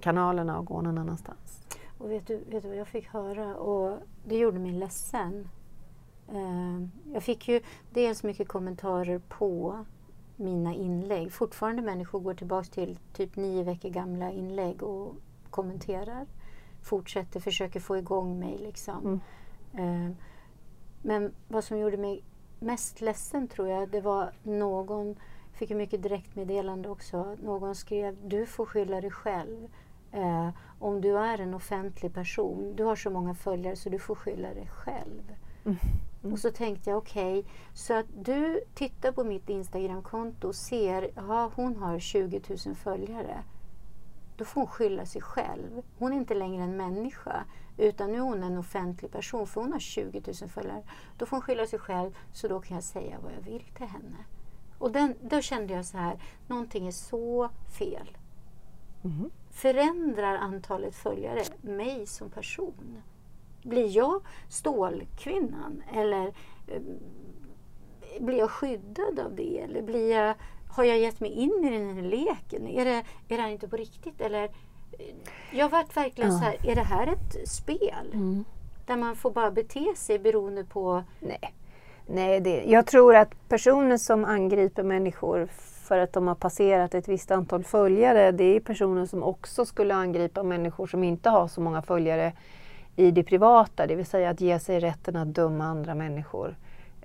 kanalerna 0.00 0.58
och 0.58 0.66
gå 0.66 0.80
någon 0.80 0.98
annanstans. 0.98 1.62
Och 1.98 2.10
vet 2.10 2.26
du, 2.26 2.36
vet 2.36 2.62
du 2.62 2.68
vad 2.68 2.76
jag 2.76 2.88
fick 2.88 3.08
höra? 3.08 3.56
Och 3.56 3.98
det 4.24 4.38
gjorde 4.38 4.58
mig 4.58 4.72
ledsen. 4.72 5.48
Jag 7.12 7.22
fick 7.22 7.48
ju 7.48 7.60
dels 7.90 8.22
mycket 8.22 8.48
kommentarer 8.48 9.18
på 9.18 9.84
mina 10.36 10.74
inlägg. 10.74 11.32
Fortfarande 11.32 11.82
människor 11.82 12.20
går 12.20 12.34
tillbaka 12.34 12.68
till 12.68 12.98
typ 13.12 13.36
nio 13.36 13.62
veckor 13.62 13.88
gamla 13.88 14.30
inlägg 14.30 14.82
och 14.82 15.14
kommenterar. 15.50 16.26
Fortsätter, 16.82 17.40
försöker 17.40 17.80
få 17.80 17.96
igång 17.96 18.38
mig 18.38 18.58
liksom. 18.58 19.20
Mm. 19.74 20.16
Men 21.02 21.32
vad 21.48 21.64
som 21.64 21.78
gjorde 21.78 21.96
mig 21.96 22.22
mest 22.60 23.00
ledsen 23.00 23.48
tror 23.48 23.68
jag, 23.68 23.88
det 23.88 24.00
var 24.00 24.32
någon, 24.42 25.16
fick 25.52 25.70
ju 25.70 25.76
mycket 25.76 26.02
direktmeddelande 26.02 26.88
också, 26.88 27.36
någon 27.42 27.74
skrev 27.74 28.16
du 28.28 28.46
får 28.46 28.66
skylla 28.66 29.00
dig 29.00 29.10
själv. 29.10 29.68
Eh, 30.16 30.48
om 30.78 31.00
du 31.00 31.18
är 31.18 31.40
en 31.40 31.54
offentlig 31.54 32.14
person, 32.14 32.76
du 32.76 32.84
har 32.84 32.96
så 32.96 33.10
många 33.10 33.34
följare 33.34 33.76
så 33.76 33.88
du 33.88 33.98
får 33.98 34.14
skylla 34.14 34.54
dig 34.54 34.66
själv. 34.66 35.34
Mm. 35.64 35.76
Mm. 36.22 36.32
Och 36.32 36.38
så 36.38 36.50
tänkte 36.50 36.90
jag 36.90 36.98
okej, 36.98 37.38
okay, 37.38 37.52
så 37.74 37.94
att 37.94 38.06
du 38.24 38.60
tittar 38.74 39.12
på 39.12 39.24
mitt 39.24 39.48
Instagramkonto 39.48 40.48
och 40.48 40.54
ser, 40.54 41.10
ja 41.16 41.50
hon 41.54 41.76
har 41.76 41.98
20 41.98 42.40
000 42.66 42.74
följare. 42.74 43.42
Då 44.36 44.44
får 44.44 44.60
hon 44.60 44.68
skylla 44.68 45.06
sig 45.06 45.22
själv. 45.22 45.82
Hon 45.98 46.12
är 46.12 46.16
inte 46.16 46.34
längre 46.34 46.62
en 46.62 46.76
människa 46.76 47.44
utan 47.76 48.12
nu 48.12 48.16
är 48.18 48.22
hon 48.22 48.42
en 48.42 48.58
offentlig 48.58 49.10
person 49.10 49.46
för 49.46 49.60
hon 49.60 49.72
har 49.72 49.78
20 49.78 50.22
000 50.40 50.50
följare. 50.50 50.82
Då 51.18 51.26
får 51.26 51.36
hon 51.36 51.42
skylla 51.42 51.66
sig 51.66 51.78
själv 51.78 52.16
så 52.32 52.48
då 52.48 52.60
kan 52.60 52.74
jag 52.74 52.84
säga 52.84 53.16
vad 53.22 53.32
jag 53.32 53.52
vill 53.52 53.64
till 53.76 53.86
henne. 53.86 54.24
Och 54.78 54.92
den, 54.92 55.14
då 55.22 55.40
kände 55.40 55.74
jag 55.74 55.84
så 55.84 55.98
här, 55.98 56.18
någonting 56.46 56.86
är 56.86 56.92
så 56.92 57.50
fel. 57.78 58.16
Mm. 59.04 59.30
Förändrar 59.56 60.34
antalet 60.34 60.94
följare 60.94 61.42
mig 61.60 62.06
som 62.06 62.30
person? 62.30 63.02
Blir 63.62 63.96
jag 63.96 64.22
stålkvinnan? 64.48 65.82
Eller 65.94 66.26
eh, 66.66 66.82
blir 68.20 68.38
jag 68.38 68.50
skyddad 68.50 69.18
av 69.18 69.34
det? 69.34 69.58
Eller 69.58 69.82
blir 69.82 70.16
jag, 70.16 70.34
har 70.68 70.84
jag 70.84 70.98
gett 70.98 71.20
mig 71.20 71.30
in 71.30 71.64
i 71.64 71.70
den 71.70 71.94
här 71.94 72.02
leken? 72.02 72.66
Är 72.66 72.84
det, 72.84 73.04
är 73.28 73.36
det 73.36 73.42
här 73.42 73.48
inte 73.48 73.68
på 73.68 73.76
riktigt? 73.76 74.20
Eller, 74.20 74.44
eh, 74.44 75.14
jag 75.52 75.68
varit 75.68 75.96
verkligen 75.96 76.30
ja. 76.30 76.38
så 76.38 76.44
här, 76.44 76.70
är 76.70 76.74
det 76.74 76.82
här 76.82 77.06
ett 77.06 77.48
spel? 77.48 78.10
Mm. 78.12 78.44
Där 78.86 78.96
man 78.96 79.16
får 79.16 79.30
bara 79.30 79.50
bete 79.50 79.94
sig 79.96 80.18
beroende 80.18 80.64
på... 80.64 81.04
Nej, 81.20 81.54
Nej 82.06 82.40
det, 82.40 82.64
jag 82.64 82.86
tror 82.86 83.16
att 83.16 83.48
personer 83.48 83.96
som 83.96 84.24
angriper 84.24 84.82
människor 84.82 85.48
för 85.86 85.98
att 85.98 86.12
de 86.12 86.28
har 86.28 86.34
passerat 86.34 86.94
ett 86.94 87.08
visst 87.08 87.30
antal 87.30 87.64
följare, 87.64 88.32
det 88.32 88.44
är 88.44 88.60
personer 88.60 89.06
som 89.06 89.22
också 89.22 89.64
skulle 89.64 89.94
angripa 89.94 90.42
människor 90.42 90.86
som 90.86 91.04
inte 91.04 91.30
har 91.30 91.48
så 91.48 91.60
många 91.60 91.82
följare 91.82 92.32
i 92.96 93.10
det 93.10 93.22
privata, 93.22 93.86
det 93.86 93.94
vill 93.94 94.06
säga 94.06 94.30
att 94.30 94.40
ge 94.40 94.58
sig 94.58 94.80
rätten 94.80 95.16
att 95.16 95.34
döma 95.34 95.64
andra 95.64 95.94
människor 95.94 96.56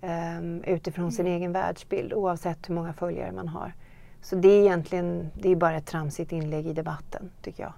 um, 0.02 0.64
utifrån 0.64 1.04
mm. 1.04 1.12
sin 1.12 1.28
egen 1.28 1.52
världsbild 1.52 2.14
oavsett 2.14 2.70
hur 2.70 2.76
många 2.76 2.94
följare 2.94 3.32
man 3.32 3.48
har. 3.48 3.74
Så 4.22 4.36
det 4.36 4.48
är 4.48 4.62
egentligen 4.62 5.30
det 5.34 5.50
är 5.50 5.56
bara 5.56 5.78
ett 5.78 5.86
tramsigt 5.86 6.32
inlägg 6.32 6.68
i 6.68 6.74
debatten, 6.74 7.32
tycker 7.42 7.64
jag. 7.64 7.74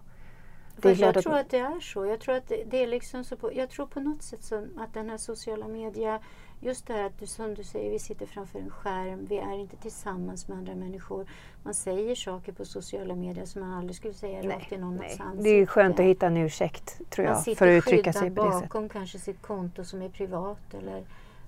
Det 0.76 0.90
är 0.90 1.02
jag 1.02 1.24
tror 1.24 1.38
att 1.38 1.50
det 1.50 1.58
är 1.58 1.80
så. 1.80 2.06
Jag 2.06 2.20
tror, 2.20 2.36
att 2.36 2.52
det, 2.66 2.84
är 2.84 2.88
liksom 2.88 3.24
så 3.24 3.38
på, 3.38 3.54
jag 3.54 3.70
tror 3.70 3.86
på 3.86 4.00
något 4.00 4.24
sätt 4.24 4.52
att 4.78 4.94
den 4.94 5.10
här 5.10 5.18
sociala 5.18 5.68
media 5.68 6.20
just 6.64 6.88
det 6.88 6.94
här 6.94 7.06
att 7.06 7.20
du, 7.20 7.28
som 7.28 7.54
du 7.54 7.64
säger, 7.64 7.92
vi 7.92 8.00
sitter 8.00 8.26
framför 8.26 8.60
en 8.60 8.70
skärm, 8.70 9.26
vi 9.30 9.38
är 9.38 9.60
inte 9.60 9.76
tillsammans 9.76 10.48
med 10.48 10.58
andra 10.58 10.76
människor. 10.76 11.26
Man 11.64 11.74
säger 11.74 12.16
saker 12.16 12.52
på 12.52 12.66
sociala 12.66 13.16
medier 13.16 13.46
som 13.46 13.62
man 13.62 13.74
aldrig 13.74 13.96
skulle 13.96 14.14
säga 14.14 14.42
rakt 14.42 14.72
i 14.72 14.78
någon 14.78 14.96
nej. 14.96 15.18
Det 15.38 15.50
är 15.50 15.66
skönt 15.66 16.00
att 16.00 16.06
hitta 16.06 16.28
en 16.28 16.38
ursäkt, 16.38 17.02
tror 17.10 17.28
jag, 17.28 17.58
för 17.58 17.68
att 17.68 17.78
uttrycka 17.78 18.14
sig 18.14 18.32
på 18.32 18.44
det 18.46 18.52
sättet. 18.52 18.52
Man 18.52 18.54
sitter 18.54 18.68
bakom 18.68 18.90
kanske 18.90 19.20
sitt 19.20 19.42
konto 19.42 19.86
som 19.86 20.02
är 20.02 20.10
privat 20.10 20.74
eller 20.74 21.04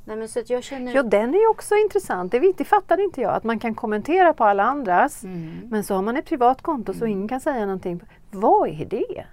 Nej, 0.07 0.17
men 0.17 0.27
så 0.27 0.39
att 0.39 0.49
jag 0.49 0.63
känner... 0.63 0.95
Ja, 0.95 1.03
den 1.03 1.35
är 1.35 1.39
ju 1.39 1.47
också 1.47 1.75
intressant. 1.75 2.31
Det, 2.31 2.53
det 2.57 2.65
fattade 2.65 3.03
inte 3.03 3.21
jag, 3.21 3.33
att 3.33 3.43
man 3.43 3.59
kan 3.59 3.75
kommentera 3.75 4.33
på 4.33 4.43
alla 4.43 4.63
andras, 4.63 5.23
mm. 5.23 5.67
men 5.69 5.83
så 5.83 5.95
har 5.95 6.01
man 6.01 6.17
ett 6.17 6.25
privat 6.25 6.61
konto 6.61 6.93
så 6.93 6.99
mm. 6.99 7.11
ingen 7.11 7.27
kan 7.27 7.41
säga 7.41 7.65
någonting. 7.65 8.01
Vad 8.31 8.69
är 8.69 8.85
det? 8.85 9.25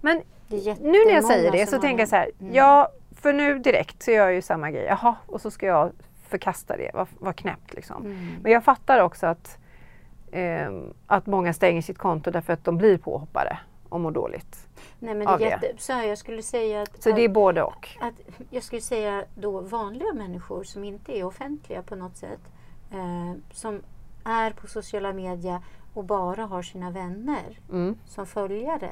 Men 0.00 0.22
det 0.48 0.56
är 0.56 0.76
nu 0.80 1.04
när 1.06 1.14
jag 1.14 1.24
säger 1.24 1.52
det 1.52 1.66
så 1.66 1.78
tänker 1.78 1.98
jag 1.98 2.08
så 2.08 2.16
här, 2.16 2.30
mm. 2.40 2.54
ja, 2.54 2.88
för 3.20 3.32
nu 3.32 3.58
direkt 3.58 4.02
så 4.02 4.10
gör 4.10 4.24
jag 4.24 4.34
ju 4.34 4.42
samma 4.42 4.70
grej. 4.70 4.84
Jaha, 4.84 5.16
och 5.26 5.40
så 5.40 5.50
ska 5.50 5.66
jag 5.66 5.92
förkasta 6.28 6.76
det. 6.76 6.90
Vad, 6.94 7.06
vad 7.18 7.36
knäppt 7.36 7.74
liksom. 7.74 8.06
Mm. 8.06 8.36
Men 8.42 8.52
jag 8.52 8.64
fattar 8.64 9.00
också 9.02 9.26
att, 9.26 9.58
eh, 10.30 10.70
att 11.06 11.26
många 11.26 11.52
stänger 11.52 11.82
sitt 11.82 11.98
konto 11.98 12.30
därför 12.30 12.52
att 12.52 12.64
de 12.64 12.76
blir 12.76 12.98
påhoppade 12.98 13.58
och 13.88 14.00
mår 14.00 14.10
dåligt. 14.10 14.68
Nej, 14.98 15.14
men 15.14 15.26
det 15.26 15.44
är 15.44 15.50
jätte, 15.50 15.72
så 15.78 15.92
här, 15.92 16.04
jag 16.04 16.18
skulle 16.18 16.42
säga 16.42 16.82
att, 16.82 17.02
så 17.02 17.12
det 17.12 17.24
är 17.24 17.28
både 17.28 17.62
och? 17.62 17.88
Att, 18.00 18.14
jag 18.50 18.62
skulle 18.62 18.80
säga 18.80 19.24
då 19.34 19.60
vanliga 19.60 20.12
människor 20.12 20.64
som 20.64 20.84
inte 20.84 21.18
är 21.18 21.24
offentliga 21.24 21.82
på 21.82 21.96
något 21.96 22.16
sätt. 22.16 22.40
Eh, 22.92 23.34
som 23.52 23.82
är 24.24 24.50
på 24.50 24.66
sociala 24.66 25.12
medier 25.12 25.60
och 25.94 26.04
bara 26.04 26.44
har 26.44 26.62
sina 26.62 26.90
vänner 26.90 27.58
mm. 27.70 27.98
som 28.06 28.26
följare. 28.26 28.90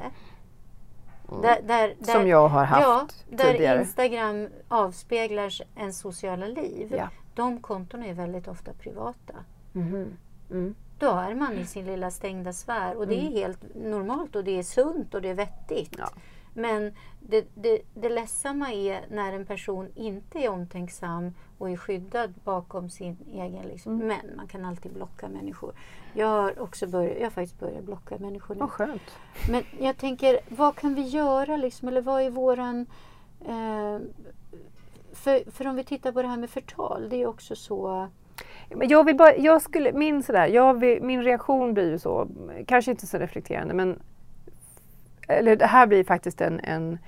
Mm. 1.28 1.42
Där, 1.42 1.62
där, 1.62 1.94
där, 1.98 2.12
som 2.12 2.28
jag 2.28 2.48
har 2.48 2.64
haft 2.64 2.82
ja, 2.82 3.06
där 3.36 3.52
tidigare. 3.52 3.80
Instagram 3.80 4.48
avspeglar 4.68 5.52
en 5.74 5.92
sociala 5.92 6.46
liv. 6.46 6.94
Ja. 6.98 7.08
De 7.34 7.60
kontona 7.60 8.06
är 8.06 8.14
väldigt 8.14 8.48
ofta 8.48 8.72
privata. 8.72 9.34
Mm. 9.74 10.16
Mm. 10.50 10.74
Då 10.98 11.10
är 11.10 11.34
man 11.34 11.58
i 11.58 11.66
sin 11.66 11.86
lilla 11.86 12.10
stängda 12.10 12.52
sfär 12.52 12.96
och 12.96 13.06
det 13.08 13.14
är 13.14 13.20
mm. 13.20 13.32
helt 13.32 13.74
normalt 13.74 14.36
och 14.36 14.44
det 14.44 14.58
är 14.58 14.62
sunt 14.62 15.14
och 15.14 15.22
det 15.22 15.28
är 15.28 15.34
vettigt. 15.34 15.94
Ja. 15.98 16.08
Men 16.54 16.92
det, 17.20 17.46
det, 17.54 17.80
det 17.94 18.08
ledsamma 18.08 18.72
är 18.72 19.00
när 19.10 19.32
en 19.32 19.46
person 19.46 19.88
inte 19.94 20.38
är 20.38 20.48
omtänksam 20.48 21.34
och 21.58 21.70
är 21.70 21.76
skyddad 21.76 22.34
bakom 22.44 22.90
sin 22.90 23.16
egen... 23.32 23.62
Liksom. 23.62 23.94
Mm. 23.94 24.06
Men 24.08 24.36
man 24.36 24.46
kan 24.46 24.64
alltid 24.64 24.92
blocka 24.92 25.28
människor. 25.28 25.72
Jag 26.14 26.26
har 26.26 26.60
också 26.60 26.86
börjat, 26.86 27.16
jag 27.16 27.24
har 27.24 27.30
faktiskt 27.30 27.60
börjat 27.60 27.84
blocka 27.84 28.18
människor 28.18 28.54
nu. 28.54 28.60
Vad 28.60 28.70
skönt. 28.70 29.18
Men 29.50 29.62
jag 29.80 29.96
tänker, 29.96 30.40
vad 30.48 30.76
kan 30.76 30.94
vi 30.94 31.02
göra 31.02 31.56
liksom? 31.56 31.88
Eller 31.88 32.00
vad 32.00 32.22
är 32.22 32.30
våran... 32.30 32.86
Eh, 33.40 33.98
för, 35.12 35.50
för 35.50 35.66
om 35.66 35.76
vi 35.76 35.84
tittar 35.84 36.12
på 36.12 36.22
det 36.22 36.28
här 36.28 36.36
med 36.36 36.50
förtal, 36.50 37.08
det 37.08 37.16
är 37.16 37.26
också 37.26 37.56
så... 37.56 38.08
Jag 38.68 39.04
vill 39.04 39.16
bara, 39.16 39.36
jag 39.36 39.62
skulle, 39.62 39.92
min, 39.92 40.22
sådär, 40.22 40.46
jag 40.46 40.74
vill, 40.74 41.02
min 41.02 41.22
reaktion 41.22 41.74
blir 41.74 41.90
ju 41.90 41.98
så, 41.98 42.28
kanske 42.66 42.90
inte 42.90 43.06
så 43.06 43.18
reflekterande 43.18 43.74
men 43.74 44.02
eller 45.28 45.56
det 45.56 45.66
här 45.66 45.86
blir 45.86 46.04
faktiskt 46.04 46.40
en, 46.40 46.60
en, 46.60 46.98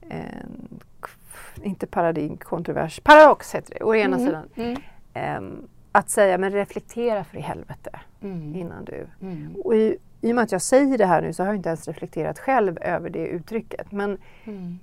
en 0.00 0.80
inte 1.62 1.86
paradigm, 1.86 2.36
kontrovers, 2.36 3.00
paradox 3.00 3.54
heter 3.54 3.74
det, 3.78 3.84
å 3.84 3.94
ena 3.94 4.16
mm. 4.16 4.26
sidan. 4.26 4.48
Mm. 4.54 5.44
Um, 5.44 5.68
att 5.92 6.10
säga, 6.10 6.38
men 6.38 6.52
reflektera 6.52 7.24
för 7.24 7.36
i 7.36 7.40
helvete 7.40 8.00
mm. 8.20 8.56
innan 8.56 8.84
du... 8.84 9.06
Mm. 9.22 9.56
Och 9.56 9.74
i, 9.74 9.98
I 10.20 10.30
och 10.32 10.34
med 10.34 10.44
att 10.44 10.52
jag 10.52 10.62
säger 10.62 10.98
det 10.98 11.06
här 11.06 11.22
nu 11.22 11.32
så 11.32 11.42
har 11.42 11.48
jag 11.48 11.56
inte 11.56 11.68
ens 11.68 11.88
reflekterat 11.88 12.38
själv 12.38 12.78
över 12.80 13.10
det 13.10 13.26
uttrycket. 13.26 13.92
Men 13.92 14.18
mm. 14.44 14.78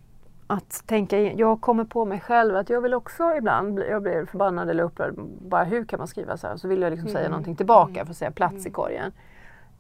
att 0.47 0.83
tänka, 0.85 1.19
jag 1.19 1.61
kommer 1.61 1.83
på 1.83 2.05
mig 2.05 2.19
själv 2.19 2.55
att 2.55 2.69
jag 2.69 2.81
vill 2.81 2.93
också 2.93 3.35
ibland, 3.37 3.73
bli, 3.73 3.89
jag 3.89 4.01
blir 4.01 4.25
förbannad 4.25 4.69
eller 4.69 4.83
upprörd, 4.83 5.15
bara 5.41 5.63
hur 5.63 5.85
kan 5.85 5.99
man 5.99 6.07
skriva 6.07 6.37
så 6.37 6.47
här? 6.47 6.57
Så 6.57 6.67
vill 6.67 6.81
jag 6.81 6.91
liksom 6.91 7.09
säga 7.09 7.19
mm. 7.19 7.31
någonting 7.31 7.55
tillbaka 7.55 8.05
för 8.05 8.11
att 8.11 8.17
säga 8.17 8.31
plats 8.31 8.65
i 8.65 8.69
korgen. 8.69 9.11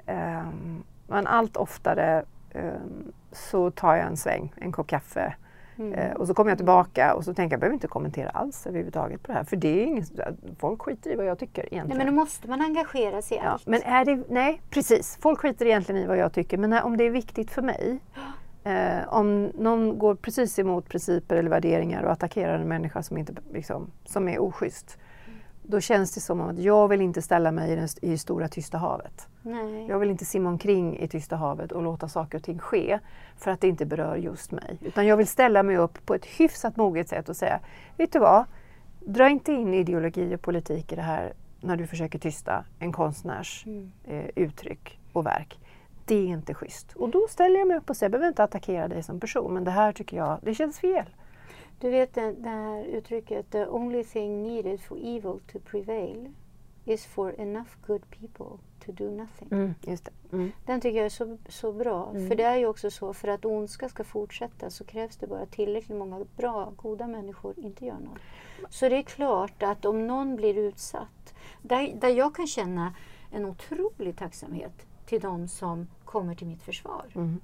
Um, 0.07 0.83
men 1.07 1.27
allt 1.27 1.57
oftare 1.57 2.23
um, 2.53 3.11
så 3.31 3.71
tar 3.71 3.95
jag 3.95 4.05
en 4.05 4.17
sväng, 4.17 4.53
en 4.55 4.71
kopp 4.71 4.87
kaffe 4.87 5.35
Mm. 5.77 5.93
Eh, 5.93 6.11
och 6.11 6.27
så 6.27 6.33
kommer 6.33 6.51
jag 6.51 6.57
tillbaka 6.57 7.13
och 7.13 7.23
så 7.23 7.33
tänker 7.33 7.43
jag, 7.43 7.51
jag 7.51 7.59
behöver 7.59 7.73
inte 7.73 7.87
kommentera 7.87 8.29
alls 8.29 8.67
överhuvudtaget 8.67 9.23
på 9.23 9.27
det 9.27 9.33
här. 9.33 9.43
För 9.43 9.55
det 9.55 9.83
är 9.83 9.85
inget, 9.85 10.11
folk 10.59 10.81
skiter 10.81 11.11
i 11.11 11.15
vad 11.15 11.25
jag 11.25 11.39
tycker 11.39 11.61
egentligen. 11.61 11.87
Nej, 11.87 11.97
men 11.97 12.15
då 12.15 12.21
måste 12.21 12.47
man 12.47 12.61
engagera 12.61 13.21
sig 13.21 13.37
i 13.37 13.41
ja, 13.43 13.49
allt. 13.49 13.67
Men 13.67 13.81
är 13.81 14.05
det, 14.05 14.23
nej, 14.29 14.61
precis. 14.69 15.17
Folk 15.21 15.39
skiter 15.39 15.65
egentligen 15.65 16.01
i 16.01 16.07
vad 16.07 16.17
jag 16.17 16.33
tycker. 16.33 16.57
Men 16.57 16.69
när, 16.69 16.83
om 16.83 16.97
det 16.97 17.03
är 17.03 17.09
viktigt 17.09 17.51
för 17.51 17.61
mig, 17.61 17.99
eh, 18.63 19.13
om 19.13 19.45
någon 19.45 19.99
går 19.99 20.15
precis 20.15 20.59
emot 20.59 20.89
principer 20.89 21.35
eller 21.35 21.49
värderingar 21.49 22.03
och 22.03 22.11
attackerar 22.11 22.59
en 22.59 22.67
människa 22.67 23.03
som, 23.03 23.17
inte, 23.17 23.33
liksom, 23.53 23.91
som 24.05 24.27
är 24.27 24.39
oschysst. 24.39 24.97
Då 25.69 25.79
känns 25.81 26.11
det 26.13 26.21
som 26.21 26.41
att 26.41 26.59
jag 26.59 26.87
vill 26.87 27.01
inte 27.01 27.21
ställa 27.21 27.51
mig 27.51 27.71
i, 27.71 27.75
den, 27.75 27.87
i 28.01 28.09
det 28.09 28.17
stora 28.17 28.47
tysta 28.47 28.77
havet. 28.77 29.27
Nej. 29.41 29.87
Jag 29.87 29.99
vill 29.99 30.09
inte 30.09 30.25
simma 30.25 30.49
omkring 30.49 30.99
i 30.99 31.07
tysta 31.07 31.35
havet 31.35 31.71
och 31.71 31.83
låta 31.83 32.07
saker 32.07 32.37
och 32.37 32.43
ting 32.43 32.59
ske 32.59 32.99
för 33.37 33.51
att 33.51 33.61
det 33.61 33.67
inte 33.67 33.85
berör 33.85 34.15
just 34.15 34.51
mig. 34.51 34.77
Utan 34.81 35.07
jag 35.07 35.17
vill 35.17 35.27
ställa 35.27 35.63
mig 35.63 35.77
upp 35.77 36.05
på 36.05 36.13
ett 36.15 36.25
hyfsat 36.25 36.77
moget 36.77 37.09
sätt 37.09 37.29
och 37.29 37.35
säga, 37.35 37.59
vet 37.97 38.11
du 38.13 38.19
vad? 38.19 38.45
Dra 38.99 39.29
inte 39.29 39.51
in 39.51 39.73
ideologi 39.73 40.35
och 40.35 40.41
politik 40.41 40.91
i 40.93 40.95
det 40.95 41.01
här 41.01 41.33
när 41.61 41.75
du 41.75 41.87
försöker 41.87 42.19
tysta 42.19 42.65
en 42.79 42.91
konstnärs 42.91 43.63
Mm. 43.65 43.91
eh, 44.03 44.25
uttryck 44.35 44.99
och 45.13 45.25
verk. 45.25 45.59
Det 46.05 46.15
är 46.15 46.27
inte 46.27 46.53
schysst. 46.53 46.93
Och 46.93 47.09
då 47.09 47.27
ställer 47.29 47.59
jag 47.59 47.67
mig 47.67 47.77
upp 47.77 47.89
och 47.89 47.97
säger, 47.97 48.05
jag 48.05 48.11
behöver 48.11 48.27
inte 48.27 48.43
attackera 48.43 48.87
dig 48.87 49.03
som 49.03 49.19
person 49.19 49.53
men 49.53 49.63
det 49.63 49.71
här 49.71 49.91
tycker 49.91 50.17
jag, 50.17 50.37
det 50.41 50.55
känns 50.55 50.79
fel. 50.79 51.05
Du 51.79 51.89
vet 51.89 52.13
det, 52.13 52.31
det 52.31 52.49
här 52.49 52.83
uttrycket 52.83 53.51
The 53.51 53.67
only 53.67 54.03
thing 54.03 54.43
needed 54.43 54.81
for 54.81 54.97
evil 54.97 55.39
to 55.51 55.59
prevail 55.59 56.33
is 56.85 57.05
for 57.05 57.39
enough 57.39 57.69
good 57.87 58.01
people 58.09 58.57
to 58.85 58.91
do 58.91 59.11
nothing. 59.11 59.47
Just 59.81 60.05
det. 60.05 60.11
Mm. 60.31 60.51
Den 60.65 60.81
tycker 60.81 60.97
jag 60.97 61.05
är 61.05 61.09
så, 61.09 61.37
så 61.49 61.71
bra. 61.71 62.09
Mm. 62.09 62.27
För 62.27 62.35
det 62.35 62.43
är 62.43 62.57
ju 62.57 62.65
också 62.65 62.91
så, 62.91 63.13
för 63.13 63.27
att 63.27 63.45
ondska 63.45 63.89
ska 63.89 64.03
fortsätta 64.03 64.69
så 64.69 64.83
krävs 64.83 65.17
det 65.17 65.27
bara 65.27 65.45
tillräckligt 65.45 65.97
många 65.97 66.25
bra, 66.37 66.73
goda 66.75 67.07
människor 67.07 67.59
inte 67.59 67.85
gör 67.85 67.99
något. 67.99 68.19
Så 68.69 68.89
det 68.89 68.97
är 68.97 69.03
klart 69.03 69.63
att 69.63 69.85
om 69.85 70.07
någon 70.07 70.35
blir 70.35 70.57
utsatt, 70.57 71.33
där, 71.61 71.93
där 71.95 72.09
jag 72.09 72.35
kan 72.35 72.47
känna 72.47 72.93
en 73.31 73.45
otrolig 73.45 74.17
tacksamhet 74.17 74.85
till 75.05 75.21
de 75.21 75.47
som 75.47 75.87
kommer 76.05 76.35
till 76.35 76.47
mitt 76.47 76.63
försvar. 76.63 77.05
Mm. 77.15 77.39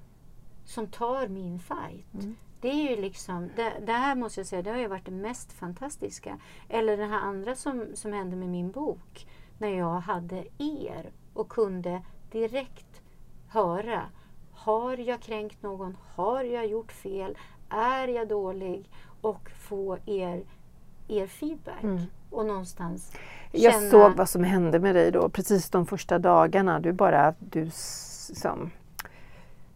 Som 0.65 0.87
tar 0.87 1.27
min 1.27 1.59
fight. 1.59 2.25
Det 2.63 2.69
är 2.69 2.89
ju 2.95 3.01
liksom, 3.01 3.49
det, 3.55 3.73
det 3.85 3.91
här 3.91 4.15
måste 4.15 4.39
jag 4.39 4.47
säga, 4.47 4.61
det 4.61 4.69
har 4.71 4.77
ju 4.77 4.87
varit 4.87 5.05
det 5.05 5.11
mest 5.11 5.53
fantastiska. 5.53 6.37
Eller 6.69 6.97
det 6.97 7.05
här 7.05 7.19
andra 7.19 7.55
som, 7.55 7.85
som 7.93 8.13
hände 8.13 8.35
med 8.35 8.49
min 8.49 8.71
bok. 8.71 9.27
När 9.57 9.67
jag 9.77 9.99
hade 9.99 10.43
er 10.57 11.11
och 11.33 11.49
kunde 11.49 12.01
direkt 12.31 13.01
höra. 13.47 14.01
Har 14.53 14.97
jag 14.97 15.19
kränkt 15.21 15.63
någon? 15.63 15.97
Har 16.15 16.43
jag 16.43 16.67
gjort 16.67 16.91
fel? 16.91 17.37
Är 17.69 18.07
jag 18.07 18.27
dålig? 18.27 18.89
Och 19.21 19.49
få 19.49 19.97
er, 20.05 20.43
er 21.07 21.27
feedback. 21.27 21.83
Mm. 21.83 22.01
Och 22.29 22.45
någonstans 22.45 23.11
Jag 23.51 23.73
känna- 23.73 23.89
såg 23.91 24.15
vad 24.15 24.29
som 24.29 24.43
hände 24.43 24.79
med 24.79 24.95
dig 24.95 25.11
då, 25.11 25.29
precis 25.29 25.69
de 25.69 25.85
första 25.85 26.19
dagarna. 26.19 26.79
Du 26.79 26.91
bara 26.91 27.33
du 27.39 27.69
som 27.73 28.71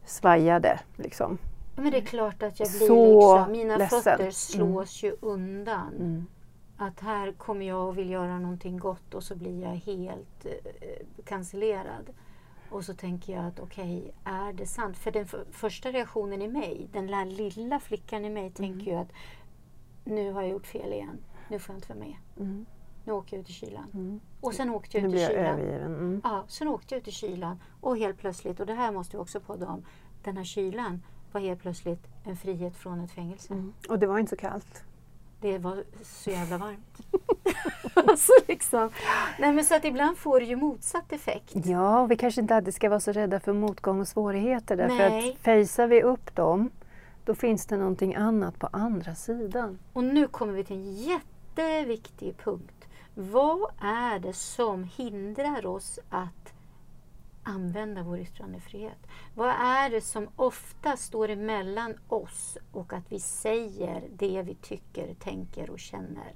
svajade 0.06 0.80
liksom. 0.96 1.38
Men 1.78 1.92
det 1.92 1.98
är 1.98 2.06
klart 2.06 2.44
att 2.44 2.60
jag 2.60 2.70
blir 2.70 2.88
Så 2.88 3.38
liksom, 3.38 3.52
mina 3.52 3.78
ledsen. 3.78 4.02
fötter 4.02 4.32
slås 4.32 5.04
ju 5.04 5.16
undan. 5.22 5.94
Mm. 5.96 6.26
Att 6.78 7.00
här 7.00 7.32
kommer 7.32 7.66
jag 7.66 7.88
och 7.88 7.98
vill 7.98 8.10
göra 8.10 8.40
någonting 8.40 8.78
gott 8.78 9.14
och 9.14 9.24
så 9.24 9.36
blir 9.36 9.62
jag 9.64 9.70
helt 9.70 10.46
eh, 10.46 11.24
cancellerad. 11.26 12.10
Och 12.70 12.86
så 12.86 12.94
tänker 12.94 13.34
jag 13.34 13.46
att 13.46 13.60
okej, 13.60 14.14
är 14.24 14.54
det 14.54 14.66
sant? 14.66 14.98
För 14.98 15.12
den 15.12 15.28
för, 15.28 15.46
första 15.52 15.92
reaktionen 15.92 16.42
i 16.42 16.48
mig, 16.48 16.88
den 16.94 17.08
där 17.08 17.26
lilla 17.26 17.80
flickan 17.80 18.26
i 18.26 18.30
mig, 18.30 18.52
tänker 18.52 18.92
ju 18.92 18.98
att 18.98 19.12
nu 20.04 20.32
har 20.32 20.42
jag 20.42 20.52
gjort 20.52 20.68
fel 20.68 20.94
igen. 20.94 21.18
Nu 21.50 21.60
får 21.60 21.74
jag 21.74 21.78
inte 21.78 21.94
vara 21.94 22.00
med. 22.00 22.16
Mm. 22.38 22.66
Nu 23.06 23.12
åker 23.14 23.38
jag 23.38 23.42
ut 23.42 23.50
i 23.50 23.54
kylan. 23.54 23.90
Mm. 23.94 24.20
Och 24.42 24.54
sen 24.54 24.70
åkte 24.70 24.98
jag 24.98 25.04
Nu 25.04 25.10
ut 25.10 25.16
i 25.16 25.22
jag 25.22 25.32
kylan. 25.32 25.46
övergiven. 25.46 25.96
Mm. 25.96 26.22
Ja, 26.24 26.44
sen 26.48 26.68
åkte 26.68 26.96
jag 26.96 27.02
ut 27.02 27.08
i 27.08 27.12
kylan 27.12 27.60
och 27.82 27.98
helt 27.98 28.18
plötsligt, 28.18 28.60
och 28.60 28.66
det 28.66 28.74
här 28.74 28.92
måste 28.92 29.18
vi 29.18 29.24
också 29.24 29.40
podda 29.40 29.68
om, 29.68 29.86
den 30.24 30.38
här 30.38 30.44
kylan 30.44 31.04
var 31.38 31.48
helt 31.48 31.62
plötsligt 31.62 32.08
en 32.24 32.38
frihet 32.38 32.76
från 32.78 33.00
ett 33.00 33.12
fängelse. 33.12 33.54
Mm. 33.54 33.74
Och 33.90 34.00
det 34.00 34.08
var 34.08 34.20
inte 34.20 34.30
så 34.30 34.36
kallt. 34.36 34.84
Det 35.42 35.58
var 35.58 35.84
så 36.04 36.30
jävla 36.30 36.58
varmt. 36.58 36.98
alltså 37.94 38.32
liksom. 38.48 38.90
Nej 39.40 39.54
men 39.54 39.64
så 39.64 39.76
att 39.76 39.86
ibland 39.86 40.18
får 40.18 40.40
det 40.40 40.46
ju 40.46 40.56
motsatt 40.56 41.12
effekt. 41.12 41.52
Ja, 41.66 42.06
vi 42.06 42.18
kanske 42.18 42.42
inte 42.42 42.56
alltid 42.56 42.74
ska 42.74 42.90
vara 42.90 43.00
så 43.00 43.12
rädda 43.12 43.40
för 43.40 43.54
motgång 43.54 44.02
och 44.02 44.08
svårigheter. 44.08 44.78
Därför 44.78 45.10
Nej. 45.10 45.32
att 45.32 45.38
fejsar 45.38 45.88
vi 45.88 46.04
upp 46.04 46.36
dem, 46.36 46.70
då 47.26 47.36
finns 47.36 47.66
det 47.66 47.78
någonting 47.78 48.16
annat 48.16 48.60
på 48.60 48.70
andra 48.72 49.16
sidan. 49.16 49.80
Och 49.94 50.04
nu 50.04 50.28
kommer 50.28 50.54
vi 50.54 50.64
till 50.64 50.76
en 50.76 50.94
jätteviktig 50.94 52.38
punkt. 52.38 52.88
Vad 53.14 53.72
är 53.82 54.20
det 54.20 54.34
som 54.34 54.84
hindrar 54.84 55.66
oss 55.66 56.00
att 56.10 56.54
använda 57.48 58.04
vår 58.04 58.20
yttrandefrihet? 58.20 59.08
Vad 59.36 59.50
är 59.50 59.90
det 59.90 60.02
som 60.02 60.28
ofta 60.36 60.98
står 60.98 61.30
emellan 61.30 61.94
oss 62.08 62.58
och 62.72 62.94
att 62.94 63.12
vi 63.12 63.20
säger 63.20 64.04
det 64.16 64.42
vi 64.42 64.56
tycker, 64.56 65.14
tänker 65.14 65.70
och 65.70 65.80
känner? 65.80 66.34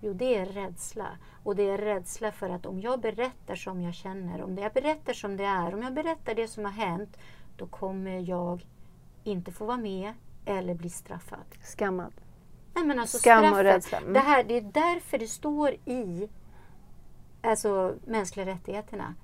Jo, 0.00 0.12
det 0.12 0.34
är 0.36 0.46
rädsla. 0.46 1.08
Och 1.42 1.56
det 1.56 1.62
är 1.62 1.78
rädsla 1.78 2.32
för 2.32 2.50
att 2.50 2.66
om 2.66 2.80
jag 2.80 3.00
berättar 3.00 3.54
som 3.54 3.82
jag 3.82 3.94
känner, 3.94 4.42
om 4.42 4.58
jag 4.58 4.72
berättar 4.72 5.12
som 5.12 5.36
det 5.36 5.44
är, 5.44 5.74
om 5.74 5.82
jag 5.82 5.94
berättar 5.94 6.34
det 6.34 6.48
som 6.48 6.64
har 6.64 6.72
hänt, 6.72 7.16
då 7.56 7.66
kommer 7.66 8.20
jag 8.20 8.66
inte 9.24 9.52
få 9.52 9.64
vara 9.64 9.76
med 9.76 10.12
eller 10.44 10.74
bli 10.74 10.90
straffad. 10.90 11.44
Skammad. 11.62 12.12
Nej, 12.74 12.84
men 12.84 12.98
alltså 12.98 13.18
Skam 13.18 13.44
och 13.44 13.48
straffen. 13.48 13.64
rädsla. 13.64 13.98
Mm. 13.98 14.12
Det, 14.12 14.20
här, 14.20 14.44
det 14.44 14.56
är 14.56 14.60
därför 14.60 15.18
det 15.18 15.28
står 15.28 15.70
i 15.84 16.28
alltså, 17.40 17.94
mänskliga 18.04 18.46
rättigheterna. 18.46 19.14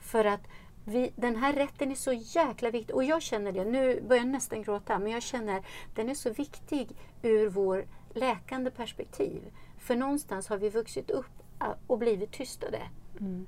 För 0.00 0.24
att 0.24 0.40
vi, 0.84 1.12
den 1.16 1.36
här 1.36 1.52
rätten 1.52 1.90
är 1.90 1.94
så 1.94 2.12
jäkla 2.12 2.70
viktig. 2.70 2.96
Och 2.96 3.04
jag 3.04 3.22
känner 3.22 3.52
det, 3.52 3.64
nu 3.64 4.00
börjar 4.00 4.22
jag 4.22 4.32
nästan 4.32 4.62
gråta, 4.62 4.98
men 4.98 5.12
jag 5.12 5.22
känner 5.22 5.62
den 5.94 6.08
är 6.08 6.14
så 6.14 6.30
viktig 6.30 6.88
ur 7.22 7.48
vår 7.48 7.86
läkande 8.14 8.70
perspektiv. 8.70 9.42
För 9.78 9.96
någonstans 9.96 10.48
har 10.48 10.56
vi 10.56 10.68
vuxit 10.68 11.10
upp 11.10 11.42
och 11.86 11.98
blivit 11.98 12.32
tystade. 12.32 12.82
Mm. 13.20 13.46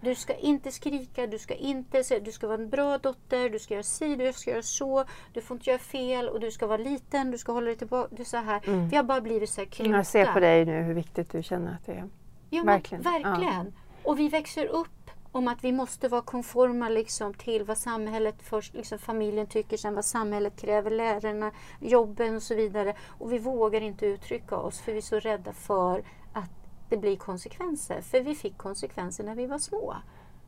Du 0.00 0.14
ska 0.14 0.34
inte 0.34 0.72
skrika, 0.72 1.26
du 1.26 1.38
ska 1.38 1.54
inte 1.54 2.04
säga, 2.04 2.20
du 2.20 2.32
ska 2.32 2.46
vara 2.46 2.58
en 2.58 2.68
bra 2.68 2.98
dotter, 2.98 3.50
du 3.50 3.58
ska 3.58 3.74
göra 3.74 3.82
si, 3.82 4.16
du 4.16 4.32
ska 4.32 4.50
göra 4.50 4.62
så, 4.62 5.04
du 5.32 5.40
får 5.40 5.56
inte 5.56 5.70
göra 5.70 5.78
fel 5.78 6.28
och 6.28 6.40
du 6.40 6.50
ska 6.50 6.66
vara 6.66 6.76
liten, 6.76 7.30
du 7.30 7.38
ska 7.38 7.52
hålla 7.52 7.66
dig 7.66 7.76
tillbaka. 7.76 8.14
Du 8.16 8.24
så 8.24 8.36
här. 8.36 8.60
Mm. 8.66 8.88
Vi 8.88 8.96
har 8.96 9.04
bara 9.04 9.20
blivit 9.20 9.50
så 9.50 9.60
här 9.60 9.68
krympta. 9.68 9.96
Jag 9.96 10.06
ser 10.06 10.32
på 10.32 10.40
dig 10.40 10.64
nu 10.64 10.82
hur 10.82 10.94
viktigt 10.94 11.30
du 11.32 11.42
känner 11.42 11.74
att 11.74 11.86
det 11.86 11.92
är. 11.92 12.08
Ja, 12.50 12.62
Verkligen. 12.62 13.02
Men, 13.02 13.22
verkligen. 13.22 13.72
Och 14.02 14.18
vi 14.18 14.28
växer 14.28 14.66
upp 14.66 15.01
om 15.32 15.48
att 15.48 15.64
vi 15.64 15.72
måste 15.72 16.08
vara 16.08 16.22
konforma 16.22 16.88
liksom, 16.88 17.34
till 17.34 17.64
vad 17.64 17.78
samhället 17.78 18.42
först, 18.42 18.74
liksom 18.74 18.98
familjen 18.98 19.46
tycker, 19.46 19.76
sen 19.76 19.94
vad 19.94 20.04
samhället 20.04 20.60
kräver, 20.60 20.90
lärarna, 20.90 21.52
jobben 21.80 22.36
och 22.36 22.42
så 22.42 22.54
vidare. 22.54 22.96
Och 23.06 23.32
vi 23.32 23.38
vågar 23.38 23.80
inte 23.80 24.06
uttrycka 24.06 24.56
oss 24.56 24.80
för 24.80 24.92
vi 24.92 24.98
är 24.98 25.02
så 25.02 25.18
rädda 25.18 25.52
för 25.52 26.04
att 26.32 26.50
det 26.88 26.96
blir 26.96 27.16
konsekvenser. 27.16 28.00
För 28.00 28.20
vi 28.20 28.34
fick 28.34 28.58
konsekvenser 28.58 29.24
när 29.24 29.34
vi 29.34 29.46
var 29.46 29.58
små. 29.58 29.96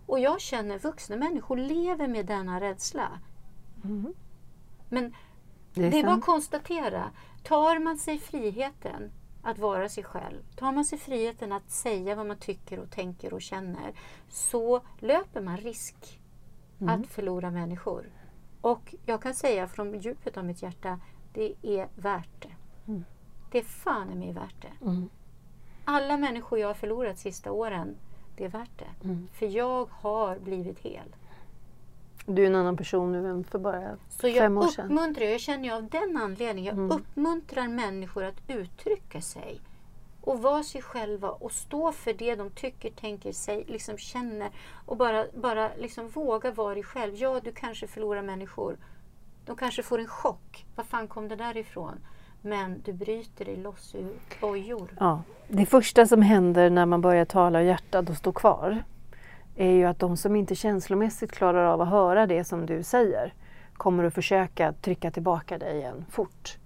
Och 0.07 0.20
jag 0.20 0.41
känner 0.41 0.78
vuxna 0.78 1.16
människor 1.16 1.57
lever 1.57 2.09
med 2.09 2.26
denna 2.26 2.61
rädsla. 2.61 3.09
Mm. 3.85 4.14
Men 4.89 5.14
Det 5.74 5.87
är, 5.87 5.91
det 5.91 6.01
är 6.01 6.05
bara 6.05 6.14
att 6.14 6.24
konstatera. 6.24 7.11
Tar 7.43 7.78
man 7.78 7.99
sig 7.99 8.18
friheten 8.18 9.12
att 9.45 9.59
vara 9.59 9.88
sig 9.88 10.05
själv, 10.05 10.42
tar 10.57 10.72
man 10.72 10.84
sig 10.84 10.99
friheten 10.99 11.53
att 11.53 11.70
säga 11.70 12.14
vad 12.14 12.26
man 12.26 12.38
tycker 12.38 12.78
och 12.78 12.90
tänker 12.90 13.34
och 13.34 13.42
känner, 13.42 13.92
så 14.28 14.80
löper 14.99 15.40
man 15.40 15.57
risk 15.57 16.20
Mm. 16.80 17.01
att 17.03 17.09
förlora 17.09 17.51
människor. 17.51 18.11
Och 18.61 18.95
jag 19.07 19.22
kan 19.22 19.34
säga 19.34 19.68
från 19.68 20.01
djupet 20.01 20.36
av 20.36 20.45
mitt 20.45 20.62
hjärta, 20.62 21.01
det 21.32 21.55
är 21.62 21.88
värt 21.95 22.42
det. 22.42 22.55
Mm. 22.92 23.05
Det 23.51 23.59
är 23.59 23.62
fan 23.62 24.12
i 24.12 24.14
mig 24.14 24.32
värt 24.32 24.62
det. 24.62 24.84
Mm. 24.84 25.09
Alla 25.84 26.16
människor 26.16 26.59
jag 26.59 26.66
har 26.66 26.74
förlorat 26.74 27.18
sista 27.18 27.53
åren, 27.53 27.97
det 28.36 28.45
är 28.45 28.49
värt 28.49 28.78
det. 28.78 29.05
Mm. 29.05 29.28
För 29.32 29.47
jag 29.47 29.88
har 29.92 30.38
blivit 30.38 30.78
hel. 30.78 31.14
Du 32.27 32.43
är 32.43 32.47
en 32.47 32.55
annan 32.55 32.77
person 32.77 33.12
nu 33.12 33.29
än 33.31 33.45
för 33.45 33.59
bara 33.59 33.97
Så 34.09 34.29
jag 34.29 34.37
fem 34.37 34.59
år 34.59 34.66
sedan. 34.68 34.85
uppmuntrar, 34.85 35.25
jag 35.25 35.41
känner 35.41 35.64
ju 35.64 35.75
av 35.75 35.89
den 35.89 36.16
anledningen, 36.16 36.75
jag 36.77 36.85
Mm. 36.85 36.97
uppmuntrar 36.99 37.68
människor 37.68 38.25
att 38.25 38.43
uttrycka 38.49 39.20
sig 39.20 39.61
och 40.20 40.43
vara 40.43 40.62
sig 40.62 40.83
själva 40.83 41.31
och 41.31 41.53
stå 41.53 41.93
för 41.93 42.12
det 42.12 42.35
de 42.35 42.51
tycker, 42.51 42.91
tänker, 42.91 43.33
sig, 43.33 43.64
liksom 43.68 43.99
känner 43.99 44.51
och 44.87 44.97
bara, 44.97 45.27
bara 45.35 45.70
liksom 45.79 46.09
våga 46.09 46.51
vara 46.51 46.75
dig 46.75 46.83
själv. 46.83 47.14
Ja, 47.16 47.41
du 47.45 47.53
kanske 47.53 47.87
förlorar 47.87 48.22
människor. 48.22 48.77
De 49.47 49.57
kanske 49.57 49.83
får 49.83 49.99
en 49.99 50.07
chock. 50.07 50.66
Var 50.77 50.85
fan 50.85 51.09
kom 51.09 51.29
det 51.29 51.37
där 51.37 51.57
ifrån? 51.57 51.95
Men 52.43 52.83
du 52.85 52.93
bryter 52.93 53.45
dig 53.45 53.57
loss 53.57 53.95
ur 53.95 54.12
bojor. 54.41 54.89
Ja. 55.01 55.22
Det 55.49 55.66
första 55.66 56.07
som 56.07 56.22
händer 56.22 56.70
när 56.70 56.87
man 56.87 57.01
börjar 57.01 57.25
tala 57.25 57.62
hjärtat 57.62 58.11
och 58.11 58.16
stå 58.16 58.33
kvar 58.33 58.85
är 59.57 59.70
ju 59.70 59.84
att 59.84 59.98
de 59.98 60.16
som 60.16 60.36
inte 60.36 60.55
känslomässigt 60.55 61.32
klarar 61.32 61.64
av 61.64 61.80
att 61.80 61.88
höra 61.88 62.26
det 62.26 62.44
som 62.44 62.66
du 62.66 62.82
säger 62.82 63.34
kommer 63.72 64.05
att 64.05 64.14
försöka 64.14 64.72
trycka 64.72 65.11
tillbaka 65.11 65.59
dig 65.59 65.76
igen 65.76 66.05
fort 66.11 66.59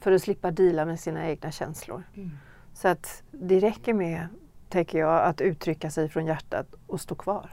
för 0.00 0.12
att 0.12 0.22
slippa 0.22 0.50
dela 0.50 0.84
med 0.84 1.00
sina 1.00 1.28
egna 1.28 1.50
känslor. 1.50 2.02
Mm. 2.16 2.30
Så 2.72 2.88
att 2.88 3.22
det 3.30 3.60
räcker 3.60 3.94
med, 3.94 4.28
tänker 4.68 4.98
jag, 4.98 5.24
att 5.24 5.40
uttrycka 5.40 5.90
sig 5.90 6.08
från 6.08 6.26
hjärtat 6.26 6.66
och 6.86 7.00
stå 7.00 7.14
kvar. 7.14 7.50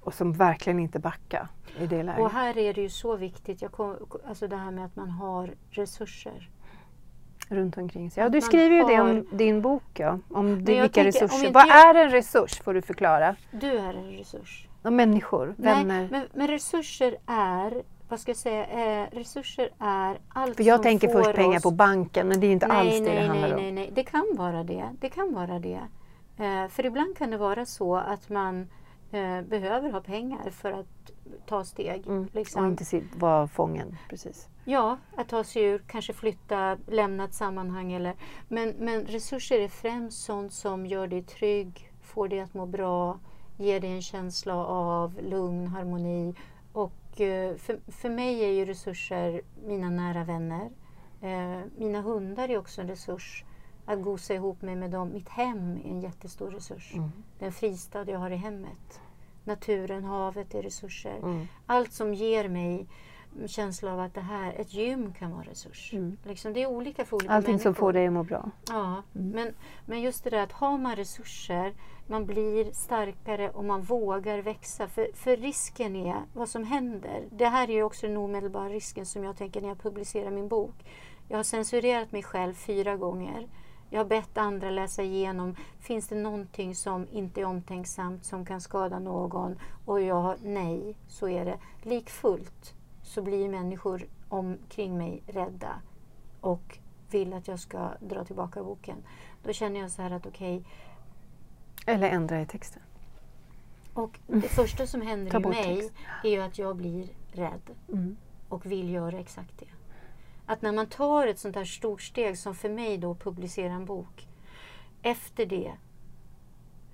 Och 0.00 0.14
som 0.14 0.32
verkligen 0.32 0.78
inte 0.78 0.98
backa 0.98 1.48
i 1.78 1.86
det 1.86 2.02
läget. 2.02 2.20
Och 2.20 2.30
här 2.30 2.58
är 2.58 2.74
det 2.74 2.80
ju 2.80 2.88
så 2.88 3.16
viktigt, 3.16 3.62
jag 3.62 3.72
kom, 3.72 3.96
alltså 4.28 4.48
det 4.48 4.56
här 4.56 4.70
med 4.70 4.84
att 4.84 4.96
man 4.96 5.10
har 5.10 5.54
resurser. 5.70 6.50
Runt 7.48 7.78
omkring 7.78 8.10
sig. 8.10 8.22
Ja, 8.22 8.28
du 8.28 8.40
skriver 8.40 8.76
ju 8.76 8.84
det 8.84 8.94
har- 8.94 9.10
om 9.10 9.26
din 9.30 9.62
bok, 9.62 9.82
ja. 9.94 10.18
om 10.30 10.64
det, 10.64 10.72
jag 10.74 10.82
vilka 10.82 11.02
tänker, 11.02 11.22
om 11.22 11.26
resurser. 11.26 11.46
inte 11.46 11.54
Vad 11.54 11.68
jag- 11.68 11.96
är 11.96 12.04
en 12.04 12.10
resurs 12.10 12.60
får 12.62 12.74
du 12.74 12.82
förklara. 12.82 13.36
Du 13.50 13.66
är 13.78 13.94
en 13.94 14.10
resurs. 14.12 14.68
Ja, 14.82 14.90
människor, 14.90 15.54
vänner. 15.56 15.84
Nej, 15.84 16.08
men, 16.10 16.26
men 16.34 16.48
resurser 16.48 17.16
är, 17.26 17.82
vad 18.08 18.20
ska 18.20 18.30
jag 18.30 18.36
säga, 18.36 18.66
eh, 18.66 19.06
resurser 19.12 19.68
är 19.78 20.18
allt 20.28 20.56
För 20.56 20.64
jag 20.64 20.76
som 20.76 20.82
tänker 20.82 21.08
får 21.08 21.22
först 21.22 21.36
pengar 21.36 21.56
oss... 21.56 21.62
på 21.62 21.70
banken 21.70 22.28
men 22.28 22.40
det 22.40 22.46
är 22.46 22.52
inte 22.52 22.66
alls 22.66 22.90
nej, 22.90 23.00
det 23.00 23.06
nej, 23.06 23.14
det 23.22 23.26
handlar 23.28 23.48
nej, 23.48 23.56
om. 23.56 23.62
nej, 23.62 23.72
nej, 23.72 23.90
det 23.94 24.02
kan 24.02 24.26
vara 24.36 24.64
det. 24.64 24.84
Det 25.00 25.08
kan 25.08 25.34
vara 25.34 25.58
det. 25.58 25.80
Eh, 26.38 26.68
för 26.68 26.86
ibland 26.86 27.16
kan 27.18 27.30
det 27.30 27.36
vara 27.36 27.64
så 27.66 27.96
att 27.96 28.28
man 28.28 28.68
eh, 29.12 29.40
behöver 29.42 29.90
ha 29.90 30.00
pengar 30.00 30.50
för 30.50 30.72
att 30.72 31.10
ta 31.46 31.64
steg. 31.64 32.06
Mm. 32.06 32.28
Liksom. 32.32 32.64
Och 32.64 32.70
inte 32.70 33.02
vara 33.16 33.46
fången. 33.48 33.96
Precis. 34.08 34.48
Ja, 34.70 34.98
att 35.16 35.28
ta 35.28 35.44
sig 35.44 35.62
ur, 35.62 35.82
kanske 35.86 36.12
flytta, 36.12 36.78
lämna 36.86 37.24
ett 37.24 37.34
sammanhang. 37.34 37.92
Eller, 37.92 38.14
men, 38.48 38.74
men 38.78 39.06
resurser 39.06 39.60
är 39.60 39.68
främst 39.68 40.24
sånt 40.24 40.52
som 40.52 40.86
gör 40.86 41.06
dig 41.06 41.22
trygg, 41.22 41.92
får 42.02 42.28
dig 42.28 42.40
att 42.40 42.54
må 42.54 42.66
bra, 42.66 43.18
ger 43.56 43.80
dig 43.80 43.90
en 43.90 44.02
känsla 44.02 44.54
av 44.66 45.20
lugn, 45.22 45.66
harmoni. 45.66 46.34
Och 46.72 47.20
eh, 47.20 47.56
för, 47.56 47.80
för 47.92 48.10
mig 48.10 48.44
är 48.44 48.48
ju 48.48 48.64
resurser 48.64 49.40
mina 49.66 49.90
nära 49.90 50.24
vänner. 50.24 50.70
Eh, 51.20 51.60
mina 51.76 52.00
hundar 52.00 52.48
är 52.48 52.58
också 52.58 52.80
en 52.80 52.88
resurs. 52.88 53.44
Att 53.86 54.02
gosa 54.02 54.34
ihop 54.34 54.62
mig 54.62 54.76
med 54.76 54.90
dem. 54.90 55.12
Mitt 55.12 55.28
hem 55.28 55.76
är 55.76 55.90
en 55.90 56.00
jättestor 56.00 56.50
resurs. 56.50 56.94
Mm. 56.94 57.10
Den 57.38 57.52
fristad 57.52 58.10
jag 58.10 58.18
har 58.18 58.30
i 58.30 58.36
hemmet. 58.36 59.00
Naturen, 59.44 60.04
havet 60.04 60.54
är 60.54 60.62
resurser. 60.62 61.18
Mm. 61.22 61.46
Allt 61.66 61.92
som 61.92 62.14
ger 62.14 62.48
mig 62.48 62.86
känsla 63.46 63.92
av 63.92 64.00
att 64.00 64.14
det 64.14 64.20
här, 64.20 64.52
ett 64.58 64.74
gym 64.74 65.12
kan 65.12 65.30
vara 65.30 65.42
resurs. 65.42 65.92
Mm. 65.92 66.16
Liksom, 66.24 66.52
det 66.52 66.62
är 66.62 66.66
olika 66.66 67.04
för 67.04 67.16
olika 67.16 67.32
Allting 67.32 67.52
människor. 67.52 67.62
som 67.62 67.74
får 67.74 67.92
dig 67.92 68.06
att 68.06 68.12
må 68.12 68.22
bra. 68.22 68.50
Ja, 68.68 69.02
men, 69.12 69.54
men 69.86 70.00
just 70.00 70.24
det 70.24 70.30
där 70.30 70.42
att 70.42 70.52
har 70.52 70.78
man 70.78 70.96
resurser, 70.96 71.74
man 72.06 72.26
blir 72.26 72.72
starkare 72.72 73.50
och 73.50 73.64
man 73.64 73.82
vågar 73.82 74.38
växa. 74.38 74.88
För, 74.88 75.08
för 75.14 75.36
risken 75.36 75.96
är 75.96 76.16
vad 76.32 76.48
som 76.48 76.64
händer. 76.64 77.24
Det 77.30 77.46
här 77.46 77.70
är 77.70 77.74
ju 77.74 77.82
också 77.82 78.06
den 78.06 78.16
omedelbara 78.16 78.68
risken 78.68 79.06
som 79.06 79.24
jag 79.24 79.36
tänker 79.36 79.60
när 79.60 79.68
jag 79.68 79.78
publicerar 79.78 80.30
min 80.30 80.48
bok. 80.48 80.74
Jag 81.28 81.36
har 81.36 81.44
censurerat 81.44 82.12
mig 82.12 82.22
själv 82.22 82.54
fyra 82.54 82.96
gånger. 82.96 83.48
Jag 83.90 84.00
har 84.00 84.04
bett 84.04 84.38
andra 84.38 84.70
läsa 84.70 85.02
igenom. 85.02 85.56
Finns 85.80 86.08
det 86.08 86.14
någonting 86.14 86.74
som 86.74 87.06
inte 87.12 87.40
är 87.40 87.44
omtänksamt 87.44 88.24
som 88.24 88.46
kan 88.46 88.60
skada 88.60 88.98
någon? 88.98 89.58
Och 89.84 90.00
jag 90.00 90.14
har 90.14 90.36
nej, 90.42 90.96
så 91.08 91.28
är 91.28 91.44
det. 91.44 91.58
Likfullt 91.82 92.74
så 93.08 93.22
blir 93.22 93.48
människor 93.48 94.06
omkring 94.28 94.98
mig 94.98 95.22
rädda 95.26 95.80
och 96.40 96.78
vill 97.10 97.32
att 97.32 97.48
jag 97.48 97.60
ska 97.60 97.90
dra 98.00 98.24
tillbaka 98.24 98.62
boken. 98.62 98.96
Då 99.42 99.52
känner 99.52 99.80
jag 99.80 99.90
så 99.90 100.02
här 100.02 100.10
att 100.10 100.26
okej, 100.26 100.64
Eller 101.86 102.08
ändra 102.10 102.40
i 102.40 102.46
texten. 102.46 102.82
och 103.94 104.18
det 104.26 104.48
första 104.48 104.86
som 104.86 105.00
händer 105.02 105.36
i 105.40 105.46
mig 105.48 105.76
text. 105.76 105.92
är 106.24 106.28
ju 106.30 106.40
att 106.40 106.58
jag 106.58 106.76
blir 106.76 107.08
rädd 107.32 107.70
Mm. 107.88 108.16
och 108.48 108.66
vill 108.66 108.90
göra 108.90 109.18
exakt 109.18 109.58
det. 109.58 109.66
Att 110.46 110.62
när 110.62 110.72
man 110.72 110.86
tar 110.86 111.26
ett 111.26 111.38
sånt 111.38 111.56
här 111.56 111.64
stort 111.64 112.02
steg 112.02 112.38
som 112.38 112.54
för 112.54 112.68
mig 112.68 112.98
då 112.98 113.14
publicera 113.14 113.72
en 113.72 113.84
bok. 113.84 114.28
Efter 115.02 115.46
det 115.46 115.72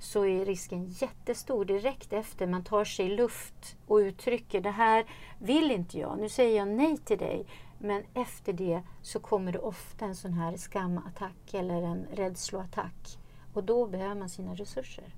så 0.05 0.27
är 0.27 0.45
risken 0.45 0.85
jättestor 0.85 1.65
direkt 1.65 2.13
efter 2.13 2.47
man 2.47 2.65
tar 2.65 2.85
sig 2.85 3.09
luft 3.09 3.77
och 3.87 3.97
uttrycker 3.97 4.61
det 4.61 4.71
här 4.71 5.05
vill 5.39 5.71
inte 5.71 5.99
jag, 5.99 6.19
nu 6.19 6.29
säger 6.29 6.57
jag 6.57 6.69
nej 6.69 6.97
till 6.97 7.19
dig. 7.19 7.47
Men 7.79 8.03
efter 8.15 8.53
det 8.53 8.83
så 9.03 9.21
kommer 9.21 9.53
det 9.53 9.59
ofta 9.59 10.05
en 10.05 10.17
sån 10.17 10.33
här 10.33 10.57
skamattack 10.57 11.55
eller 11.55 11.83
en 11.83 12.07
rädsloattack. 12.13 13.19
Och 13.55 13.65
då 13.65 13.87
behöver 13.87 14.15
man 14.15 14.29
sina 14.29 14.55
resurser. 14.55 15.15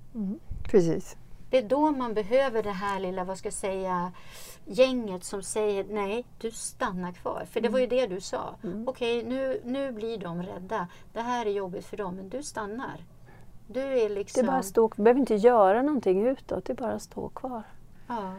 Precis. 0.63 1.17
Det 1.49 1.57
är 1.57 1.63
då 1.63 1.91
man 1.91 2.13
behöver 2.13 2.63
det 2.63 2.71
här 2.71 2.99
lilla, 2.99 3.23
vad 3.23 3.37
ska 3.37 3.47
jag 3.47 3.53
säga, 3.53 4.11
gänget 4.65 5.23
som 5.23 5.43
säger 5.43 5.85
nej, 5.89 6.25
du 6.37 6.51
stannar 6.51 7.11
kvar. 7.11 7.45
För 7.51 7.61
det 7.61 7.69
var 7.69 7.79
ju 7.79 7.87
det 7.87 8.07
du 8.07 8.21
sa. 8.21 8.55
Okej, 8.87 9.23
nu, 9.23 9.61
nu 9.65 9.91
blir 9.91 10.17
de 10.17 10.43
rädda. 10.43 10.87
Det 11.13 11.21
här 11.21 11.45
är 11.45 11.51
jobbigt 11.51 11.85
för 11.85 11.97
dem, 11.97 12.15
men 12.15 12.29
du 12.29 12.43
stannar. 12.43 13.05
Du 13.67 13.79
är 13.81 14.09
Det 14.09 14.15
liksom... 14.15 14.43
är 14.43 14.51
bara 14.51 14.63
stå, 14.63 14.87
behöver 14.95 15.19
inte 15.19 15.35
göra 15.35 15.81
någonting 15.81 16.27
utåt, 16.27 16.65
det 16.65 16.73
är 16.73 16.77
bara 16.77 16.93
att 16.93 17.01
stå 17.01 17.29
kvar. 17.29 17.63
ja. 18.07 18.33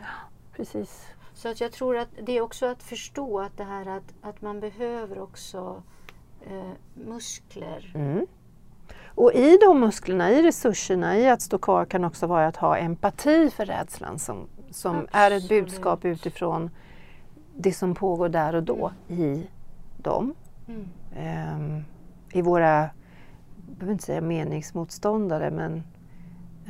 Precis. 0.57 1.07
Så 1.35 1.49
att 1.49 1.61
jag 1.61 1.73
tror 1.73 1.97
att 1.97 2.09
det 2.23 2.33
är 2.33 2.41
också 2.41 2.67
att 2.67 2.83
förstå 2.83 3.41
att 3.41 3.57
det 3.57 3.65
här 3.65 3.87
att, 3.87 4.15
att 4.23 4.43
man 4.43 4.61
behöver 4.61 5.19
också 5.21 5.83
eh, 6.47 6.71
muskler. 6.95 7.93
Mm. 7.95 8.27
Och 9.07 9.33
i 9.33 9.59
de 9.61 9.81
musklerna, 9.81 10.31
i 10.31 10.43
resurserna, 10.43 11.19
i 11.19 11.29
att 11.29 11.43
stå 11.43 11.59
kvar 11.59 11.85
kan 11.85 12.05
också 12.05 12.27
vara 12.27 12.47
att 12.47 12.57
ha 12.57 12.77
empati 12.77 13.51
för 13.51 13.67
rädslan 13.67 14.19
som, 14.19 14.47
som 14.71 15.07
är 15.13 15.31
ett 15.31 15.49
budskap 15.49 16.05
utifrån 16.05 16.71
det 17.57 17.73
som 17.73 17.95
pågår 17.95 18.29
där 18.29 18.55
och 18.55 18.63
då 18.63 18.93
i 19.09 19.47
dem. 19.97 20.35
Mm. 20.69 20.89
Ehm, 21.17 21.85
I 22.33 22.43
våra, 22.43 22.91
behöver 23.69 23.93
inte 23.93 24.05
säga 24.05 24.21
meningsmotståndare, 24.21 25.51
men, 25.51 25.83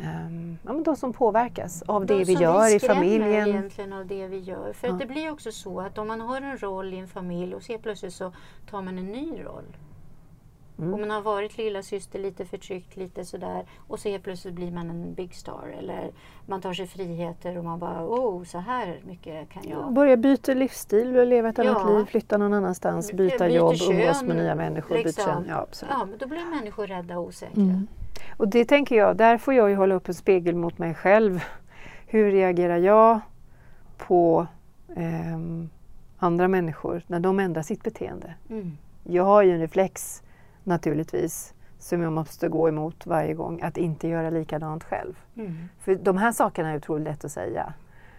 ehm, 0.04 0.58
ja, 0.66 0.72
men 0.72 0.82
de 0.82 0.96
som 0.96 1.12
påverkas 1.12 1.82
av 1.82 2.06
det 2.06 2.14
De 2.18 2.24
vi 2.24 2.34
som 2.34 2.42
gör 2.42 2.76
i 2.76 2.80
familjen. 2.80 3.48
egentligen 3.48 3.92
av 3.92 4.06
det 4.06 4.26
vi 4.26 4.38
gör. 4.38 4.72
För 4.72 4.86
Ja. 4.88 4.92
att 4.92 4.98
det 5.00 5.06
blir 5.06 5.30
också 5.30 5.52
så 5.52 5.80
att 5.80 5.98
om 5.98 6.08
man 6.08 6.20
har 6.20 6.40
en 6.40 6.58
roll 6.58 6.94
i 6.94 6.98
en 6.98 7.08
familj 7.08 7.54
och 7.54 7.62
så 7.62 7.78
plötsligt 7.78 8.14
så 8.14 8.32
tar 8.70 8.82
man 8.82 8.98
en 8.98 9.06
ny 9.06 9.44
roll. 9.44 9.76
Mm. 10.78 10.94
Och 10.94 11.00
man 11.00 11.10
har 11.10 11.22
varit 11.22 11.58
lilla 11.58 11.82
syster 11.82 12.18
lite 12.18 12.44
förtryckt, 12.44 12.96
lite 12.96 13.24
sådär. 13.24 13.66
Och 13.88 13.98
så 13.98 14.08
helt 14.08 14.24
plötsligt 14.24 14.54
blir 14.54 14.70
man 14.70 14.90
en 14.90 15.14
big 15.14 15.34
star. 15.34 15.74
Eller 15.78 16.10
man 16.46 16.60
tar 16.60 16.72
sig 16.72 16.86
friheter 16.86 17.58
och 17.58 17.64
man 17.64 17.78
bara, 17.78 18.06
oh, 18.06 18.44
så 18.44 18.58
här 18.58 19.00
mycket 19.06 19.50
kan 19.50 19.62
jag. 19.68 19.92
Börja 19.92 20.16
byta 20.16 20.54
livsstil, 20.54 21.28
leva 21.28 21.48
ett 21.48 21.58
annat 21.58 21.82
Ja. 21.86 21.98
liv, 21.98 22.04
flytta 22.04 22.38
någon 22.38 22.54
annanstans, 22.54 23.12
byta 23.12 23.44
Byter 23.44 23.56
jobb, 23.56 23.76
kön, 23.76 24.00
umgås 24.00 24.22
med 24.22 24.36
nya 24.36 24.54
människor, 24.54 24.94
byta 24.94 25.06
liksom. 25.06 25.24
kön. 25.24 25.44
Ja, 25.48 25.56
absolut. 25.56 25.94
Ja, 25.98 26.04
men 26.04 26.18
då 26.18 26.26
blir 26.26 26.44
människor 26.44 26.86
rädda 26.86 27.18
och 27.18 27.24
osäkra. 27.26 27.62
Mm. 27.62 27.86
Och 28.36 28.48
det 28.48 28.64
tänker 28.64 28.96
jag, 28.96 29.16
där 29.16 29.38
får 29.38 29.54
jag 29.54 29.70
ju 29.70 29.76
hålla 29.76 29.94
upp 29.94 30.08
en 30.08 30.14
spegel 30.14 30.54
mot 30.54 30.78
mig 30.78 30.94
själv. 30.94 31.44
Hur 32.06 32.30
reagerar 32.30 32.76
jag 32.76 33.20
på 33.96 34.46
ehm, 34.96 35.70
andra 36.18 36.48
människor 36.48 37.02
när 37.06 37.20
de 37.20 37.40
ändrar 37.40 37.62
sitt 37.62 37.82
beteende? 37.82 38.34
Mm. 38.50 38.76
Jag 39.04 39.24
har 39.24 39.42
ju 39.42 39.52
en 39.52 39.60
reflex 39.60 40.22
naturligtvis 40.68 41.54
som 41.78 42.02
jag 42.02 42.12
måste 42.12 42.48
gå 42.48 42.68
emot 42.68 43.06
varje 43.06 43.34
gång, 43.34 43.62
att 43.62 43.76
inte 43.76 44.08
göra 44.08 44.30
likadant 44.30 44.84
själv. 44.84 45.14
Mm. 45.36 45.68
För 45.78 45.94
de 45.94 46.18
här 46.18 46.32
sakerna 46.32 46.70
är 46.70 46.76
otroligt 46.76 47.04
lätt 47.04 47.24
att 47.24 47.32
säga 47.32 47.72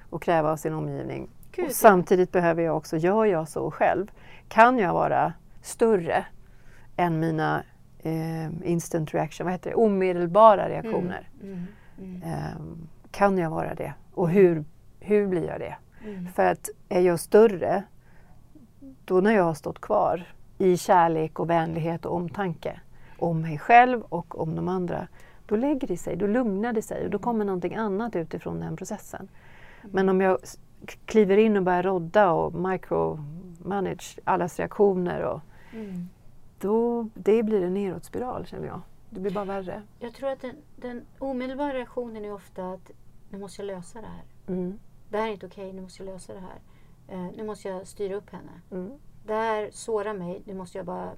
och 0.09 0.21
kräva 0.21 0.51
av 0.51 0.57
sin 0.57 0.73
omgivning. 0.73 1.29
Gud, 1.51 1.65
och 1.65 1.71
ja. 1.71 1.73
samtidigt 1.73 2.31
behöver 2.31 2.63
jag 2.63 2.77
också, 2.77 2.97
gör 2.97 3.25
jag 3.25 3.47
så 3.47 3.71
själv, 3.71 4.11
kan 4.47 4.77
jag 4.77 4.93
vara 4.93 5.33
större 5.61 6.25
än 6.97 7.19
mina 7.19 7.63
eh, 7.99 8.45
instant 8.63 9.13
reaction, 9.13 9.45
vad 9.45 9.53
heter 9.53 9.69
det, 9.69 9.75
omedelbara 9.75 10.69
reaktioner? 10.69 11.29
Mm. 11.43 11.65
Mm. 11.99 12.21
Ehm, 12.23 12.87
kan 13.11 13.37
jag 13.37 13.49
vara 13.49 13.75
det? 13.75 13.93
Och 14.13 14.29
hur, 14.29 14.65
hur 14.99 15.27
blir 15.27 15.47
jag 15.47 15.59
det? 15.59 15.75
Mm. 16.03 16.27
För 16.27 16.45
att 16.45 16.69
är 16.89 17.01
jag 17.01 17.19
större, 17.19 17.83
då 19.05 19.21
när 19.21 19.31
jag 19.31 19.43
har 19.43 19.53
stått 19.53 19.81
kvar 19.81 20.25
i 20.61 20.77
kärlek 20.77 21.39
och 21.39 21.49
vänlighet 21.49 22.05
och 22.05 22.15
omtanke 22.15 22.79
om 23.17 23.41
mig 23.41 23.57
själv 23.59 24.01
och 24.01 24.41
om 24.41 24.55
de 24.55 24.67
andra, 24.67 25.07
då 25.45 25.55
lägger 25.55 25.87
det 25.87 25.97
sig, 25.97 26.15
då 26.15 26.27
lugnar 26.27 26.73
det 26.73 26.81
sig 26.81 27.03
och 27.05 27.09
då 27.09 27.19
kommer 27.19 27.45
någonting 27.45 27.75
annat 27.75 28.15
utifrån 28.15 28.59
den 28.59 28.75
processen. 28.75 29.27
Men 29.81 30.09
om 30.09 30.21
jag 30.21 30.37
kliver 31.05 31.37
in 31.37 31.57
och 31.57 31.63
börjar 31.63 31.83
rodda 31.83 32.31
och 32.31 32.53
micromanage 32.53 34.19
allas 34.23 34.59
reaktioner, 34.59 35.21
och, 35.21 35.41
Mm. 35.73 36.09
då, 36.59 37.07
det 37.13 37.43
blir 37.43 37.61
en 37.63 37.73
nedåtspiral 37.73 38.45
känner 38.45 38.67
jag. 38.67 38.81
Det 39.09 39.19
blir 39.19 39.31
bara 39.31 39.45
värre. 39.45 39.81
Jag 39.99 40.13
tror 40.13 40.29
att 40.29 40.41
den, 40.41 40.55
den 40.75 41.05
omedelbara 41.19 41.73
reaktionen 41.73 42.25
är 42.25 42.33
ofta 42.33 42.71
att 42.71 42.91
nu 43.29 43.37
måste 43.37 43.61
jag 43.61 43.67
lösa 43.67 44.01
det 44.01 44.07
här. 44.07 44.53
Mm. 44.55 44.79
Det 45.09 45.17
här 45.17 45.27
är 45.27 45.31
inte 45.31 45.45
okej, 45.45 45.73
nu 45.73 45.81
måste 45.81 46.03
jag 46.03 46.13
lösa 46.13 46.33
det 46.33 46.39
här. 46.39 46.59
Eh, 47.07 47.31
nu 47.37 47.43
måste 47.43 47.67
jag 47.69 47.87
styra 47.87 48.15
upp 48.15 48.29
henne. 48.29 48.51
Mm. 48.71 48.91
Det 49.25 49.33
här 49.33 49.69
sårar 49.73 50.13
mig, 50.13 50.41
nu 50.45 50.53
måste 50.53 50.77
jag 50.77 50.85
bara 50.85 51.11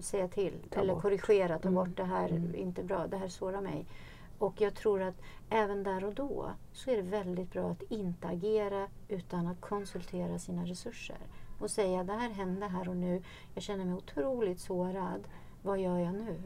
säga 0.00 0.28
till. 0.28 0.52
Ta 0.70 0.80
eller 0.80 0.94
bort. 0.94 1.02
korrigera, 1.02 1.58
ta 1.58 1.68
Mm. 1.68 1.74
bort 1.74 1.96
det 1.96 2.04
här 2.04 2.28
Mm. 2.28 2.50
är 2.54 2.58
inte 2.58 2.82
bra, 2.82 3.06
det 3.06 3.16
här 3.16 3.28
sårar 3.28 3.60
mig. 3.60 3.86
Och 4.38 4.60
jag 4.60 4.74
tror 4.74 5.02
att 5.02 5.14
även 5.50 5.82
där 5.82 6.04
och 6.04 6.14
då 6.14 6.50
så 6.72 6.90
är 6.90 6.96
det 6.96 7.02
väldigt 7.02 7.52
bra 7.52 7.70
att 7.70 7.82
inte 7.82 8.28
agera 8.28 8.86
utan 9.08 9.46
att 9.46 9.60
konsultera 9.60 10.38
sina 10.38 10.64
resurser. 10.64 11.16
Och 11.60 11.70
säga 11.70 12.04
det 12.04 12.12
här 12.12 12.30
hände 12.30 12.66
här 12.66 12.88
och 12.88 12.96
nu, 12.96 13.22
jag 13.54 13.62
känner 13.62 13.84
mig 13.84 13.94
otroligt 13.94 14.60
sårad. 14.60 15.20
Vad 15.62 15.78
gör 15.78 15.98
jag 15.98 16.14
nu? 16.14 16.42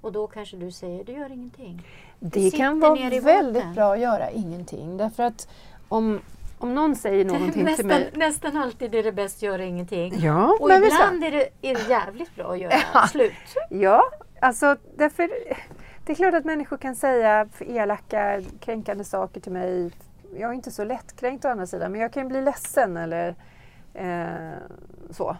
Och 0.00 0.12
då 0.12 0.26
kanske 0.26 0.56
du 0.56 0.70
säger, 0.70 1.04
du 1.04 1.12
gör 1.12 1.32
ingenting. 1.32 1.86
Det 2.20 2.50
kan 2.50 2.80
vara 2.80 3.20
väldigt 3.20 3.74
bra 3.74 3.92
att 3.94 4.00
göra 4.00 4.30
ingenting. 4.30 4.96
Därför 4.96 5.22
att 5.22 5.48
om, 5.88 6.20
om 6.66 6.74
någon 6.74 6.96
säger 6.96 7.24
någonting 7.24 7.52
till 7.52 7.64
nästan, 7.64 7.86
mig. 7.86 8.10
nästan 8.14 8.56
alltid 8.56 8.94
är 8.94 9.02
det 9.02 9.12
bäst 9.12 9.36
att 9.36 9.42
göra 9.42 9.64
ingenting. 9.64 10.14
Ja, 10.18 10.56
Och 10.60 10.68
men 10.68 10.84
ibland 10.84 11.24
är 11.24 11.30
det, 11.30 11.48
är 11.62 11.74
det 11.74 11.88
jävligt 11.88 12.34
bra 12.34 12.52
att 12.52 12.58
göra 12.60 12.72
Ja. 12.94 13.06
slut. 13.06 13.32
Ja, 13.70 14.02
alltså 14.40 14.76
därför, 14.96 15.30
det 16.06 16.12
är 16.12 16.16
klart 16.16 16.34
att 16.34 16.44
människor 16.44 16.76
kan 16.76 16.94
säga 16.96 17.48
elaka, 17.60 18.42
kränkande 18.60 19.04
saker 19.04 19.40
till 19.40 19.52
mig. 19.52 19.90
Jag 20.36 20.50
är 20.50 20.54
inte 20.54 20.70
så 20.70 20.84
lättkränkt 20.84 21.44
å 21.44 21.48
andra 21.48 21.66
sidan, 21.66 21.92
men 21.92 22.00
jag 22.00 22.12
kan 22.12 22.28
bli 22.28 22.42
ledsen 22.42 22.96
eller 22.96 23.34
eh, 23.94 24.26
så. 25.10 25.36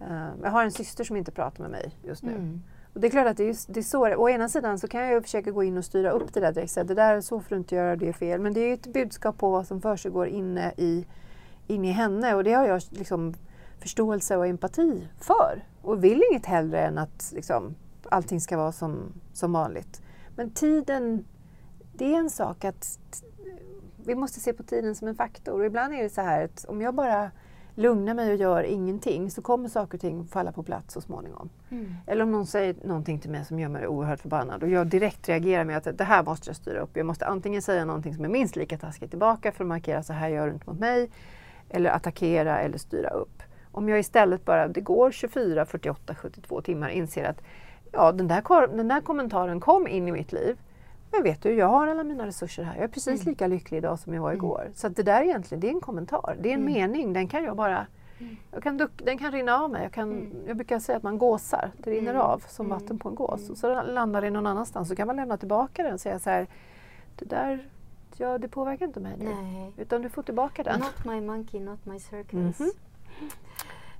Eh, 0.00 0.26
jag 0.42 0.50
har 0.50 0.64
en 0.64 0.72
syster 0.72 1.04
som 1.04 1.16
inte 1.16 1.32
pratar 1.32 1.62
med 1.62 1.70
mig 1.70 1.90
just 2.02 2.22
nu. 2.22 2.32
Mm. 2.32 2.62
Och 2.94 3.00
det 3.00 3.06
är 3.06 3.10
klart 3.10 3.26
att 3.26 3.36
det 3.36 3.48
är, 3.48 3.72
det 3.72 3.80
är 3.80 3.84
så. 3.84 4.16
Å 4.16 4.28
ena 4.28 4.48
sidan 4.48 4.78
så 4.78 4.88
kan 4.88 5.00
jag 5.00 5.12
ju 5.12 5.22
försöka 5.22 5.50
gå 5.50 5.62
in 5.62 5.78
och 5.78 5.84
styra 5.84 6.10
upp 6.10 6.34
det 6.34 6.40
där 6.40 6.52
direkt. 6.52 6.72
Så 6.72 6.82
Det 6.82 6.94
där 6.94 7.20
så 7.20 7.40
får 7.40 7.50
du 7.50 7.56
inte 7.56 7.74
göra, 7.74 7.96
det 7.96 8.08
är 8.08 8.12
fel. 8.12 8.40
Men 8.40 8.52
det 8.52 8.60
är 8.60 8.66
ju 8.66 8.74
ett 8.74 8.92
budskap 8.92 9.38
på 9.38 9.50
vad 9.50 9.66
som 9.66 9.80
försiggår 9.80 10.26
inne 10.26 10.72
i, 10.76 11.06
inne 11.66 11.88
i 11.88 11.92
henne 11.92 12.34
och 12.34 12.44
det 12.44 12.52
har 12.52 12.66
jag 12.66 12.82
liksom 12.90 13.34
förståelse 13.78 14.36
och 14.36 14.46
empati 14.46 15.08
för. 15.18 15.64
Och 15.82 16.04
vill 16.04 16.22
inget 16.30 16.46
hellre 16.46 16.80
än 16.80 16.98
att 16.98 17.32
liksom, 17.34 17.74
allting 18.08 18.40
ska 18.40 18.56
vara 18.56 18.72
som, 18.72 19.12
som 19.32 19.52
vanligt. 19.52 20.02
Men 20.36 20.50
tiden, 20.50 21.24
det 21.92 22.14
är 22.14 22.18
en 22.18 22.30
sak 22.30 22.64
att 22.64 22.98
vi 24.04 24.14
måste 24.14 24.40
se 24.40 24.52
på 24.52 24.62
tiden 24.62 24.94
som 24.94 25.08
en 25.08 25.14
faktor. 25.14 25.60
Och 25.60 25.66
ibland 25.66 25.94
är 25.94 26.02
det 26.02 26.10
så 26.10 26.20
här 26.20 26.44
att 26.44 26.64
om 26.68 26.80
jag 26.80 26.94
bara 26.94 27.30
lugnar 27.74 28.14
mig 28.14 28.30
och 28.30 28.36
gör 28.36 28.62
ingenting 28.62 29.30
så 29.30 29.42
kommer 29.42 29.68
saker 29.68 29.94
och 29.98 30.00
ting 30.00 30.26
falla 30.26 30.52
på 30.52 30.62
plats 30.62 30.94
så 30.94 31.00
småningom. 31.00 31.50
Mm. 31.70 31.94
Eller 32.06 32.22
om 32.22 32.32
någon 32.32 32.46
säger 32.46 32.74
någonting 32.84 33.18
till 33.18 33.30
mig 33.30 33.44
som 33.44 33.60
gör 33.60 33.68
mig 33.68 33.86
oerhört 33.86 34.20
förbannad 34.20 34.62
och 34.62 34.68
jag 34.68 34.86
direkt 34.86 35.28
reagerar 35.28 35.64
med 35.64 35.76
att 35.76 35.98
det 35.98 36.04
här 36.04 36.22
måste 36.22 36.48
jag 36.48 36.56
styra 36.56 36.80
upp. 36.80 36.96
Jag 36.96 37.06
måste 37.06 37.26
antingen 37.26 37.62
säga 37.62 37.84
någonting 37.84 38.14
som 38.14 38.24
är 38.24 38.28
minst 38.28 38.56
lika 38.56 38.78
taskigt 38.78 39.10
tillbaka 39.10 39.52
för 39.52 39.64
att 39.64 39.68
markera 39.68 40.02
så 40.02 40.12
här 40.12 40.28
gör 40.28 40.46
du 40.46 40.52
inte 40.52 40.70
mot 40.70 40.78
mig. 40.78 41.10
Eller 41.68 41.90
attackera 41.90 42.60
eller 42.60 42.78
styra 42.78 43.10
upp. 43.10 43.42
Om 43.72 43.88
jag 43.88 44.00
istället 44.00 44.44
bara, 44.44 44.68
det 44.68 44.80
går 44.80 45.10
24, 45.10 45.66
48, 45.66 46.14
72 46.14 46.60
timmar, 46.60 46.88
inser 46.88 47.24
att 47.24 47.42
ja, 47.92 48.12
den 48.12 48.28
där, 48.28 48.76
den 48.76 48.88
där 48.88 49.00
kommentaren 49.00 49.60
kom 49.60 49.88
in 49.88 50.08
i 50.08 50.12
mitt 50.12 50.32
liv. 50.32 50.56
Men 51.12 51.22
vet 51.22 51.42
du, 51.42 51.52
jag 51.54 51.66
har 51.66 51.88
alla 51.88 52.04
mina 52.04 52.26
resurser 52.26 52.62
här. 52.62 52.74
Jag 52.74 52.84
är 52.84 52.88
precis 52.88 53.26
lika 53.26 53.46
lycklig 53.46 53.78
idag 53.78 53.98
som 53.98 54.14
jag 54.14 54.22
var 54.22 54.32
igår. 54.32 54.70
Så 54.74 54.88
det 54.88 55.02
där 55.02 55.22
egentligen, 55.22 55.60
det 55.60 55.66
är 55.68 55.72
en 55.72 55.80
kommentar. 55.80 56.36
Det 56.40 56.50
är 56.50 56.54
en 56.54 56.64
mening. 56.64 57.12
Den 57.12 57.28
kan 57.28 57.44
jag 57.44 57.56
bara 57.56 57.86
jag 58.52 58.62
kan 58.62 58.76
duck, 58.76 58.90
den 58.96 59.18
kan 59.18 59.32
rinna 59.32 59.56
av 59.58 59.70
mig. 59.70 59.82
Jag, 59.82 59.92
kan, 59.92 60.32
jag 60.46 60.56
brukar 60.56 60.78
säga 60.78 60.96
att 60.96 61.02
man 61.02 61.18
gåsar. 61.18 61.70
Det 61.76 61.90
rinner 61.90 62.10
Mm. 62.10 62.22
av 62.22 62.42
som 62.48 62.68
vatten 62.68 62.98
på 62.98 63.08
en 63.08 63.14
gås. 63.14 63.50
Och 63.50 63.56
så 63.58 63.82
landar 63.82 64.20
det 64.22 64.30
någon 64.30 64.46
annanstans. 64.46 64.88
Så 64.88 64.96
kan 64.96 65.06
man 65.06 65.16
lämna 65.16 65.36
tillbaka 65.36 65.82
den 65.82 65.92
och 65.94 66.00
säga 66.00 66.18
så 66.18 66.30
här. 66.30 66.46
Det 67.16 67.24
där, 67.24 67.68
ja 68.16 68.38
det 68.38 68.48
påverkar 68.48 68.86
inte 68.86 69.00
mig 69.00 69.14
nu. 69.18 69.24
Nej. 69.24 69.72
Utan 69.76 70.02
du 70.02 70.08
får 70.08 70.22
tillbaka 70.22 70.62
den. 70.62 70.80
Not 70.80 71.04
my 71.04 71.20
monkey, 71.20 71.60
not 71.60 71.86
my 71.86 71.98
circus. 72.00 72.58
Mhm. 72.60 72.70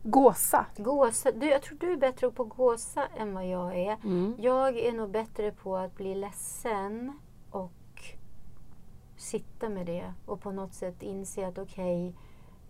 Gåsa. 0.03 0.67
Gåsa. 0.77 1.33
Du, 1.33 1.47
jag 1.47 1.63
tror 1.63 1.79
du 1.79 1.93
är 1.93 1.97
bättre 1.97 2.31
på 2.31 2.45
gåsa 2.45 3.07
än 3.07 3.35
vad 3.35 3.47
jag 3.47 3.79
är. 3.79 3.97
Mm. 4.05 4.35
Jag 4.39 4.79
är 4.79 4.93
nog 4.93 5.11
bättre 5.11 5.53
på 5.53 5.77
att 5.77 5.97
bli 5.97 6.15
ledsen 6.15 7.19
och 7.51 7.73
sitta 9.17 9.69
med 9.69 9.87
det 9.87 10.13
och 10.27 10.41
på 10.41 10.53
något 10.53 10.75
sätt 10.75 11.03
inse 11.03 11.47
att 11.47 11.59
okej, 11.59 12.15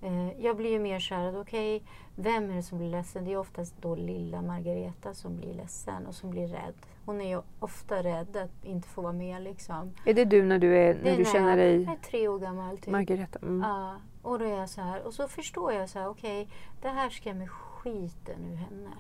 eh, 0.01 0.41
jag 0.45 0.57
blir 0.57 0.71
ju 0.71 0.79
mer 0.79 0.99
så 0.99 1.15
här 1.15 1.27
att 1.27 1.35
okej, 1.35 1.83
vem 2.15 2.51
är 2.51 2.55
det 2.55 2.63
som 2.63 2.79
blir 2.79 2.91
ledsen? 2.91 3.25
Det 3.25 3.33
är 3.33 3.37
oftast 3.37 3.75
då 3.81 3.95
lilla 3.95 4.43
Margareta 4.43 5.15
som 5.15 5.37
blir 5.37 5.55
ledsen 5.55 6.07
och 6.07 6.15
som 6.15 6.31
blir 6.31 6.47
rädd. 6.49 6.75
Hon 7.05 7.21
är 7.21 7.29
ju 7.29 7.43
ofta 7.59 8.03
rädd 8.03 8.37
att 8.37 8.65
inte 8.65 8.89
få 8.89 9.03
vara 9.03 9.13
med 9.13 9.43
liksom. 9.43 9.93
Är 10.05 10.15
det 10.15 10.25
du 10.25 10.43
när 10.43 10.59
du, 10.59 10.77
är, 10.77 10.95
Det 10.95 11.03
när 11.03 11.13
är 11.13 11.17
du 11.17 11.25
känner 11.25 11.49
jag, 11.49 11.59
dig 11.59 11.83
jag 11.83 11.93
är 11.93 11.97
tre 11.97 12.29
år 12.29 12.39
gammal 12.39 12.79
typ. 12.79 12.87
Margareta? 12.89 13.39
Mm. 13.43 13.61
Ja, 13.61 13.95
och 14.23 14.39
då 14.39 14.45
är 14.45 14.59
jag 14.59 14.71
så 14.71 14.81
här. 14.81 15.03
Och 15.03 15.15
så 15.15 15.29
förstår 15.29 15.73
jag 15.73 15.89
så 15.89 15.99
här, 15.99 16.09
okej, 16.09 16.49
det 16.81 16.89
här 16.89 17.11
skrämmer 17.11 17.47
skiten 17.47 18.45
ur 18.45 18.57
henne. 18.57 18.91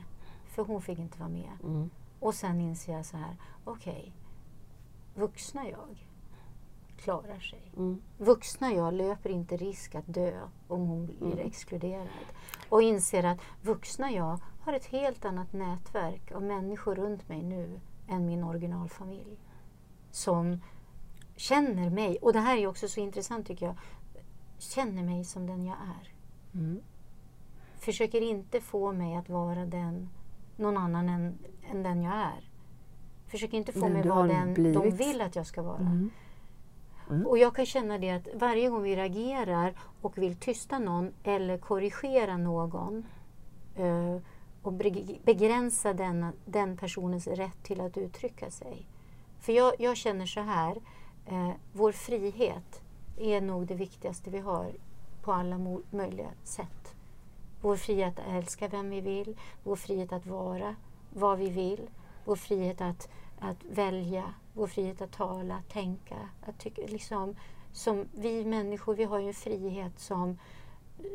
För 0.46 0.64
hon 0.64 0.82
fick 0.82 0.98
inte 0.98 1.18
vara 1.18 1.28
med. 1.28 1.50
Mm. 1.62 1.90
Och 2.20 2.34
sen 2.34 2.60
inser 2.60 2.92
jag 2.92 3.06
så 3.06 3.16
här, 3.16 3.36
okej, 3.64 4.12
vuxna 5.14 5.68
jag 5.68 6.06
klarar 6.96 7.40
sig. 7.40 7.72
Mm. 7.76 8.02
Vuxna 8.18 8.72
jag 8.72 8.94
löper 8.94 9.30
inte 9.30 9.56
risk 9.56 9.94
att 9.94 10.14
dö 10.14 10.40
om 10.68 10.86
hon 10.86 11.06
blir 11.06 11.32
Mm. 11.32 11.46
exkluderad. 11.46 12.08
Och 12.68 12.82
inser 12.82 13.24
att 13.24 13.38
vuxna 13.62 14.10
jag 14.10 14.38
har 14.60 14.72
ett 14.72 14.86
helt 14.86 15.24
annat 15.24 15.52
nätverk 15.52 16.32
av 16.32 16.42
människor 16.42 16.94
runt 16.94 17.28
mig 17.28 17.42
nu 17.42 17.80
än 18.08 18.26
min 18.26 18.44
originalfamilj. 18.44 19.38
Som 20.10 20.60
känner 21.36 21.90
mig, 21.90 22.18
och 22.22 22.32
det 22.32 22.40
här 22.40 22.56
är 22.56 22.66
också 22.66 22.88
så 22.88 23.00
intressant 23.00 23.46
tycker 23.46 23.66
jag, 23.66 23.76
känner 24.60 25.02
mig 25.02 25.24
som 25.24 25.46
den 25.46 25.64
jag 25.64 25.76
är. 25.76 26.12
Mm. 26.60 26.80
Försöker 27.78 28.20
inte 28.20 28.60
få 28.60 28.92
mig 28.92 29.16
att 29.16 29.28
vara 29.28 29.66
den, 29.66 30.08
någon 30.56 30.76
annan 30.76 31.08
än, 31.08 31.38
än 31.70 31.82
den 31.82 32.02
jag 32.02 32.14
är. 32.14 32.50
Försöker 33.26 33.56
inte 33.58 33.72
få 33.72 33.80
Den 33.80 33.92
mig 33.92 34.02
du 34.02 34.08
vara 34.08 34.26
den 34.26 34.54
de 34.54 34.62
blivit. 34.72 34.94
vill 35.00 35.20
att 35.20 35.36
jag 35.36 35.46
ska 35.46 35.62
vara. 35.62 35.78
Mm. 35.78 36.10
Mm. 37.10 37.26
Och 37.26 37.38
jag 37.38 37.54
kan 37.56 37.66
känna 37.66 37.98
det 37.98 38.10
att 38.10 38.28
varje 38.34 38.68
gång 38.68 38.82
vi 38.82 38.96
reagerar 38.96 39.74
och 40.00 40.18
vill 40.18 40.36
tysta 40.36 40.78
någon 40.78 41.12
eller 41.22 41.58
korrigera 41.58 42.36
någon 42.36 43.06
eh, 43.76 44.16
och 44.62 44.72
beg- 44.72 45.18
begränsa 45.24 45.92
den, 45.94 46.26
den 46.44 46.76
personens 46.76 47.26
rätt 47.26 47.62
till 47.62 47.80
att 47.80 47.96
uttrycka 47.98 48.50
sig. 48.50 48.86
För 49.40 49.52
jag, 49.52 49.72
jag 49.78 49.96
känner 49.96 50.26
så 50.26 50.40
här, 50.40 50.76
eh, 51.26 51.50
vår 51.72 51.92
frihet 51.92 52.82
är 53.20 53.40
nog 53.40 53.66
det 53.66 53.74
viktigaste 53.74 54.30
vi 54.30 54.38
har 54.38 54.72
på 55.22 55.32
alla 55.32 55.58
möjliga 55.90 56.30
sätt. 56.44 56.94
Vår 57.60 57.76
frihet 57.76 58.18
att 58.18 58.26
älska 58.28 58.68
vem 58.68 58.90
vi 58.90 59.00
vill, 59.00 59.36
vår 59.62 59.76
frihet 59.76 60.12
att 60.12 60.26
vara 60.26 60.76
vad 61.10 61.38
vi 61.38 61.50
vill, 61.50 61.90
vår 62.24 62.36
frihet 62.36 62.80
att, 62.80 63.08
att 63.38 63.64
välja, 63.70 64.34
vår 64.52 64.66
frihet 64.66 65.02
att 65.02 65.12
tala, 65.12 65.62
tänka. 65.72 66.16
Att 66.46 66.58
tycka, 66.58 66.82
liksom, 66.86 67.36
som 67.72 68.08
vi 68.12 68.44
människor, 68.44 68.94
vi 68.94 69.04
har 69.04 69.18
ju 69.18 69.28
en 69.28 69.34
frihet 69.34 69.98
som, 69.98 70.38